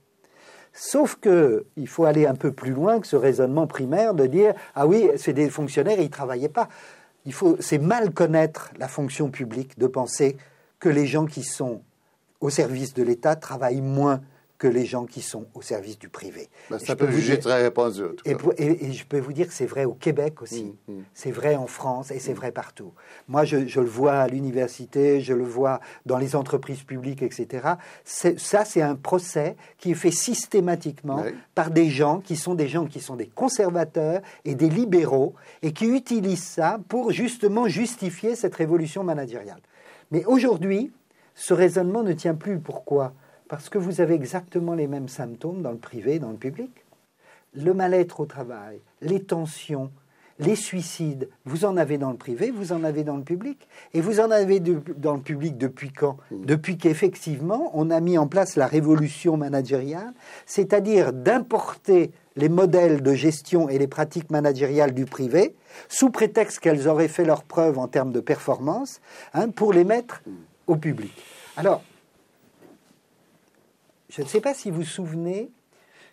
Sauf 0.73 1.17
que 1.21 1.65
il 1.77 1.87
faut 1.87 2.05
aller 2.05 2.25
un 2.25 2.33
peu 2.35 2.51
plus 2.51 2.71
loin 2.71 2.99
que 2.99 3.07
ce 3.07 3.15
raisonnement 3.15 3.67
primaire 3.67 4.13
de 4.13 4.25
dire 4.25 4.53
ah 4.73 4.87
oui 4.87 5.09
c'est 5.17 5.33
des 5.33 5.49
fonctionnaires 5.49 5.99
ils 5.99 6.09
travaillaient 6.09 6.49
pas. 6.49 6.67
C'est 7.59 7.77
mal 7.77 8.11
connaître 8.11 8.71
la 8.77 8.87
fonction 8.87 9.29
publique 9.29 9.77
de 9.77 9.87
penser 9.87 10.35
que 10.79 10.89
les 10.89 11.05
gens 11.05 11.25
qui 11.25 11.43
sont 11.43 11.81
au 12.41 12.49
service 12.49 12.93
de 12.93 13.03
l'État 13.03 13.35
travaillent 13.35 13.81
moins 13.81 14.21
que 14.63 14.67
les 14.69 14.85
gens 14.85 15.05
qui 15.05 15.21
sont 15.21 15.45
au 15.55 15.61
service 15.61 15.99
du 15.99 16.07
privé. 16.07 16.47
Ben, 16.69 16.79
ça 16.79 16.95
peut 16.95 17.11
juger 17.11 17.37
très 17.37 17.61
répandu. 17.61 18.03
Et, 18.23 18.31
et, 18.57 18.93
je 18.93 19.05
peux 19.05 19.19
vous 19.19 19.33
dire 19.33 19.45
que 19.45 19.53
c'est 19.53 19.65
vrai 19.65 19.83
au 19.83 19.93
Québec 19.93 20.41
aussi, 20.41 20.73
mmh, 20.87 20.93
mmh. 20.93 21.03
c'est 21.13 21.31
vrai 21.31 21.57
en 21.57 21.67
France 21.67 22.11
et 22.11 22.19
c'est 22.19 22.31
mmh. 22.31 22.35
vrai 22.37 22.51
partout. 22.53 22.93
Moi, 23.27 23.43
je, 23.43 23.57
le 23.57 23.85
vois 23.85 24.13
à 24.13 24.27
l'université, 24.29 25.19
je 25.19 25.33
le 25.33 25.43
vois 25.43 25.81
dans 26.05 26.17
les 26.17 26.37
entreprises 26.37 26.83
publiques, 26.83 27.23
etc. 27.23 27.73
Ça, 28.05 28.63
c'est 28.63 28.81
un 28.81 28.95
procès 28.95 29.57
qui 29.79 29.91
est 29.91 29.95
fait 29.95 30.11
systématiquement 30.11 31.25
par 31.55 31.69
des 31.69 31.89
gens 31.89 32.21
qui 32.21 32.37
sont 32.37 32.55
des 32.55 32.69
gens 32.69 32.85
qui 32.85 33.01
sont 33.01 33.17
des 33.17 33.27
conservateurs 33.27 34.21
et 34.45 34.55
des 34.55 34.69
libéraux 34.69 35.33
et 35.61 35.73
qui 35.73 35.87
utilisent 35.87 36.41
ça 36.41 36.79
pour 36.87 37.11
justement 37.11 37.67
justifier 37.67 38.37
cette 38.37 38.55
révolution 38.55 39.03
managériale. 39.03 39.59
Mais 40.11 40.23
aujourd'hui, 40.23 40.93
ce 41.35 41.53
raisonnement 41.53 42.03
ne 42.03 42.13
tient 42.13 42.35
plus. 42.35 42.59
Pourquoi? 42.59 43.13
Parce 43.53 43.69
que 43.69 43.77
vous 43.77 44.01
avez 44.01 44.15
exactement 44.15 44.73
les 44.73 44.87
mêmes 44.87 45.07
symptômes 45.07 45.61
dans 45.61 45.69
le 45.69 45.77
privé 45.77 46.15
et 46.15 46.19
dans 46.19 46.31
le 46.31 46.37
public. 46.37 46.71
Le 47.53 47.75
mal-être 47.75 48.19
au 48.19 48.25
travail, 48.25 48.79
les 48.99 49.21
tensions, 49.21 49.91
les 50.39 50.55
suicides, 50.55 51.29
vous 51.45 51.63
en 51.63 51.77
avez 51.77 51.99
dans 51.99 52.09
le 52.09 52.17
privé, 52.17 52.49
vous 52.49 52.73
en 52.73 52.83
avez 52.83 53.03
dans 53.03 53.15
le 53.15 53.21
public. 53.21 53.67
Et 53.93 54.01
vous 54.01 54.19
en 54.19 54.31
avez 54.31 54.59
dans 54.59 55.13
le 55.13 55.21
public 55.21 55.55
depuis 55.55 55.91
quand? 55.91 56.17
Depuis 56.31 56.79
qu'effectivement, 56.79 57.69
on 57.75 57.91
a 57.91 57.99
mis 57.99 58.17
en 58.17 58.25
place 58.25 58.55
la 58.55 58.65
révolution 58.65 59.37
managériale, 59.37 60.13
c'est-à-dire 60.47 61.13
d'importer 61.13 62.09
les 62.35 62.49
modèles 62.49 63.03
de 63.03 63.13
gestion 63.13 63.69
et 63.69 63.77
les 63.77 63.85
pratiques 63.87 64.31
managériales 64.31 64.95
du 64.95 65.05
privé, 65.05 65.53
sous 65.89 66.09
prétexte 66.09 66.57
qu'elles 66.57 66.87
auraient 66.87 67.07
fait 67.07 67.23
leur 67.23 67.43
preuve 67.43 67.77
en 67.77 67.87
termes 67.87 68.13
de 68.13 68.19
performance, 68.19 68.99
hein, 69.35 69.49
pour 69.49 69.73
les 69.73 69.83
mettre 69.83 70.23
au 70.65 70.75
public. 70.75 71.13
Alors, 71.55 71.83
je 74.15 74.21
ne 74.21 74.27
sais 74.27 74.41
pas 74.41 74.53
si 74.53 74.69
vous 74.69 74.77
vous 74.77 74.83
souvenez 74.83 75.49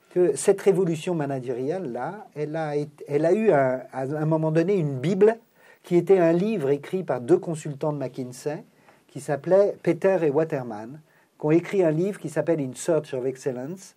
que 0.09 0.35
cette 0.35 0.61
révolution 0.63 1.15
managériale-là, 1.15 2.27
elle 2.35 2.57
a, 2.57 2.73
elle 3.07 3.27
a 3.27 3.33
eu 3.35 3.51
à 3.51 3.87
un 3.93 4.25
moment 4.25 4.51
donné 4.51 4.75
une 4.75 4.99
Bible 4.99 5.39
qui 5.83 5.97
était 5.97 6.19
un 6.19 6.33
livre 6.33 6.71
écrit 6.71 7.05
par 7.05 7.21
deux 7.21 7.37
consultants 7.37 7.93
de 7.93 7.99
McKinsey, 7.99 8.65
qui 9.09 9.21
s'appelait 9.21 9.77
Peter 9.83 10.17
et 10.23 10.31
Waterman, 10.31 11.01
qui 11.39 11.47
ont 11.47 11.51
écrit 11.51 11.85
un 11.85 11.91
livre 11.91 12.19
qui 12.19 12.31
s'appelle 12.31 12.61
In 12.61 12.73
Search 12.75 13.13
of 13.13 13.27
Excellence, 13.27 13.97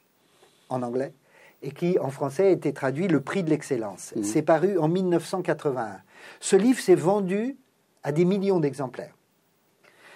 en 0.68 0.84
anglais, 0.84 1.14
et 1.62 1.72
qui, 1.72 1.98
en 1.98 2.10
français, 2.10 2.48
a 2.48 2.50
été 2.50 2.74
traduit 2.74 3.08
Le 3.08 3.22
prix 3.22 3.42
de 3.42 3.50
l'excellence. 3.50 4.14
Mhm. 4.18 4.24
C'est 4.24 4.42
paru 4.42 4.78
en 4.78 4.90
1981. 4.90 6.02
Ce 6.42 6.58
livre 6.58 6.80
s'est 6.80 6.96
vendu 6.96 7.56
à 8.04 8.12
des 8.12 8.26
millions 8.26 8.60
d'exemplaires. 8.60 9.16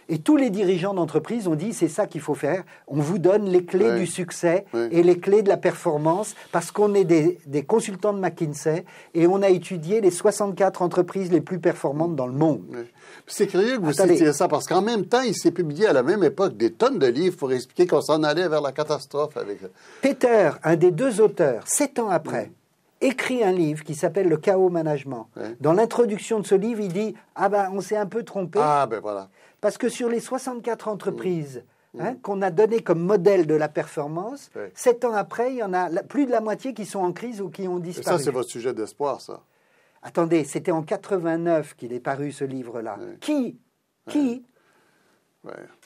Et 0.10 0.20
tous 0.20 0.38
les 0.38 0.49
dirigeants 0.49 0.93
d'entreprise 0.93 1.47
ont 1.47 1.55
dit 1.55 1.74
c'est 1.74 1.88
ça 1.88 2.08
qu'il 2.08 2.22
faut 2.22 2.34
faire. 2.36 2.64
On 2.88 2.99
vous 3.01 3.18
donne 3.18 3.45
les 3.45 3.66
clés 3.66 3.97
du 3.99 4.08
succès 4.08 4.66
et 4.91 5.03
les 5.03 5.20
clés 5.20 5.41
de 5.41 5.49
la 5.49 5.58
performance 5.58 6.34
parce 6.51 6.72
qu'on 6.72 6.93
est 6.93 7.03
des, 7.03 7.38
des 7.45 7.64
consultants 7.64 8.14
de 8.14 8.20
McKinsey 8.20 8.86
et 9.14 9.28
on 9.28 9.41
a 9.41 9.49
étudié 9.49 9.99
les 10.01 10.12
64 10.12 10.82
entreprises 10.82 11.32
les 11.32 11.41
plus 11.41 11.60
performantes 11.60 12.16
dans 12.16 12.28
le 12.28 12.34
monde. 12.34 12.64
C'est 13.26 13.47
curieux 13.47 13.78
que 13.78 13.82
vous 13.82 13.89
Attendez. 13.91 14.16
citiez 14.18 14.34
ça, 14.34 14.47
parce 14.47 14.66
qu'en 14.66 14.82
même 14.82 15.05
temps, 15.05 15.22
il 15.22 15.36
s'est 15.36 15.51
publié 15.51 15.88
à 15.88 15.93
la 15.93 16.03
même 16.03 16.24
époque 16.24 16.55
des 16.55 16.72
tonnes 16.72 16.99
de 16.99 17.08
livres 17.08 17.38
pour 17.38 17.51
expliquer 17.51 17.88
qu'on 17.88 18.01
s'en 18.01 18.24
allait 18.24 18.47
vers 18.47 18.62
la 18.62 18.72
catastrophe 18.72 19.36
avec 19.38 19.60
Peter, 20.01 20.51
un 20.64 20.76
des 20.76 20.91
deux 20.91 21.20
auteurs, 21.20 21.64
sept 21.66 21.99
ans 21.99 22.10
après, 22.10 22.51
écrit 23.01 23.43
un 23.43 23.51
livre 23.51 23.84
qui 23.84 23.95
s'appelle 23.95 24.28
Le 24.28 24.38
chaos 24.38 24.70
management. 24.70 25.28
Ouais. 25.36 25.55
Dans 25.62 25.74
l'introduction 25.74 26.39
de 26.39 26.45
ce 26.45 26.55
livre, 26.55 26.82
il 26.82 26.93
dit 26.93 27.16
Ah 27.36 27.49
ben, 27.49 27.70
on 27.74 27.82
s'est 27.82 27.97
un 27.97 28.05
peu 28.05 28.24
trompé. 28.24 28.60
Ah, 28.62 28.88
ben 28.89 28.99
voilà. 29.01 29.30
Parce 29.62 29.78
que 29.78 29.89
sur 29.89 30.10
les 30.10 30.20
64 30.20 30.88
entreprises 30.88 31.64
hein, 31.99 32.16
qu'on 32.22 32.41
a 32.41 32.51
données 32.51 32.82
comme 32.82 32.99
modèle 32.99 33.47
de 33.47 33.55
la 33.55 33.70
performance, 33.70 34.49
sept 34.76 35.03
ans 35.03 35.14
après, 35.14 35.51
il 35.53 35.58
y 35.58 35.64
en 35.64 35.74
a 35.74 35.89
plus 36.03 36.26
de 36.26 36.32
la 36.32 36.41
moitié 36.41 36.74
qui 36.74 36.86
sont 36.86 36.99
en 36.99 37.12
crise 37.12 37.41
ou 37.41 37.49
qui 37.49 37.68
ont 37.68 37.78
Et 37.80 37.91
ça, 37.93 37.99
disparu. 38.01 38.24
c'est 38.24 38.32
votre 38.32 38.49
sujet 38.49 38.74
d'espoir, 38.74 39.20
ça. 39.22 39.41
Attendez, 40.03 40.43
c'était 40.43 40.72
en 40.72 40.84
89 40.84 41.76
qu'il 41.76 41.91
est 41.91 41.99
paru 41.99 42.32
ce 42.32 42.43
livre-là. 42.45 42.97
Qui 43.20 43.60
Qui 44.08 44.43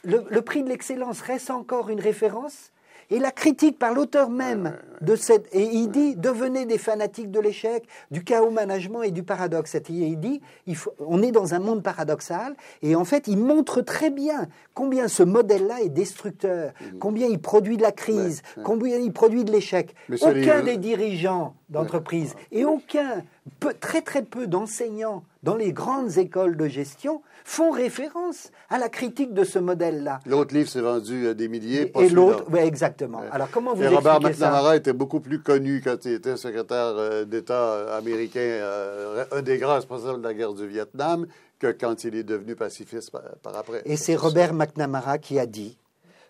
le 0.04 0.40
prix 0.42 0.64
de 0.64 0.70
l'excellence 0.70 1.22
reste 1.22 1.50
encore 1.52 1.90
une 1.90 2.00
référence 2.00 2.72
et 3.12 3.20
la 3.20 3.32
critique 3.32 3.78
par 3.78 3.94
l'auteur 3.94 4.30
même 4.32 4.76
de 5.02 5.16
cette 5.16 5.48
et 5.54 5.64
il 5.64 5.90
dit 5.90 6.16
devenez 6.16 6.66
des 6.66 6.78
fanatiques 6.78 7.30
de 7.30 7.40
l'échec, 7.40 7.84
du 8.10 8.24
chaos 8.24 8.50
management 8.52 9.04
et 9.04 9.12
du 9.12 9.22
paradoxe. 9.24 9.76
Et 9.76 9.82
il 9.90 10.20
dit 10.20 10.42
il 10.66 10.76
faut, 10.76 10.94
on 11.00 11.22
est 11.22 11.32
dans 11.32 11.54
un 11.54 11.60
monde 11.60 11.84
paradoxal 11.84 12.56
et 12.82 12.96
en 12.96 13.06
fait 13.06 13.28
il 13.28 13.38
montre 13.38 13.82
très 13.82 14.10
bien 14.10 14.48
combien 14.74 15.08
ce 15.08 15.24
modèle-là 15.24 15.82
est 15.82 15.90
destructeur, 15.90 16.72
combien 17.00 17.28
il 17.28 17.40
produit 17.40 17.78
de 17.78 17.84
la 17.84 17.92
crise, 17.92 18.42
combien 18.64 18.98
il 18.98 19.12
produit 19.12 19.44
de 19.44 19.52
l'échec. 19.52 19.94
Aucun 20.42 20.64
des 20.64 20.78
dirigeants 20.78 21.54
d'entreprise 21.70 22.36
et 22.52 22.66
aucun, 22.66 23.24
peu- 23.60 23.74
très 23.74 24.02
très 24.02 24.22
peu 24.24 24.48
d'enseignants 24.48 25.24
dans 25.44 25.56
les 25.56 25.74
grandes 25.74 26.18
écoles 26.18 26.56
de 26.56 26.68
gestion 26.68 27.22
font 27.44 27.72
référence 27.72 28.52
à 28.70 28.78
la 28.78 28.90
critique 28.90 29.34
de 29.34 29.44
ce 29.44 29.60
modèle-là. 29.60 30.20
L'autre 30.26 30.54
livre 30.54 30.70
s'est 30.70 30.82
vendu 30.82 31.28
à 31.28 31.34
des 31.34 31.48
milliers, 31.48 31.88
pas 31.88 32.02
Et 32.02 32.10
l'autre, 32.10 32.46
oui, 32.50 32.60
exactement. 32.60 33.22
Alors 33.32 33.50
comment 33.52 33.74
vous 33.74 33.84
Et 33.84 33.88
Robert 33.88 34.22
McNamara 34.22 34.76
était 34.76 34.94
beaucoup 34.94 35.20
plus 35.20 35.42
connu 35.42 35.82
quand 35.84 36.06
il 36.06 36.14
était 36.14 36.38
secrétaire 36.38 36.94
euh, 36.98 37.26
d'État 37.26 37.54
euh, 37.54 37.98
américain, 37.98 38.40
euh, 38.40 39.26
un 39.32 39.42
des 39.42 39.58
grands 39.58 39.76
responsables 39.76 40.22
de 40.22 40.28
la 40.28 40.34
guerre 40.34 40.54
du 40.54 40.68
Vietnam, 40.68 41.28
que 41.60 41.72
quand 41.72 42.04
il 42.04 42.16
est 42.16 42.24
devenu 42.24 42.56
pacifiste 42.56 43.12
par, 43.12 43.22
par 43.44 43.56
après. 43.58 43.82
Et 43.86 43.98
c'est 43.98 44.16
Robert 44.16 44.54
McNamara 44.54 45.18
qui 45.18 45.40
a 45.40 45.46
dit 45.46 45.78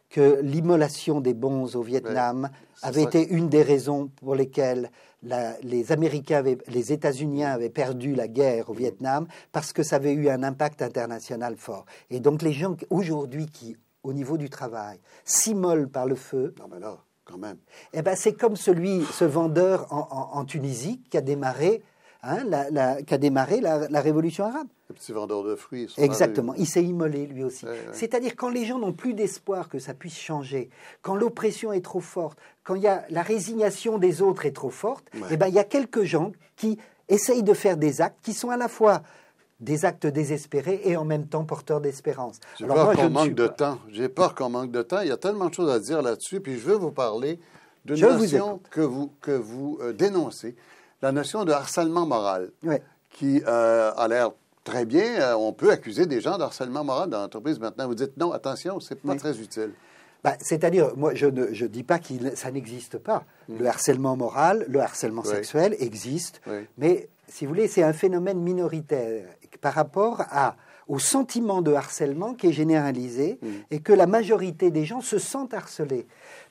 que 0.10 0.40
l'immolation 0.42 1.22
des 1.22 1.34
bons 1.34 1.76
au 1.76 1.82
Vietnam 1.82 2.50
avait 2.82 3.04
ça. 3.04 3.08
été 3.08 3.30
une 3.30 3.48
des 3.48 3.62
raisons 3.64 4.10
pour 4.18 4.36
lesquelles 4.36 4.92
les 5.24 5.92
Américains, 5.92 6.44
les 6.68 6.92
États-Unis 6.94 7.44
avaient 7.44 7.70
perdu 7.70 8.16
la 8.16 8.28
guerre 8.28 8.70
au 8.70 8.74
Vietnam 8.74 9.28
parce 9.52 9.72
que 9.74 9.84
ça 9.84 9.98
avait 9.98 10.14
eu 10.14 10.30
un 10.30 10.44
impact 10.44 10.82
international 10.82 11.56
fort. 11.58 11.86
Et 12.10 12.20
donc 12.20 12.42
les 12.42 12.54
gens 12.54 12.76
aujourd'hui 12.90 13.46
qui, 13.46 13.78
au 14.04 14.14
niveau 14.14 14.38
du 14.38 14.50
travail, 14.50 15.00
s'immolent 15.26 15.90
par 15.90 16.06
le 16.08 16.16
feu, 16.16 16.56
Non, 16.60 16.66
mais 16.72 16.80
là, 16.80 16.98
quand 17.24 17.38
même. 17.38 17.58
eh 17.94 18.02
ben, 18.02 18.16
c'est 18.16 18.34
comme 18.34 18.56
celui, 18.56 19.04
ce 19.06 19.26
vendeur 19.26 19.86
en, 19.94 20.08
en- 20.12 20.40
en 20.40 20.46
Tunisie 20.46 21.02
qui 21.10 21.18
a 21.18 21.22
démarré, 21.22 21.84
hein, 22.24 22.44
la, 22.46 22.70
la- 22.70 23.02
qui 23.02 23.14
a 23.14 23.18
démarré 23.18 23.62
la- 23.62 23.88
la 23.90 24.02
révolution 24.02 24.46
arabe. 24.46 24.68
Le 24.90 24.96
petit 24.96 25.12
vendeur 25.14 25.44
de 25.44 25.56
fruits. 25.56 25.88
Exactement. 25.98 26.54
Il 26.58 26.68
s'est 26.68 26.84
immolé 26.84 27.26
lui 27.28 27.44
aussi. 27.44 27.66
Ouais, 27.66 27.72
ouais. 27.72 27.78
C'est-à-dire 27.94 28.36
quand 28.36 28.50
les 28.50 28.66
gens 28.66 28.78
n'ont 28.80 28.94
plus 28.94 29.14
d'espoir 29.14 29.70
que 29.70 29.80
ça 29.80 29.94
puisse 29.94 30.18
changer, 30.18 30.70
quand 31.02 31.16
l'oppression 31.16 31.72
est 31.74 31.82
trop 31.84 32.02
forte, 32.02 32.38
quand 32.64 32.76
il 32.76 32.82
y 32.84 32.88
a 32.88 33.06
la 33.10 33.22
résignation 33.22 33.98
des 33.98 34.22
autres 34.22 34.46
est 34.46 34.52
trop 34.56 34.70
forte, 34.70 35.06
Ouais. 35.16 35.28
eh 35.32 35.38
ben 35.38 35.48
il 35.48 35.54
y 35.54 35.60
a 35.60 35.64
quelques 35.64 36.04
gens 36.04 36.32
qui 36.58 36.78
essayent 37.10 37.44
de 37.44 37.54
faire 37.54 37.78
des 37.78 38.02
actes 38.02 38.18
qui 38.22 38.34
sont 38.34 38.50
à 38.50 38.58
la 38.58 38.68
fois 38.68 39.02
des 39.60 39.86
actes 39.86 40.08
désespérés 40.08 40.82
et 40.86 40.98
en 40.98 41.06
même 41.06 41.28
temps 41.28 41.46
porteurs 41.46 41.82
d'espérance. 41.82 42.40
J'ai 42.58 42.66
Alors 42.66 42.78
peur 42.78 42.86
moi, 42.86 42.96
qu'on 42.96 43.10
manque 43.12 43.34
de 43.36 43.48
pas- 43.48 43.54
temps. 43.54 43.80
J'ai 43.92 44.10
peur 44.10 44.34
qu'on 44.36 44.50
manque 44.50 44.72
de 44.72 44.82
temps. 44.82 45.02
Il 45.02 45.08
y 45.08 45.12
a 45.12 45.18
tellement 45.18 45.50
de 45.50 45.54
choses 45.54 45.70
à 45.70 45.80
dire 45.80 46.02
là-dessus. 46.02 46.40
Puis 46.42 46.58
je 46.58 46.66
veux 46.66 46.76
vous 46.76 46.92
parler 46.92 47.40
d'une 47.86 47.96
Je 47.96 48.06
notion 48.08 48.60
que 48.72 48.82
vous, 48.82 49.12
que 49.22 49.32
vous 49.32 49.78
euh, 49.82 49.94
dénoncez, 49.94 50.56
la 51.02 51.12
notion 51.12 51.46
de 51.46 51.52
harcèlement 51.52 52.06
moral, 52.06 52.52
qui 53.10 53.42
euh, 53.48 53.92
a 53.96 54.08
l'air 54.08 54.32
très 54.64 54.86
bien. 54.86 55.20
Euh, 55.22 55.34
on 55.36 55.54
peut 55.54 55.72
accuser 55.72 56.06
des 56.06 56.22
gens 56.22 56.38
de 56.38 56.44
harcèlement 56.44 56.84
moral 56.84 57.10
dans 57.10 57.20
l'entreprise. 57.22 57.60
Maintenant, 57.60 57.88
vous 57.88 57.96
dites 57.96 58.16
non, 58.18 58.32
attention, 58.32 58.80
c'est 58.80 58.96
pas 58.96 59.14
Oui. 59.14 59.18
très 59.18 59.38
utile. 59.40 59.72
Bah, 60.24 60.36
C'est-à-dire, 60.40 60.92
moi, 60.96 61.16
je 61.16 61.26
ne 61.26 61.52
je 61.52 61.66
dis 61.66 61.84
pas 61.84 61.98
que 61.98 62.36
ça 62.36 62.52
n'existe 62.52 63.00
pas. 63.00 63.24
Le 63.50 63.66
harcèlement 63.66 64.16
moral, 64.16 64.66
le 64.70 64.80
harcèlement 64.80 65.24
Mm. 65.24 65.28
Oui. 65.30 65.32
sexuel 65.36 65.76
existe, 65.80 66.42
mais 66.78 67.10
si 67.28 67.46
vous 67.46 67.54
voulez, 67.54 67.68
c'est 67.68 67.82
un 67.84 67.94
phénomène 67.94 68.40
minoritaire 68.40 69.26
par 69.62 69.74
rapport 69.74 70.22
à, 70.30 70.56
au 70.88 71.00
sentiment 71.00 71.62
de 71.64 71.74
harcèlement 71.74 72.34
qui 72.36 72.48
est 72.48 72.54
généralisé 72.54 73.40
Mm. 73.42 73.48
et 73.72 73.80
que 73.80 73.94
la 73.94 74.06
majorité 74.06 74.70
des 74.70 74.86
gens 74.86 75.02
se 75.02 75.18
sentent 75.18 75.54
harcelés. 75.56 76.06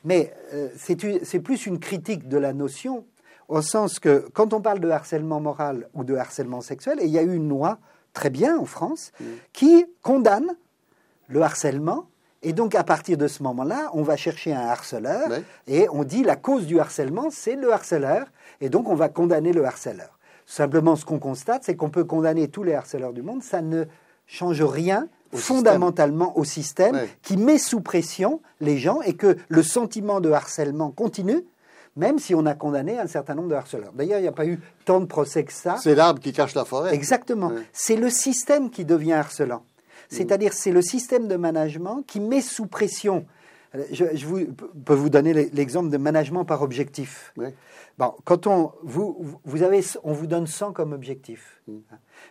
Mais 0.05 0.35
euh, 0.53 0.69
c'est 0.77 1.41
plus 1.41 1.67
une 1.67 1.79
critique 1.79 2.29
de 2.29 2.39
la 2.39 2.53
notion, 2.53 3.05
au 3.51 3.61
sens 3.63 3.99
que 3.99 4.27
quand 4.33 4.55
on 4.55 4.61
parle 4.63 4.81
de 4.81 4.89
harcèlement 4.89 5.41
moral 5.41 5.89
ou 5.95 6.05
de 6.05 6.15
harcèlement 6.15 6.61
sexuel, 6.63 6.99
et 7.01 7.05
il 7.05 7.11
y 7.11 7.19
a 7.19 7.23
eu 7.23 7.35
une 7.35 7.49
loi 7.49 7.79
très 8.15 8.31
bien 8.31 8.57
en 8.59 8.65
France 8.65 9.13
Mm. 9.21 9.25
qui 9.53 9.87
condamne 10.03 10.57
le 11.29 11.43
harcèlement. 11.43 12.07
Et 12.43 12.53
donc, 12.55 12.75
à 12.75 12.85
partir 12.85 13.19
de 13.19 13.29
ce 13.29 13.43
moment-là, 13.43 13.91
on 13.93 14.03
va 14.03 14.17
chercher 14.17 14.55
un 14.55 14.67
harceleur 14.67 15.29
Ouais. 15.29 15.43
et 15.67 15.89
on 15.91 16.05
dit 16.05 16.23
la 16.25 16.37
cause 16.37 16.67
du 16.67 16.81
harcèlement, 16.81 17.29
c'est 17.31 17.55
le 17.57 17.73
harceleur. 17.73 18.27
Et 18.63 18.69
donc, 18.71 18.89
on 18.89 18.95
va 18.95 19.09
condamner 19.11 19.53
le 19.53 19.65
harceleur. 19.67 20.19
Simplement, 20.47 20.97
ce 20.97 21.05
qu'on 21.05 21.19
constate, 21.19 21.65
c'est 21.65 21.77
qu'on 21.77 21.91
peut 21.91 22.05
condamner 22.05 22.49
tous 22.49 22.63
les 22.63 22.75
harceleurs 22.75 23.13
du 23.13 23.23
monde. 23.23 23.43
Ça 23.43 23.61
ne 23.63 23.85
change 24.27 24.63
rien 24.63 25.07
Au 25.33 25.37
fondamentalement 25.37 26.37
au 26.39 26.45
système 26.45 26.95
Ouais. 26.97 27.09
qui 27.23 27.37
met 27.37 27.59
sous 27.59 27.81
pression 27.83 28.41
les 28.61 28.79
gens 28.79 29.01
et 29.03 29.15
que 29.15 29.37
le 29.49 29.63
sentiment 29.63 30.21
de 30.21 30.31
harcèlement 30.31 30.91
continue, 30.91 31.45
même 31.97 32.19
si 32.19 32.35
on 32.35 32.47
a 32.47 32.55
condamné 32.55 32.99
un 32.99 33.07
certain 33.07 33.35
nombre 33.35 33.49
de 33.49 33.55
harceleurs. 33.55 33.93
D'ailleurs, 33.93 34.19
il 34.19 34.23
n'y 34.23 34.29
a 34.29 34.33
pas 34.33 34.47
eu 34.47 34.61
tant 34.85 35.01
de 35.01 35.07
procès 35.07 35.45
que 35.45 35.53
ça. 35.53 35.77
C'est 35.83 35.95
l'arbre 35.95 36.21
qui 36.21 36.33
cache 36.33 36.55
la 36.55 36.65
forêt. 36.65 36.95
Exactement. 36.95 37.49
Ouais. 37.49 37.63
C'est 37.73 37.97
le 37.97 38.11
système 38.11 38.71
qui 38.71 38.85
devient 38.85 39.15
harcelant. 39.15 39.65
C'est-à-dire, 40.09 40.53
c'est 40.53 40.73
le 40.73 40.83
système 40.83 41.29
de 41.29 41.37
management 41.37 42.03
qui 42.07 42.19
met 42.19 42.41
sous 42.41 42.67
pression. 42.67 43.27
Euh, 43.77 43.85
Je, 43.93 44.05
je 44.15 44.27
vous, 44.27 44.41
peux 44.85 44.95
vous 44.95 45.09
donner 45.09 45.33
l'exemple 45.33 45.89
de 45.89 45.97
management 45.99 46.45
par 46.45 46.63
objectif. 46.63 47.33
Oui. 47.37 47.49
Bon, 47.97 48.15
quand 48.25 48.47
on 48.49 48.73
vous, 48.83 49.39
vous 49.45 49.63
avez, 49.63 49.85
on 50.03 50.13
vous 50.13 50.27
donne 50.27 50.47
100 50.47 50.73
comme 50.73 50.93
objectif. 50.93 51.61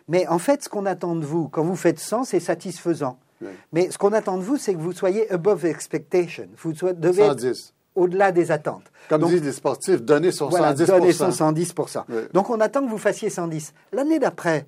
Mais 0.08 0.26
en 0.26 0.38
fait, 0.38 0.64
ce 0.64 0.68
qu'on 0.68 0.84
attend 0.84 1.14
de 1.16 1.24
vous, 1.24 1.48
quand 1.48 1.62
vous 1.62 1.76
faites 1.76 1.98
100, 2.00 2.24
c'est 2.24 2.40
satisfaisant. 2.40 3.18
Oui. 3.40 3.48
Mais 3.72 3.90
ce 3.90 3.96
qu'on 3.96 4.12
attend 4.12 4.36
de 4.36 4.42
vous, 4.42 4.56
c'est 4.58 4.74
que 4.74 4.78
vous 4.80 4.92
soyez 4.92 5.30
above 5.30 5.64
expectation. 5.64 6.48
Vous 6.58 6.72
devez 6.72 7.22
être 7.22 7.40
110. 7.40 7.72
Au-delà 7.94 8.32
des 8.32 8.50
attentes. 8.50 8.90
Comme 9.08 9.22
Donc, 9.22 9.30
disent 9.30 9.44
les 9.44 9.52
sportifs, 9.52 10.02
donner 10.02 10.32
son 10.32 10.48
voilà, 10.48 10.68
110 10.76 10.86
donnez 10.86 11.12
son 11.12 11.30
110%. 11.30 12.04
Oui. 12.08 12.16
Donc 12.32 12.50
on 12.50 12.60
attend 12.60 12.84
que 12.84 12.90
vous 12.90 12.98
fassiez 12.98 13.30
110. 13.30 13.74
L'année 13.92 14.18
d'après, 14.18 14.66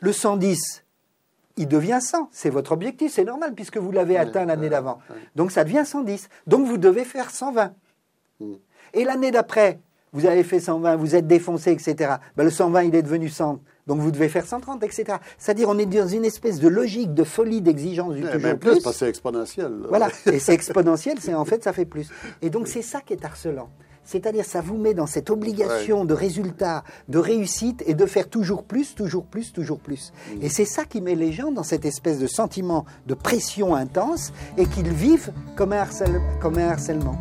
le 0.00 0.12
110, 0.12 0.84
il 1.56 1.68
devient 1.68 1.98
100. 2.00 2.28
C'est 2.32 2.50
votre 2.50 2.72
objectif, 2.72 3.12
c'est 3.12 3.24
normal 3.24 3.54
puisque 3.54 3.78
vous 3.78 3.90
l'avez 3.90 4.16
atteint 4.16 4.44
l'année 4.44 4.68
d'avant. 4.68 4.98
Donc 5.34 5.50
ça 5.50 5.64
devient 5.64 5.84
110. 5.84 6.28
Donc 6.46 6.66
vous 6.66 6.78
devez 6.78 7.04
faire 7.04 7.30
120. 7.30 7.72
Mm. 8.40 8.52
Et 8.94 9.04
l'année 9.04 9.30
d'après, 9.30 9.80
vous 10.12 10.26
avez 10.26 10.44
fait 10.44 10.60
120, 10.60 10.96
vous 10.96 11.14
êtes 11.14 11.26
défoncé, 11.26 11.72
etc. 11.72 12.14
Ben, 12.36 12.44
le 12.44 12.50
120, 12.50 12.84
il 12.84 12.94
est 12.94 13.02
devenu 13.02 13.28
100. 13.28 13.60
Donc 13.86 14.00
vous 14.00 14.10
devez 14.10 14.28
faire 14.28 14.44
130, 14.46 14.82
etc. 14.82 15.18
C'est-à-dire 15.38 15.68
on 15.68 15.78
est 15.78 15.86
dans 15.86 16.08
une 16.08 16.24
espèce 16.24 16.58
de 16.58 16.68
logique 16.68 17.14
de 17.14 17.24
folie 17.24 17.60
d'exigence 17.60 18.14
du 18.14 18.22
Eh, 18.22 18.26
toujours 18.26 18.40
Même 18.42 18.58
plus, 18.58 18.80
parce 18.80 18.96
que 18.96 19.00
c'est 19.00 19.08
exponentiel. 19.08 19.66
là. 19.70 19.86
voilà, 19.88 20.08
et 20.32 20.38
c'est 20.38 20.54
exponentiel, 20.54 21.18
c'est 21.20 21.34
en 21.34 21.44
fait 21.44 21.62
ça 21.62 21.72
fait 21.72 21.84
plus. 21.84 22.10
Et 22.42 22.50
donc 22.50 22.66
c'est 22.66 22.82
ça 22.82 23.00
qui 23.00 23.12
est 23.12 23.24
harcelant. 23.24 23.70
C'est-à-dire 24.02 24.44
ça 24.44 24.60
vous 24.60 24.76
met 24.76 24.94
dans 24.94 25.06
cette 25.06 25.30
obligation 25.30 26.04
de 26.04 26.14
résultat, 26.14 26.84
de 27.08 27.18
réussite 27.18 27.82
et 27.86 27.94
de 27.94 28.06
faire 28.06 28.28
toujours 28.28 28.62
plus, 28.62 28.94
toujours 28.94 29.24
plus, 29.26 29.52
toujours 29.52 29.80
plus. 29.80 30.12
Et 30.40 30.48
c'est 30.48 30.64
ça 30.64 30.84
qui 30.84 31.00
met 31.00 31.16
les 31.16 31.32
gens 31.32 31.50
dans 31.50 31.64
cette 31.64 31.84
espèce 31.84 32.20
de 32.20 32.28
sentiment 32.28 32.86
de 33.06 33.14
pression 33.14 33.74
intense 33.74 34.32
et 34.58 34.66
qu'ils 34.66 34.90
vivent 34.90 35.32
comme 35.56 35.72
un, 35.72 35.84
comme 36.40 36.56
un 36.56 36.68
harcèlement. 36.68 37.18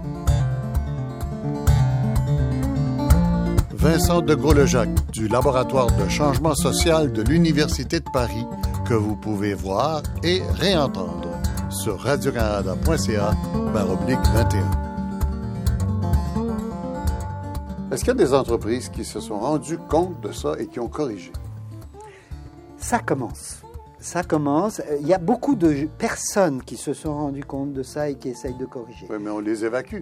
Vincent 3.85 4.21
de 4.21 4.33
Gros-Lejac 4.33 4.89
du 5.11 5.27
laboratoire 5.27 5.95
de 5.95 6.09
changement 6.09 6.55
social 6.55 7.11
de 7.11 7.21
l'Université 7.21 7.99
de 7.99 8.09
Paris 8.11 8.47
que 8.87 8.95
vous 8.95 9.15
pouvez 9.15 9.53
voir 9.53 10.01
et 10.23 10.41
réentendre 10.53 11.29
sur 11.69 11.99
radiocanada.ca 11.99 13.35
oblique 13.87 14.17
21. 14.33 14.71
Est-ce 17.91 17.99
qu'il 17.99 18.07
y 18.07 18.09
a 18.09 18.15
des 18.15 18.33
entreprises 18.33 18.89
qui 18.89 19.05
se 19.05 19.19
sont 19.19 19.37
rendues 19.37 19.77
compte 19.77 20.19
de 20.19 20.31
ça 20.31 20.55
et 20.57 20.65
qui 20.65 20.79
ont 20.79 20.89
corrigé? 20.89 21.31
Ça 22.77 22.97
commence. 22.97 23.61
Ça 23.99 24.23
commence. 24.23 24.81
Il 24.99 25.07
y 25.07 25.13
a 25.13 25.19
beaucoup 25.19 25.53
de 25.53 25.87
personnes 25.99 26.63
qui 26.63 26.77
se 26.77 26.95
sont 26.95 27.13
rendues 27.13 27.45
compte 27.45 27.73
de 27.73 27.83
ça 27.83 28.09
et 28.09 28.15
qui 28.15 28.29
essayent 28.29 28.57
de 28.57 28.65
corriger. 28.65 29.05
Oui, 29.11 29.17
mais 29.21 29.29
on 29.29 29.41
les 29.41 29.63
évacue. 29.63 30.01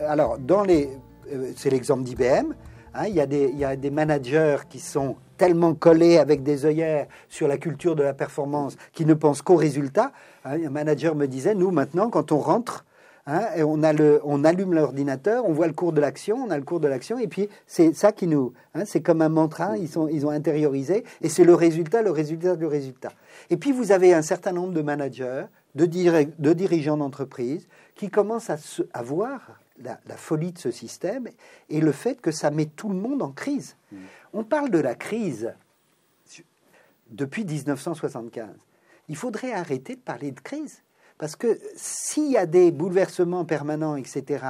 Alors, 0.00 0.36
dans 0.36 0.64
les, 0.64 0.90
euh, 1.32 1.52
c'est 1.54 1.70
l'exemple 1.70 2.02
d'IBM. 2.02 2.54
Hein, 2.94 3.04
il, 3.06 3.14
y 3.14 3.64
a 3.64 3.76
des, 3.76 3.90
managers 3.90 4.56
qui 4.68 4.80
sont 4.80 5.16
tellement 5.36 5.74
collés 5.74 6.18
avec 6.18 6.42
des 6.42 6.66
œillères 6.66 7.06
sur 7.28 7.46
la 7.46 7.56
culture 7.56 7.94
de 7.94 8.02
la 8.02 8.14
performance 8.14 8.76
qu'ils 8.92 9.06
ne 9.06 9.14
pensent 9.14 9.42
qu'au 9.42 9.56
résultat. 9.56 10.12
Hein, 10.44 10.58
un 10.66 10.70
manager 10.70 11.14
me 11.14 11.26
disait, 11.26 11.54
nous 11.54 11.70
maintenant, 11.70 12.10
quand 12.10 12.32
on 12.32 12.38
rentre, 12.38 12.84
hein, 13.26 13.42
et 13.56 13.62
on, 13.62 13.82
allume 13.84 14.74
l'ordinateur, 14.74 15.44
on 15.48 15.52
voit 15.52 15.68
le 15.68 15.72
cours 15.72 15.92
de 15.92 16.00
l'action, 16.00 16.36
on 16.36 16.50
a 16.50 16.58
le 16.58 16.64
cours 16.64 16.80
de 16.80 16.88
l'action, 16.88 17.16
et 17.18 17.28
puis 17.28 17.48
c'est 17.68 17.94
ça 17.94 18.10
qui 18.10 18.26
nous... 18.26 18.54
c'est 18.84 19.02
comme 19.02 19.22
un 19.22 19.28
mantra, 19.28 19.76
ils, 19.76 19.96
ont 20.26 20.30
intériorisé, 20.30 21.04
et 21.20 21.28
c'est 21.28 21.44
le 21.44 21.54
résultat, 21.54 22.02
le 22.02 22.10
résultat, 22.10 22.56
le 22.56 22.66
résultat. 22.66 23.12
Et 23.50 23.56
puis 23.56 23.70
vous 23.70 23.92
avez 23.92 24.12
un 24.12 24.22
certain 24.22 24.52
nombre 24.52 24.72
de 24.72 24.82
managers, 24.82 25.44
de, 25.76 25.86
dirigeants 25.86 26.96
d'entreprise, 26.96 27.68
qui 27.94 28.10
commencent 28.10 28.50
à, 28.50 28.56
à 28.92 29.02
voir 29.02 29.59
la, 29.80 30.16
folie 30.16 30.52
de 30.52 30.58
ce 30.58 30.70
système 30.70 31.28
et 31.68 31.80
le 31.80 31.92
fait 31.92 32.20
que 32.20 32.30
ça 32.30 32.50
met 32.50 32.66
tout 32.66 32.88
le 32.88 32.96
monde 32.96 33.22
en 33.22 33.30
crise. 33.30 33.76
Mm. 33.92 33.96
On 34.32 34.44
parle 34.44 34.70
de 34.70 34.78
la 34.78 34.94
crise 34.94 35.52
depuis 37.10 37.44
1975. 37.44 38.48
Il 39.08 39.16
faudrait 39.16 39.52
arrêter 39.52 39.96
de 39.96 40.00
parler 40.00 40.30
de 40.30 40.40
crise. 40.40 40.82
Parce 41.18 41.36
que 41.36 41.58
s'il 41.76 42.30
y 42.30 42.38
a 42.38 42.46
des 42.46 42.70
bouleversements 42.70 43.44
permanents, 43.44 43.96
etc., 43.96 44.44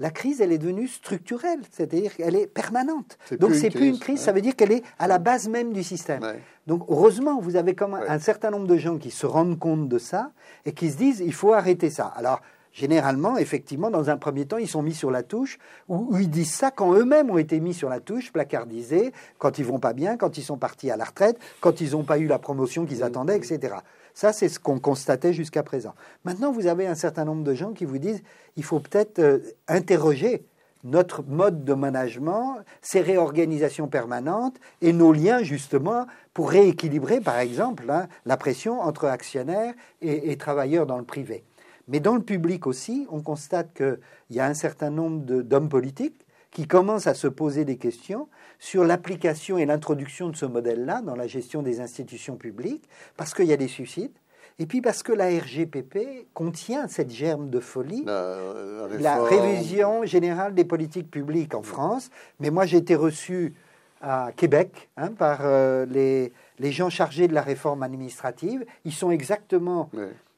la 0.00 0.10
crise, 0.10 0.40
elle 0.40 0.52
est 0.52 0.58
devenue 0.58 0.88
structurelle, 0.88 1.60
c'est-à-dire 1.70 2.16
qu'elle 2.16 2.34
est 2.34 2.46
permanente. 2.46 3.16
Donc, 3.38 3.54
c'est 3.54 3.70
plus 3.70 3.88
une 3.88 3.98
crise, 3.98 4.20
ça 4.20 4.32
veut 4.32 4.40
dire 4.40 4.56
qu'elle 4.56 4.72
est 4.72 4.82
à 4.98 5.06
la 5.06 5.18
base 5.18 5.48
même 5.48 5.72
du 5.72 5.84
système. 5.84 6.22
Donc, 6.66 6.84
heureusement, 6.88 7.40
vous 7.40 7.56
avez 7.56 7.74
quand 7.74 7.88
même 7.88 8.04
un 8.08 8.18
certain 8.18 8.50
nombre 8.50 8.66
de 8.66 8.76
gens 8.76 8.98
qui 8.98 9.10
se 9.10 9.26
rendent 9.26 9.58
compte 9.58 9.88
de 9.88 9.98
ça 9.98 10.32
et 10.64 10.72
qui 10.72 10.90
se 10.90 10.96
disent, 10.96 11.20
il 11.20 11.32
faut 11.32 11.52
arrêter 11.52 11.90
ça. 11.90 12.06
Alors, 12.06 12.40
généralement, 12.74 13.38
effectivement, 13.38 13.88
dans 13.88 14.10
un 14.10 14.18
premier 14.18 14.44
temps, 14.44 14.58
ils 14.58 14.68
sont 14.68 14.82
mis 14.82 14.94
sur 14.94 15.10
la 15.10 15.22
touche, 15.22 15.58
ou, 15.88 16.18
ils 16.18 16.28
disent 16.28 16.52
ça 16.52 16.70
quand 16.70 16.92
eux-mêmes 16.92 17.30
ont 17.30 17.38
été 17.38 17.60
mis 17.60 17.72
sur 17.72 17.88
la 17.88 18.00
touche, 18.00 18.32
placardisés, 18.32 19.12
quand 19.38 19.58
ils 19.58 19.64
vont 19.64 19.78
pas 19.78 19.94
bien, 19.94 20.16
quand 20.16 20.36
ils 20.36 20.42
sont 20.42 20.58
partis 20.58 20.90
à 20.90 20.96
la 20.96 21.04
retraite, 21.04 21.38
quand 21.60 21.80
ils 21.80 21.92
n'ont 21.92 22.02
pas 22.02 22.18
eu 22.18 22.26
la 22.26 22.38
promotion 22.38 22.84
qu'ils 22.84 23.02
attendaient, 23.02 23.36
etc. 23.36 23.76
Ça, 24.12 24.32
c'est 24.32 24.48
ce 24.48 24.58
qu'on 24.58 24.80
constatait 24.80 25.32
jusqu'à 25.32 25.62
présent. 25.62 25.94
Maintenant, 26.24 26.52
vous 26.52 26.66
avez 26.66 26.86
un 26.86 26.94
certain 26.94 27.24
nombre 27.24 27.44
de 27.44 27.54
gens 27.54 27.72
qui 27.72 27.84
vous 27.84 27.98
disent, 27.98 28.22
il 28.56 28.64
faut 28.64 28.80
peut-être 28.80 29.20
euh, 29.20 29.38
interroger 29.68 30.44
notre 30.82 31.22
mode 31.22 31.64
de 31.64 31.72
management, 31.72 32.58
ces 32.82 33.00
réorganisations 33.00 33.88
permanentes 33.88 34.56
et 34.82 34.92
nos 34.92 35.12
liens 35.12 35.42
justement 35.42 36.06
pour 36.34 36.50
rééquilibrer, 36.50 37.20
par 37.22 37.38
exemple, 37.38 37.88
hein, 37.88 38.06
la 38.26 38.36
pression 38.36 38.80
entre 38.82 39.06
actionnaires 39.06 39.72
et 40.02 40.36
travailleurs 40.36 40.84
dans 40.84 40.98
le 40.98 41.04
privé. 41.04 41.42
Mais 41.88 42.00
dans 42.00 42.14
le 42.14 42.22
public 42.22 42.66
aussi, 42.66 43.06
on 43.10 43.20
constate 43.20 43.74
qu'il 43.74 43.98
y 44.30 44.40
a 44.40 44.46
un 44.46 44.54
certain 44.54 44.90
nombre 44.90 45.42
d'hommes 45.42 45.68
politiques 45.68 46.26
qui 46.50 46.66
commencent 46.66 47.08
à 47.08 47.14
se 47.14 47.26
poser 47.26 47.64
des 47.64 47.76
questions 47.76 48.28
sur 48.58 48.84
l'application 48.84 49.58
et 49.58 49.66
l'introduction 49.66 50.28
de 50.28 50.36
ce 50.36 50.46
modèle-là 50.46 51.02
dans 51.02 51.16
la 51.16 51.26
gestion 51.26 51.62
des 51.62 51.80
institutions 51.80 52.36
publiques, 52.36 52.88
parce 53.16 53.34
qu'il 53.34 53.46
y 53.46 53.52
a 53.52 53.56
des 53.56 53.68
suicides, 53.68 54.12
et 54.60 54.66
puis 54.66 54.80
parce 54.80 55.02
que 55.02 55.12
la 55.12 55.28
RGPP 55.28 56.28
contient 56.32 56.86
cette 56.86 57.10
germe 57.10 57.50
de 57.50 57.58
folie, 57.58 58.04
la, 58.04 59.22
révision 59.24 60.04
générale 60.04 60.54
des 60.54 60.64
politiques 60.64 61.10
publiques 61.10 61.56
en 61.56 61.62
France. 61.62 62.10
Mais 62.38 62.50
moi, 62.50 62.64
j'ai 62.64 62.76
été 62.76 62.94
reçu 62.94 63.54
à 64.00 64.30
Québec 64.36 64.90
hein, 64.96 65.08
par 65.08 65.40
euh, 65.42 65.86
les, 65.86 66.32
les, 66.60 66.70
gens 66.70 66.88
chargés 66.88 67.26
de 67.26 67.34
la 67.34 67.42
réforme 67.42 67.82
administrative. 67.82 68.64
Ils 68.84 68.92
sont 68.92 69.10
exactement 69.10 69.90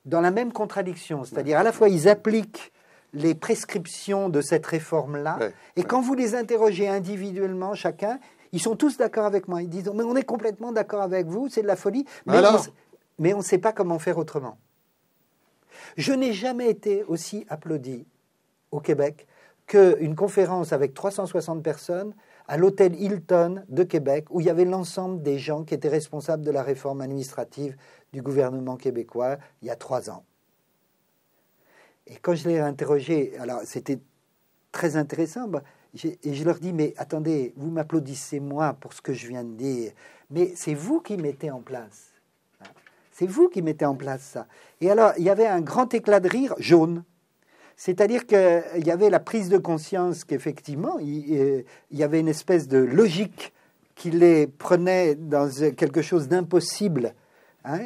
dans 0.07 0.21
la 0.21 0.31
même 0.31 0.53
contradiction. 0.53 1.25
C'est-à-dire, 1.25 1.59
à 1.59 1.63
la 1.63 1.73
fois, 1.73 1.89
ils 1.89 2.09
appliquent 2.09 2.73
les 3.13 3.35
prescriptions 3.35 4.29
de 4.29 4.41
cette 4.41 4.67
réforme-là, 4.67 5.39
et 5.77 5.85
quand 5.85 6.01
vous 6.01 6.15
les 6.15 6.35
interrogez 6.35 6.89
individuellement, 6.89 7.75
chacun, 7.75 8.19
ils 8.53 8.61
sont 8.61 8.77
tous 8.77 8.97
d'accord 8.97 9.25
avec 9.25 9.49
moi. 9.49 9.63
Ils 9.63 9.69
disent, 9.69 9.91
mais 9.95 10.03
on 10.03 10.17
est 10.17 10.25
complètement 10.25 10.73
d'accord 10.73 11.03
avec 11.03 11.27
vous, 11.27 11.49
c'est 11.49 11.63
de 11.63 11.67
la 11.67 11.77
folie, 11.77 12.05
mais 12.27 13.35
on 13.35 13.39
ne 13.39 13.43
sait 13.43 13.59
pas 13.59 13.73
comment 13.73 13.99
faire 13.99 14.19
autrement. 14.19 14.59
Je 15.97 16.13
n'ai 16.13 16.33
jamais 16.33 16.69
été 16.71 17.05
aussi 17.05 17.47
applaudi 17.49 18.07
au 18.71 18.81
Québec 18.81 19.27
qu'une 19.67 20.15
conférence 20.15 20.73
avec 20.73 20.95
360 20.95 21.63
personnes 21.63 22.15
à 22.49 22.57
l'hôtel 22.57 22.94
Hilton 23.01 23.64
de 23.68 23.82
Québec, 23.82 24.26
où 24.30 24.40
il 24.40 24.47
y 24.47 24.51
avait 24.51 24.64
l'ensemble 24.64 25.22
des 25.22 25.38
gens 25.38 25.64
qui 25.64 25.74
étaient 25.74 25.88
responsables 25.88 26.44
de 26.44 26.51
la 26.51 26.62
réforme 26.62 27.01
administrative 27.01 27.76
du 28.12 28.22
gouvernement 28.22 28.76
québécois 28.76 29.38
il 29.62 29.68
y 29.68 29.70
a 29.70 29.76
trois 29.76 30.11
ans. 30.11 30.24
Et 32.07 32.16
quand 32.16 32.34
je 32.34 32.49
l'ai 32.49 32.59
interrogé, 32.59 33.36
alors 33.38 33.62
c'était 33.64 33.99
très 34.70 34.97
intéressant, 34.97 35.49
bah, 35.49 35.62
et 36.05 36.34
je 36.34 36.44
leur 36.44 36.59
dis, 36.59 36.72
mais 36.72 36.94
attendez, 36.99 37.53
vous 37.57 37.70
m'applaudissez 37.70 38.38
moi 38.38 38.74
pour 38.74 38.92
ce 38.92 39.01
que 39.01 39.12
je 39.12 39.28
viens 39.28 39.44
de 39.44 39.55
dire, 39.55 39.92
mais 40.30 40.53
c'est 40.55 40.74
vous 40.74 41.01
qui 41.01 41.16
mettez 41.16 41.51
en 41.51 41.61
place. 41.61 42.12
C'est 43.12 43.26
vous 43.26 43.49
qui 43.49 43.62
mettez 43.62 43.86
en 43.86 43.94
place 43.94 44.22
ça. 44.22 44.47
Et 44.82 44.90
alors, 44.90 45.12
il 45.16 45.24
y 45.24 45.30
avait 45.30 45.47
un 45.47 45.62
grand 45.62 45.94
éclat 45.94 46.20
de 46.20 46.28
rire 46.28 46.55
jaune. 46.59 47.03
C'est-à-dire 47.77 48.27
qu'il 48.27 48.87
y 48.87 48.91
avait 48.91 49.11
la 49.11 49.20
prise 49.20 49.51
de 49.51 49.59
conscience 49.59 50.24
qu'effectivement, 50.24 50.99
il, 50.99 51.64
y 51.91 52.03
avait 52.03 52.20
une 52.20 52.29
espèce 52.29 52.68
de 52.68 52.79
logique 52.79 53.53
qui 53.95 54.11
les 54.11 54.47
prenait 54.47 55.14
dans 55.14 55.51
quelque 55.77 56.01
chose 56.01 56.29
d'impossible, 56.29 57.14
hein, 57.64 57.81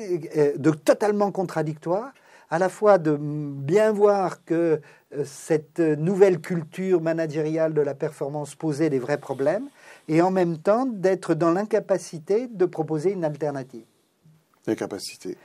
de 0.57 0.71
totalement 0.71 1.33
contradictoire, 1.33 2.13
à 2.51 2.59
la 2.59 2.69
fois 2.69 2.99
de 2.99 3.17
bien 3.17 3.93
voir 3.93 4.45
que 4.45 4.81
euh, 5.13 5.25
cette 5.25 5.79
nouvelle 5.79 6.41
culture 6.41 7.01
managériale 7.01 7.75
de 7.75 7.81
la 7.81 7.95
performance 7.95 8.57
posait 8.57 8.91
des 8.91 8.99
vrais 8.99 9.19
problèmes, 9.19 9.69
et 10.09 10.21
en 10.21 10.33
même 10.33 10.59
temps 10.59 10.87
d'être 10.87 11.35
dans 11.35 11.53
l'incapacité 11.53 12.49
de 12.49 12.67
proposer 12.67 13.13
une 13.13 13.25
alternative. 13.25 13.85
Incapacité. 14.67 15.37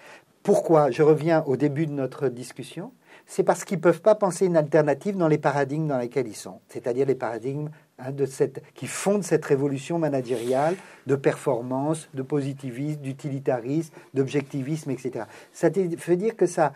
Pourquoi? 0.42 0.92
Je 0.92 1.04
reviens 1.04 1.44
au 1.48 1.58
début 1.58 1.86
de 1.86 1.92
notre 1.92 2.28
discussion 2.28 2.92
c'est 3.28 3.44
parce 3.44 3.64
qu'ils 3.66 3.78
ne 3.78 3.82
peuvent 3.84 4.02
pas 4.02 4.16
penser 4.16 4.46
une 4.46 4.58
alternative 4.58 5.18
dans 5.18 5.28
les 5.28 5.38
paradigmes 5.38 5.88
dans 5.88 5.98
lesquels 5.98 6.28
ils 6.28 6.36
sont, 6.36 6.60
c'est-à-dire 6.70 7.06
les 7.06 7.16
paradigmes 7.16 7.70
hein, 7.98 8.12
de 8.12 8.26
cette, 8.26 8.62
qui 8.74 8.88
fondent 8.88 9.24
cette 9.24 9.46
révolution 9.46 9.98
managériale 9.98 10.76
de 11.08 11.16
performance, 11.16 12.08
de 12.14 12.22
positivisme, 12.22 13.02
d'utilitarisme, 13.02 13.94
d'objectivisme, 14.14 14.92
etc. 14.92 15.26
Ça 15.52 15.70
veut 15.70 16.18
dire 16.18 16.36
que 16.36 16.46
ça, 16.46 16.74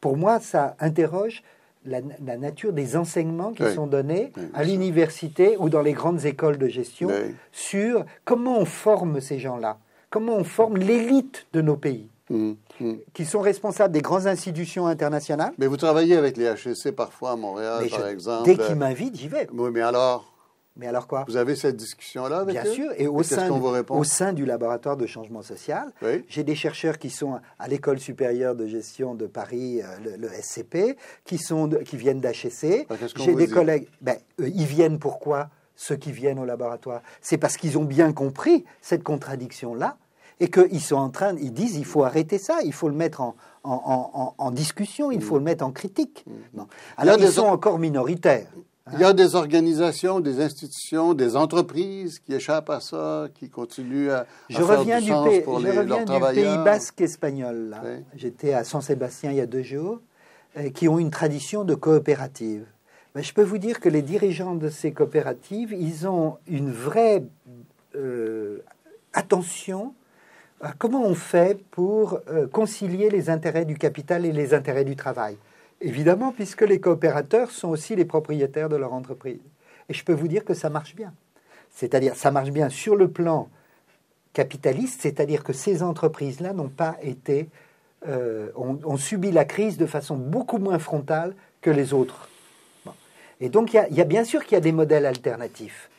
pour 0.00 0.16
moi, 0.16 0.40
ça 0.40 0.76
interroge 0.80 1.42
la, 1.86 2.00
nature 2.36 2.72
des 2.72 2.96
enseignements 2.96 3.52
qui 3.52 3.68
sont 3.72 3.86
donnés 3.86 4.32
à 4.54 4.64
l'université 4.64 5.56
ou 5.58 5.68
dans 5.68 5.82
les 5.82 5.92
grandes 5.92 6.24
écoles 6.24 6.58
de 6.58 6.68
gestion 6.68 7.08
sur 7.52 8.04
comment 8.24 8.58
on 8.58 8.64
forme 8.64 9.20
ces 9.20 9.38
gens-là, 9.38 9.78
comment 10.10 10.36
on 10.36 10.44
forme 10.44 10.76
l'élite 10.76 11.46
de 11.52 11.60
nos 11.60 11.76
pays. 11.76 12.08
Mmh, 12.28 12.54
mmh. 12.80 12.92
qui 13.14 13.24
sont 13.24 13.40
responsables 13.40 13.94
des 13.94 14.02
grandes 14.02 14.26
institutions 14.26 14.88
internationales. 14.88 15.52
Mais 15.58 15.68
vous 15.68 15.76
travaillez 15.76 16.16
avec 16.16 16.36
les 16.36 16.46
HEC 16.46 16.90
parfois 16.90 17.32
à 17.32 17.36
Montréal, 17.36 17.86
par 17.88 18.08
exemple. 18.08 18.46
Dès 18.46 18.56
qu'ils 18.56 18.74
m'invitent, 18.74 19.16
j'y 19.16 19.28
vais. 19.28 19.48
Oui, 19.52 19.70
mais 19.72 19.80
alors? 19.80 20.32
Mais 20.76 20.88
alors 20.88 21.06
quoi? 21.06 21.24
Vous 21.28 21.36
avez 21.36 21.54
cette 21.54 21.76
discussion-là 21.76 22.38
avec 22.38 22.60
Bien 22.60 22.64
sûr, 22.64 22.90
et 22.96 23.06
au 23.06 23.22
sein, 23.22 23.48
au 23.88 24.04
sein 24.04 24.32
du 24.32 24.44
laboratoire 24.44 24.96
de 24.96 25.06
changement 25.06 25.42
social, 25.42 25.92
j'ai 26.28 26.44
des 26.44 26.54
chercheurs 26.54 26.98
qui 26.98 27.10
sont 27.10 27.38
à 27.58 27.68
l'école 27.68 27.98
supérieure 27.98 28.54
de 28.56 28.66
gestion 28.66 29.14
de 29.14 29.26
Paris, 29.26 29.80
euh, 29.82 30.16
le, 30.18 30.28
SCP, 30.28 30.96
qui, 31.24 31.38
sont 31.38 31.68
qui 31.84 31.96
viennent 31.96 32.20
d'HEC. 32.20 32.88
J'ai 33.16 33.34
des 33.34 33.48
collègues. 33.48 33.88
Ben, 34.00 34.16
ils 34.38 34.66
viennent 34.66 34.98
pourquoi 34.98 35.48
Ceux 35.76 35.96
qui 35.96 36.12
viennent 36.12 36.38
au 36.38 36.44
laboratoire, 36.44 37.02
c'est 37.20 37.38
parce 37.38 37.56
qu'ils 37.56 37.78
ont 37.78 37.84
bien 37.84 38.12
compris 38.12 38.64
cette 38.82 39.02
contradiction-là 39.02 39.96
et 40.40 40.48
qu'ils 40.50 40.82
sont 40.82 40.96
en 40.96 41.08
train, 41.08 41.34
ils 41.36 41.52
disent, 41.52 41.76
il 41.76 41.84
faut 41.84 42.04
arrêter 42.04 42.38
ça, 42.38 42.58
il 42.64 42.72
faut 42.72 42.88
le 42.88 42.94
mettre 42.94 43.20
en, 43.20 43.34
en, 43.64 44.34
en, 44.36 44.50
discussion, 44.50 45.10
il 45.10 45.22
faut 45.22 45.38
le 45.38 45.44
mettre 45.44 45.64
en 45.64 45.72
critique. 45.72 46.24
Mm. 46.54 46.62
Alors 46.96 47.16
ils 47.18 47.28
sont 47.28 47.46
encore 47.46 47.78
minoritaires. 47.78 48.48
Il 48.92 49.00
y 49.00 49.04
a 49.04 49.12
des 49.12 49.34
organisations, 49.34 50.20
des 50.20 50.40
institutions, 50.40 51.12
des 51.12 51.34
entreprises 51.34 52.20
qui 52.20 52.34
échappent 52.34 52.70
à 52.70 52.78
ça, 52.78 53.26
qui 53.34 53.50
continuent 53.50 54.10
à, 54.10 54.26
je 54.48 54.62
reviens 54.62 55.00
du 55.00 55.10
pays, 55.10 55.40
pour 55.40 55.58
je 55.58 55.66
reviens 55.66 56.04
du 56.04 56.20
Pays 56.34 56.58
basque 56.64 57.00
espagnol. 57.00 57.76
J'étais 58.14 58.52
à 58.52 58.62
San 58.62 58.80
Sébastien 58.80 59.32
il 59.32 59.38
y 59.38 59.40
a 59.40 59.46
deux 59.46 59.64
jours, 59.64 59.98
euh, 60.56 60.70
qui 60.70 60.86
ont 60.86 61.00
une 61.00 61.10
tradition 61.10 61.64
de 61.64 61.74
coopérative. 61.74 62.64
Ben, 63.16 63.24
je 63.24 63.32
peux 63.32 63.42
vous 63.42 63.58
dire 63.58 63.80
que 63.80 63.88
les 63.88 64.02
dirigeants 64.02 64.54
de 64.54 64.68
ces 64.68 64.92
coopératives, 64.92 65.72
ils 65.72 66.06
ont 66.06 66.36
une 66.46 66.70
vraie 66.70 67.24
euh, 67.96 68.62
attention 69.14 69.86
à 69.88 69.94
comment 70.78 71.04
on 71.04 71.14
fait 71.14 71.60
pour 71.70 72.20
euh, 72.28 72.46
concilier 72.46 73.10
les 73.10 73.30
intérêts 73.30 73.64
du 73.64 73.76
capital 73.76 74.24
et 74.24 74.32
les 74.32 74.54
intérêts 74.54 74.84
du 74.84 74.96
travail? 74.96 75.36
Évidemment, 75.80 76.32
puisque 76.32 76.62
les 76.62 76.80
coopérateurs 76.80 77.50
sont 77.50 77.68
aussi 77.68 77.96
les 77.96 78.04
propriétaires 78.04 78.68
de 78.68 78.76
leur 78.76 78.92
entreprise. 78.92 79.40
Et 79.88 79.94
je 79.94 80.04
peux 80.04 80.14
vous 80.14 80.28
dire 80.28 80.44
que 80.44 80.54
ça 80.54 80.70
marche 80.70 80.94
bien. 80.94 81.12
C'est-à-dire, 81.70 82.16
ça 82.16 82.30
marche 82.30 82.50
bien 82.50 82.70
sur 82.70 82.96
le 82.96 83.08
plan 83.08 83.48
capitaliste, 84.32 85.02
c'est-à-dire 85.02 85.44
que 85.44 85.52
ces 85.52 85.82
entreprises-là 85.82 86.52
n'ont 86.52 86.68
pas 86.68 86.96
été, 87.02 87.48
euh, 88.08 88.48
ont, 88.56 88.96
subi 88.96 89.30
la 89.30 89.44
crise 89.44 89.76
de 89.76 89.86
façon 89.86 90.16
beaucoup 90.16 90.58
moins 90.58 90.78
frontale 90.78 91.34
que 91.60 91.70
les 91.70 91.92
autres. 91.92 92.28
Et 93.40 93.50
donc, 93.50 93.74
il 93.74 93.96
y, 93.96 94.00
a, 94.00 94.04
bien 94.04 94.24
sûr 94.24 94.44
qu'il 94.44 94.54
y 94.54 94.56
a 94.56 94.60
des 94.60 94.72
modèles 94.72 95.04
alternatifs. 95.04 95.90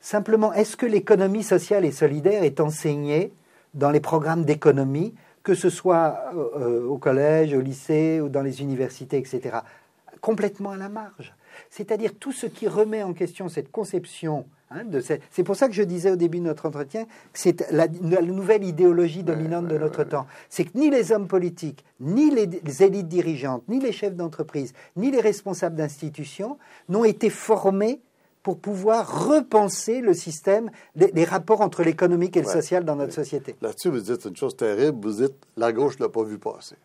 Simplement, 0.00 0.52
est-ce 0.52 0.76
que 0.76 0.84
l'économie 0.84 1.42
sociale 1.42 1.86
et 1.86 1.92
solidaire 1.92 2.44
est 2.44 2.60
enseignée 2.60 3.32
dans 3.74 3.90
les 3.90 4.00
programmes 4.00 4.44
d'économie, 4.44 5.14
que 5.42 5.54
ce 5.54 5.70
soit 5.70 6.18
euh, 6.34 6.48
euh, 6.56 6.86
au 6.86 6.98
collège, 6.98 7.54
au 7.54 7.60
lycée 7.60 8.20
ou 8.20 8.28
dans 8.28 8.42
les 8.42 8.60
universités, 8.62 9.18
etc. 9.18 9.58
Complètement 10.20 10.70
à 10.70 10.76
la 10.76 10.88
marge. 10.88 11.34
C'est-à-dire 11.70 12.12
tout 12.18 12.32
ce 12.32 12.46
qui 12.46 12.68
remet 12.68 13.02
en 13.02 13.12
question 13.12 13.48
cette 13.48 13.70
conception. 13.70 14.46
Hein, 14.70 14.84
c'est 15.30 15.42
pour 15.42 15.56
ça 15.56 15.68
que 15.68 15.74
je 15.74 15.82
disais 15.82 16.10
au 16.10 16.16
début 16.16 16.38
de 16.38 16.44
notre 16.44 16.66
entretien 16.66 17.04
que 17.04 17.38
c'est 17.38 17.70
la, 17.70 17.88
nouvelle 17.88 18.64
idéologie 18.64 19.22
dominante 19.22 19.66
de 19.66 19.76
notre 19.76 20.04
temps. 20.04 20.26
C'est 20.48 20.64
que 20.64 20.78
ni 20.78 20.88
les 20.88 21.12
hommes 21.12 21.28
politiques, 21.28 21.84
ni 22.00 22.30
les 22.30 22.82
élites 22.82 23.08
dirigeantes, 23.08 23.64
ni 23.68 23.80
les 23.80 23.92
chefs 23.92 24.14
d'entreprise, 24.14 24.72
ni 24.96 25.10
les 25.10 25.20
responsables 25.20 25.76
d'institutions 25.76 26.58
n'ont 26.88 27.04
été 27.04 27.28
formés 27.28 28.00
pour 28.42 28.58
pouvoir 28.58 29.28
repenser 29.28 30.00
le 30.00 30.14
système, 30.14 30.70
les, 30.96 31.24
rapports 31.24 31.60
entre 31.60 31.82
l'économique 31.82 32.36
et 32.36 32.42
le 32.42 32.48
social 32.48 32.84
dans 32.84 32.96
notre 32.96 33.12
société. 33.12 33.56
Là-dessus, 33.60 33.88
vous 33.88 34.00
dites 34.00 34.24
une 34.24 34.36
chose 34.36 34.56
terrible, 34.56 34.98
vous 35.00 35.22
dites 35.22 35.34
la 35.56 35.72
gauche 35.72 35.98
ne 35.98 36.04
l'a 36.04 36.08
pas 36.08 36.24
vu 36.24 36.38
passer. 36.38 36.76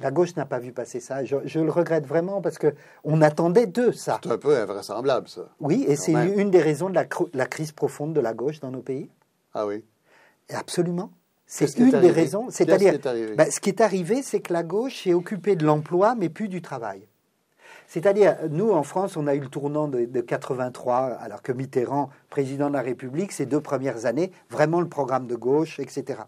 La 0.00 0.10
gauche 0.10 0.34
n'a 0.34 0.44
pas 0.44 0.58
vu 0.58 0.72
passer 0.72 0.98
ça. 0.98 1.24
Je, 1.24 1.36
le 1.36 1.70
regrette 1.70 2.06
vraiment 2.06 2.40
parce 2.40 2.58
que 2.58 2.74
on 3.04 3.22
attendait 3.22 3.66
d'eux 3.66 3.92
ça. 3.92 4.18
C'est 4.24 4.32
un 4.32 4.38
peu 4.38 4.56
invraisemblable, 4.56 5.28
ça. 5.28 5.42
Oui, 5.60 5.84
et 5.86 5.94
c'est 5.94 6.12
une 6.12 6.50
des 6.50 6.60
raisons 6.60 6.90
de 6.90 6.94
la, 6.94 7.46
crise 7.46 7.70
profonde 7.70 8.12
de 8.12 8.20
la 8.20 8.34
gauche 8.34 8.58
dans 8.60 8.70
nos 8.70 8.82
pays. 8.82 9.08
Ah 9.52 9.66
oui. 9.66 9.84
Absolument. 10.52 11.10
C'est 11.46 11.78
une 11.78 12.00
des 12.00 12.10
raisons. 12.10 12.46
C'est-à-dire, 12.50 12.98
ben, 13.36 13.50
ce 13.50 13.60
qui 13.60 13.68
est 13.68 13.80
arrivé, 13.80 14.22
c'est 14.22 14.40
que 14.40 14.52
la 14.52 14.64
gauche 14.64 15.06
est 15.06 15.14
occupée 15.14 15.54
de 15.54 15.64
l'emploi, 15.64 16.16
mais 16.16 16.28
plus 16.28 16.48
du 16.48 16.60
travail. 16.60 17.06
C'est-à-dire, 17.86 18.36
nous, 18.50 18.70
en 18.70 18.82
France, 18.82 19.16
on 19.16 19.26
a 19.26 19.34
eu 19.34 19.40
le 19.40 19.48
tournant 19.48 19.88
de, 19.88 20.20
83, 20.20 20.96
alors 20.96 21.42
que 21.42 21.52
Mitterrand, 21.52 22.10
président 22.30 22.68
de 22.68 22.74
la 22.74 22.82
République, 22.82 23.32
ces 23.32 23.46
deux 23.46 23.60
premières 23.60 24.06
années, 24.06 24.32
vraiment 24.50 24.80
le 24.80 24.88
programme 24.88 25.26
de 25.26 25.36
gauche, 25.36 25.78
etc. 25.78 26.20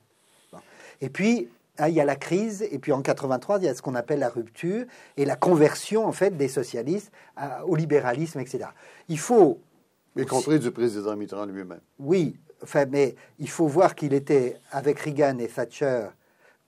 Et 1.01 1.09
puis, 1.09 1.49
hein, 1.79 1.89
il 1.89 1.95
y 1.95 2.01
a 2.01 2.05
la 2.05 2.17
crise, 2.17 2.67
et 2.71 2.79
puis 2.79 2.93
en 2.93 3.03
83, 3.03 3.59
il 3.59 3.65
y 3.65 3.69
a 3.69 3.75
ce 3.75 3.83
qu'on 3.83 3.95
appelle 3.95 4.21
la 4.21 4.29
rupture 4.29 4.85
et 5.17 5.25
la 5.25 5.37
conversion, 5.37 6.07
en 6.07 6.13
fait, 6.13 6.37
des 6.37 6.49
socialistes 6.49 7.11
au 7.67 7.75
libéralisme, 7.75 8.41
etc. 8.41 8.67
Il 9.09 9.19
faut... 9.19 9.59
Y 10.17 10.25
compris 10.25 10.59
du 10.59 10.71
président 10.71 11.15
Mitterrand 11.17 11.45
lui-même. 11.45 11.81
Oui, 11.99 12.37
enfin, 12.63 12.87
mais 12.91 13.17
il 13.39 13.51
faut 13.51 13.67
voir 13.67 13.95
qu'il 13.95 14.15
était 14.15 14.57
avec 14.71 14.99
Reagan 15.01 15.39
et 15.39 15.49
Thatcher 15.49 16.07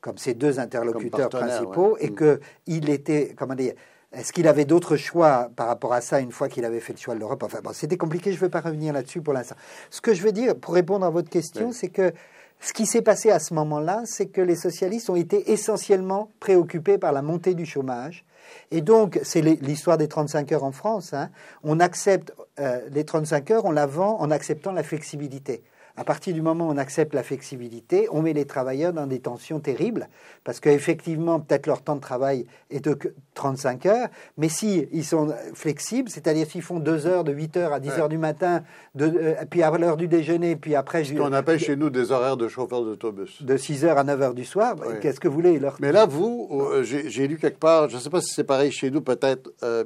comme 0.01 0.19
ses 0.19 0.35
deux 0.35 0.61
interlocuteurs 0.61 1.29
principaux, 1.29 1.97
et 1.99 2.07
et 2.07 2.15
qu'il 2.15 2.89
était, 2.89 3.35
comment 3.37 3.55
dire, 3.55 3.75
est-ce 4.13 4.33
qu'il 4.33 4.49
avait 4.49 4.65
d'autres 4.65 4.97
choix 4.97 5.51
par 5.55 5.67
rapport 5.67 5.93
à 5.93 6.01
ça 6.01 6.21
une 6.21 6.33
fois 6.33 6.49
qu'il 6.49 6.65
avait 6.65 6.81
fait 6.81 6.95
le 6.95 6.99
choix 6.99 7.15
de 7.15 7.21
l'Europe? 7.21 7.43
Enfin 7.43 7.61
bon, 7.63 7.73
c'était 7.75 7.99
compliqué, 7.99 8.31
je 8.33 8.37
ne 8.37 8.41
veux 8.41 8.49
pas 8.49 8.61
revenir 8.61 8.93
là-dessus 8.93 9.21
pour 9.21 9.35
l'instant. 9.35 9.57
Ce 9.91 10.01
que 10.01 10.15
je 10.15 10.23
veux 10.23 10.33
dire, 10.33 10.57
pour 10.57 10.75
répondre 10.75 11.05
à 11.05 11.11
votre 11.11 11.29
question, 11.29 11.73
c'est 11.73 11.89
que 11.89 12.13
ce 12.61 12.73
qui 12.73 12.87
s'est 12.87 13.03
passé 13.03 13.31
à 13.31 13.39
ce 13.39 13.55
moment-là, 13.55 14.03
c'est 14.05 14.27
que 14.27 14.41
les 14.41 14.57
socialistes 14.57 15.11
ont 15.11 15.17
été 15.17 15.53
essentiellement 15.53 16.31
préoccupés 16.41 16.99
par 16.99 17.13
la 17.13 17.23
montée 17.23 17.55
du 17.55 17.67
chômage. 17.67 18.25
Et 18.71 18.81
donc, 18.81 19.21
c'est 19.23 19.43
l'histoire 19.43 19.99
des 19.99 20.09
35 20.09 20.53
heures 20.53 20.65
en 20.65 20.73
France. 20.73 21.13
Hein. 21.13 21.31
On 21.63 21.79
accepte 21.79 22.33
euh, 22.59 22.81
les 22.91 23.05
35 23.05 23.51
heures, 23.51 23.65
on 23.67 23.71
la 23.71 23.87
vend 23.87 24.19
en 24.21 24.31
acceptant 24.31 24.73
la 24.73 24.83
flexibilité. 24.83 25.63
À 25.99 26.05
partir 26.05 26.33
du 26.33 26.43
moment 26.43 26.69
où 26.69 26.71
on 26.71 26.77
accepte 26.77 27.13
la 27.13 27.25
flexibilité, 27.25 28.07
on 28.13 28.23
met 28.23 28.33
les 28.33 28.45
travailleurs 28.45 28.93
dans 28.93 29.09
des 29.09 29.19
tensions 29.19 29.59
terribles, 29.59 30.09
parce 30.45 30.61
qu'effectivement, 30.61 31.41
peut-être 31.41 31.67
leur 31.67 31.83
temps 31.83 31.97
de 31.97 32.01
travail 32.01 32.47
est 32.71 32.79
de 32.85 32.97
35 33.35 33.87
heures, 33.87 34.09
mais 34.37 34.49
si 34.49 34.87
ils 34.93 35.05
sont 35.05 35.35
flexibles, 35.55 36.09
c'est-à-dire 36.09 36.47
s'ils 36.47 36.63
font 36.63 36.79
deux 36.79 37.09
heures 37.09 37.25
de 37.25 37.33
8 37.33 37.57
heures 37.57 37.73
à 37.73 37.81
10 37.81 37.91
heures 37.91 38.09
du 38.09 38.17
matin, 38.17 38.63
de, 38.95 39.07
euh, 39.07 39.35
puis 39.51 39.65
à 39.65 39.77
l'heure 39.77 39.97
du 39.97 40.07
déjeuner, 40.07 40.55
puis 40.55 40.77
après... 40.77 41.03
Ce 41.03 41.15
qu'on 41.15 41.33
appelle 41.33 41.59
chez 41.59 41.75
nous 41.75 41.91
des 41.91 42.13
horaires 42.13 42.37
de 42.37 42.47
chauffeur 42.47 42.85
d'autobus. 42.85 43.43
De 43.43 43.57
6 43.57 43.85
heures 43.85 43.99
à 43.99 44.05
9 44.05 44.23
heures 44.23 44.35
du 44.35 44.45
soir, 44.45 44.77
qu'est-ce 45.01 45.19
que 45.19 45.27
vous 45.27 45.35
voulez 45.35 45.59
leur... 45.59 45.79
Mais 45.81 45.91
là, 45.91 46.07
vous, 46.07 46.49
euh, 46.53 46.85
j'ai 46.85 47.27
lu 47.27 47.39
quelque 47.39 47.59
part, 47.59 47.89
je 47.89 47.97
ne 47.97 48.01
sais 48.01 48.11
pas 48.11 48.21
si 48.21 48.33
c'est 48.33 48.45
pareil 48.45 48.71
chez 48.71 48.93
nous, 48.93 49.01
peut-être... 49.01 49.51
Euh, 49.65 49.83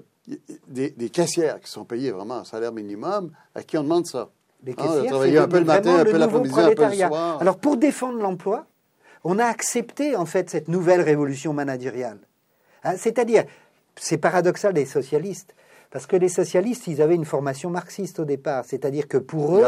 des, 0.69 0.91
des, 0.91 1.11
caissières 1.11 1.59
qui 1.59 1.69
sont 1.69 1.85
payées 1.85 2.13
vraiment 2.13 2.37
un 2.37 2.45
salaire 2.45 2.71
minimum, 2.71 3.33
à 3.57 3.65
qui 3.65 3.77
on 3.77 3.83
demande 3.83 4.07
ça 4.07 4.31
les 4.65 4.75
ah, 4.77 4.83
caissières, 4.83 5.43
un 5.43 5.49
peu 5.49 5.59
le 5.59 5.65
matin, 5.65 5.99
un 5.99 6.05
peu 6.05 6.17
l'après-midi, 6.17 6.61
un 6.61 6.75
peu 6.75 6.87
le 6.87 6.95
soir. 6.95 7.39
Alors 7.41 7.59
pour 7.59 7.77
défendre 7.77 8.19
l'emploi, 8.19 8.67
on 9.25 9.39
a 9.39 9.45
accepté 9.45 10.17
en 10.17 10.27
fait 10.27 10.51
cette 10.51 10.69
nouvelle 10.69 11.01
révolution 11.01 11.53
managériale. 11.53 12.19
Hein, 12.85 12.95
c'est-à-dire, 12.97 13.45
c'est 13.97 14.19
paradoxal 14.19 14.73
des 14.73 14.87
socialistes, 14.87 15.55
parce 15.91 16.07
que 16.07 16.17
les 16.17 16.31
socialistes, 16.31 16.87
ils 16.87 17.03
avaient 17.03 17.15
une 17.15 17.27
formation 17.27 17.69
marxiste 17.69 18.19
au 18.19 18.25
départ, 18.25 18.65
c'est-à-dire 18.65 19.07
que 19.07 19.19
pour 19.19 19.59
eux, 19.59 19.65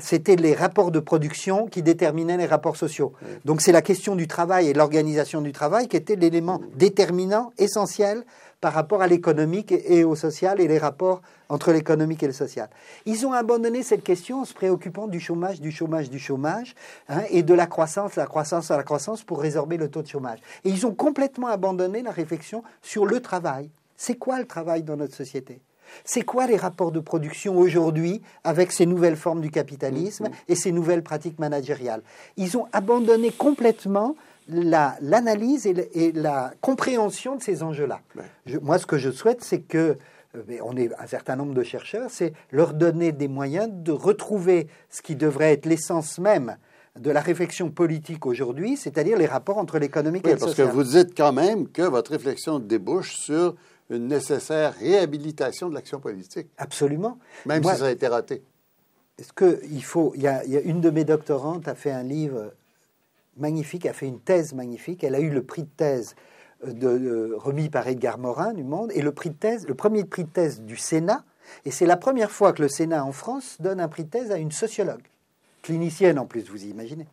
c'était 0.00 0.36
les 0.36 0.54
rapports 0.54 0.90
de 0.90 1.00
production 1.00 1.66
qui 1.66 1.82
déterminaient 1.82 2.36
les 2.36 2.46
rapports 2.46 2.76
sociaux. 2.76 3.14
Donc 3.46 3.62
c'est 3.62 3.72
la 3.72 3.82
question 3.82 4.16
du 4.16 4.28
travail 4.28 4.68
et 4.68 4.74
l'organisation 4.74 5.40
du 5.40 5.52
travail 5.52 5.88
qui 5.88 5.96
était 5.96 6.16
l'élément 6.16 6.60
déterminant, 6.74 7.52
essentiel 7.56 8.24
par 8.60 8.72
rapport 8.72 9.02
à 9.02 9.06
l'économique 9.06 9.72
et 9.72 10.04
au 10.04 10.14
social 10.14 10.60
et 10.60 10.68
les 10.68 10.78
rapports 10.78 11.22
entre 11.48 11.72
l'économique 11.72 12.22
et 12.22 12.26
le 12.26 12.32
social. 12.32 12.68
Ils 13.04 13.26
ont 13.26 13.32
abandonné 13.32 13.82
cette 13.82 14.02
question 14.02 14.40
en 14.40 14.44
se 14.44 14.54
préoccupant 14.54 15.06
du 15.06 15.20
chômage, 15.20 15.60
du 15.60 15.70
chômage, 15.70 16.10
du 16.10 16.18
chômage, 16.18 16.74
hein, 17.08 17.22
et 17.30 17.42
de 17.42 17.54
la 17.54 17.66
croissance, 17.66 18.16
la 18.16 18.26
croissance 18.26 18.70
à 18.70 18.76
la 18.76 18.82
croissance 18.82 19.22
pour 19.22 19.40
résorber 19.40 19.76
le 19.76 19.88
taux 19.88 20.02
de 20.02 20.08
chômage. 20.08 20.40
Et 20.64 20.70
ils 20.70 20.86
ont 20.86 20.94
complètement 20.94 21.48
abandonné 21.48 22.02
la 22.02 22.10
réflexion 22.10 22.62
sur 22.82 23.06
le 23.06 23.20
travail. 23.20 23.70
C'est 23.96 24.16
quoi 24.16 24.38
le 24.38 24.46
travail 24.46 24.82
dans 24.82 24.96
notre 24.96 25.14
société? 25.14 25.60
C'est 26.04 26.22
quoi 26.22 26.46
les 26.46 26.56
rapports 26.56 26.90
de 26.90 27.00
production 27.00 27.56
aujourd'hui 27.56 28.20
avec 28.42 28.72
ces 28.72 28.86
nouvelles 28.86 29.16
formes 29.16 29.40
du 29.40 29.50
capitalisme 29.50 30.24
mm-hmm. 30.24 30.48
et 30.48 30.54
ces 30.56 30.72
nouvelles 30.72 31.02
pratiques 31.02 31.38
managériales? 31.38 32.02
Ils 32.36 32.56
ont 32.56 32.66
abandonné 32.72 33.30
complètement 33.30 34.16
l'analyse 34.48 35.66
et, 35.66 36.12
la 36.12 36.52
compréhension 36.60 37.36
de 37.36 37.42
ces 37.42 37.62
enjeux-là. 37.62 38.00
Moi, 38.62 38.78
ce 38.78 38.86
que 38.86 38.98
je 38.98 39.10
souhaite, 39.10 39.42
c'est 39.42 39.60
que 39.60 39.98
euh, 40.36 40.58
on 40.62 40.76
est 40.76 40.90
un 40.98 41.06
certain 41.06 41.36
nombre 41.36 41.54
de 41.54 41.62
chercheurs, 41.62 42.10
c'est 42.10 42.32
leur 42.50 42.74
donner 42.74 43.12
des 43.12 43.28
moyens 43.28 43.68
de 43.70 43.92
retrouver 43.92 44.68
ce 44.90 45.02
qui 45.02 45.16
devrait 45.16 45.52
être 45.52 45.66
l'essence 45.66 46.18
même 46.18 46.56
de 46.98 47.10
la 47.10 47.20
réflexion 47.20 47.70
politique 47.70 48.26
aujourd'hui, 48.26 48.76
c'est-à-dire 48.76 49.18
les 49.18 49.26
rapports 49.26 49.58
entre 49.58 49.78
l'économique 49.78 50.26
et 50.26 50.32
le 50.32 50.38
social. 50.38 50.66
Parce 50.66 50.68
que 50.68 50.74
vous 50.74 50.84
dites 50.84 51.16
quand 51.16 51.32
même 51.32 51.68
que 51.68 51.82
votre 51.82 52.12
réflexion 52.12 52.58
débouche 52.58 53.16
sur 53.16 53.54
une 53.90 54.08
nécessaire 54.08 54.74
réhabilitation 54.74 55.68
de 55.68 55.74
l'action 55.74 56.00
politique. 56.00 56.48
Absolument. 56.58 57.18
Même 57.44 57.62
si 57.62 57.76
ça 57.76 57.86
a 57.86 57.90
été 57.90 58.08
raté. 58.08 58.42
Est-ce 59.18 59.32
que 59.32 59.60
il 59.70 59.82
faut 59.82 60.12
il 60.16 60.22
y, 60.22 60.28
a, 60.28 60.42
une 60.44 60.80
de 60.80 60.90
mes 60.90 61.04
doctorantes 61.04 61.68
a 61.68 61.74
fait 61.74 61.90
un 61.90 62.02
livre 62.02 62.52
magnifique, 63.36 63.86
a 63.86 63.92
fait 63.92 64.06
une 64.06 64.20
thèse 64.20 64.54
magnifique. 64.54 65.04
Elle 65.04 65.14
a 65.14 65.20
eu 65.20 65.30
le 65.30 65.42
prix 65.42 65.62
de 65.62 65.70
thèse 65.76 66.14
de, 66.64 67.34
remis 67.36 67.68
par 67.68 67.86
Edgar 67.86 68.18
Morin 68.18 68.52
du 68.52 68.64
Monde 68.64 68.90
et 68.94 69.02
le 69.02 69.12
prix 69.12 69.30
de 69.30 69.36
thèse, 69.36 69.66
le 69.66 69.74
premier 69.74 70.04
prix 70.04 70.24
de 70.24 70.30
thèse 70.30 70.62
du 70.62 70.76
Sénat. 70.76 71.24
Et 71.64 71.70
c'est 71.70 71.86
la 71.86 71.96
première 71.96 72.30
fois 72.30 72.52
que 72.52 72.62
le 72.62 72.68
Sénat 72.68 73.04
en 73.04 73.12
France 73.12 73.56
donne 73.60 73.80
un 73.80 73.88
prix 73.88 74.04
de 74.04 74.10
thèse 74.10 74.30
à 74.32 74.38
une 74.38 74.52
sociologue, 74.52 75.02
clinicienne 75.62 76.18
en 76.18 76.26
plus, 76.26 76.48
vous 76.50 76.64
imaginez. 76.64 77.06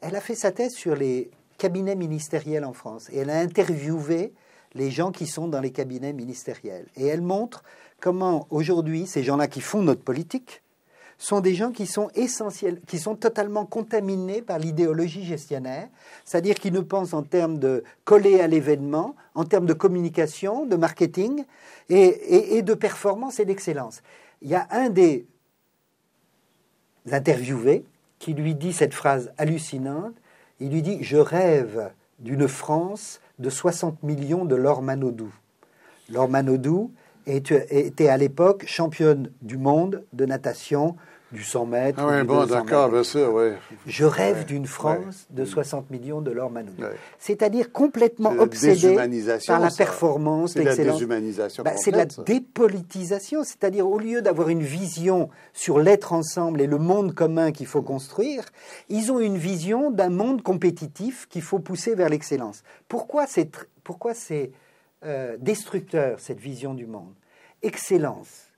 Elle 0.00 0.14
a 0.14 0.20
fait 0.20 0.34
sa 0.34 0.52
thèse 0.52 0.74
sur 0.74 0.94
les 0.94 1.30
cabinets 1.58 1.96
ministériels 1.96 2.64
en 2.64 2.72
France 2.72 3.08
et 3.10 3.18
elle 3.18 3.30
a 3.30 3.38
interviewé 3.38 4.32
les 4.74 4.90
gens 4.90 5.10
qui 5.10 5.26
sont 5.26 5.48
dans 5.48 5.60
les 5.60 5.72
cabinets 5.72 6.12
ministériels. 6.12 6.86
Et 6.96 7.06
elle 7.06 7.22
montre 7.22 7.64
comment 8.00 8.46
aujourd'hui 8.50 9.06
ces 9.06 9.22
gens-là 9.22 9.48
qui 9.48 9.62
font 9.62 9.82
notre 9.82 10.02
politique 10.02 10.62
sont 11.18 11.40
des 11.40 11.54
gens 11.54 11.72
qui 11.72 11.86
sont 11.86 12.10
essentiels, 12.14 12.80
qui 12.86 12.98
sont 12.98 13.14
totalement 13.14 13.64
contaminés 13.64 14.42
par 14.42 14.58
l'idéologie 14.58 15.24
gestionnaire, 15.24 15.88
c'est-à-dire 16.24 16.56
qu'ils 16.56 16.74
ne 16.74 16.80
pensent 16.80 17.14
en 17.14 17.22
termes 17.22 17.58
de 17.58 17.84
coller 18.04 18.40
à 18.40 18.46
l'événement, 18.46 19.16
en 19.34 19.44
termes 19.44 19.66
de 19.66 19.72
communication, 19.72 20.66
de 20.66 20.76
marketing 20.76 21.44
et, 21.88 22.62
de 22.62 22.74
performance 22.74 23.40
et 23.40 23.44
d'excellence. 23.44 24.02
Il 24.42 24.50
y 24.50 24.54
a 24.54 24.68
un 24.70 24.90
des 24.90 25.26
interviewés 27.10 27.84
qui 28.18 28.34
lui 28.34 28.54
dit 28.54 28.72
cette 28.72 28.94
phrase 28.94 29.32
hallucinante. 29.38 30.14
Il 30.60 30.70
lui 30.70 30.82
dit 30.82 30.98
Je 31.02 31.16
rêve 31.16 31.92
d'une 32.18 32.48
France 32.48 33.20
de 33.38 33.48
60 33.50 34.02
millions 34.02 34.44
de 34.44 34.54
Laure 34.54 34.82
Manodou. 34.82 35.30
Et 37.26 37.42
tu 37.42 37.54
étais 37.70 38.08
à 38.08 38.16
l'époque 38.16 38.64
championne 38.66 39.30
du 39.42 39.56
monde 39.56 40.04
de 40.12 40.26
natation 40.26 40.96
du 41.32 41.42
100 41.42 41.66
mètres. 41.66 41.98
Ah 42.00 42.06
oui, 42.08 42.22
bon, 42.24 42.42
200 42.44 42.54
d'accord, 42.54 42.88
bien 42.88 43.02
sûr, 43.02 43.34
oui. 43.34 43.50
Je 43.84 44.04
rêve 44.04 44.38
Ouais, 44.38 44.44
d'une 44.44 44.64
France 44.66 45.26
ouais. 45.30 45.36
de 45.36 45.44
60 45.44 45.90
millions 45.90 46.20
de 46.20 46.30
l'or. 46.30 46.52
Ouais. 46.52 46.64
C'est-à-dire 47.18 47.72
complètement 47.72 48.30
C'est 48.30 48.36
la 48.36 48.42
obsédé 48.44 48.74
déshumanisation, 48.74 49.52
par 49.54 49.60
la 49.60 49.70
performance, 49.72 50.52
C'est 50.52 50.60
la 50.60 50.64
l'excellence. 50.66 50.94
déshumanisation 50.94 51.64
Bah, 51.64 51.72
c'est 51.76 51.90
de 51.90 51.96
la 51.96 52.04
dépolitisation, 52.06 53.42
c'est-à-dire 53.42 53.88
au 53.88 53.98
lieu 53.98 54.22
d'avoir 54.22 54.48
une 54.50 54.62
vision 54.62 55.28
sur 55.52 55.80
l'être 55.80 56.12
ensemble 56.12 56.60
et 56.60 56.68
le 56.68 56.78
monde 56.78 57.12
commun 57.12 57.50
qu'il 57.50 57.66
faut 57.66 57.82
construire, 57.82 58.44
ils 58.88 59.10
ont 59.10 59.18
une 59.18 59.36
vision 59.36 59.90
d'un 59.90 60.10
monde 60.10 60.42
compétitif 60.42 61.26
qu'il 61.28 61.42
faut 61.42 61.58
pousser 61.58 61.96
vers 61.96 62.08
l'excellence. 62.08 62.62
Pourquoi 62.88 63.26
c'est 63.26 63.50
pourquoi 63.82 64.14
c'est 64.14 64.52
euh, 65.06 65.36
destructeur 65.40 66.20
cette 66.20 66.40
vision 66.40 66.74
du 66.74 66.86
monde 66.86 67.14
Excellence. 67.62 68.50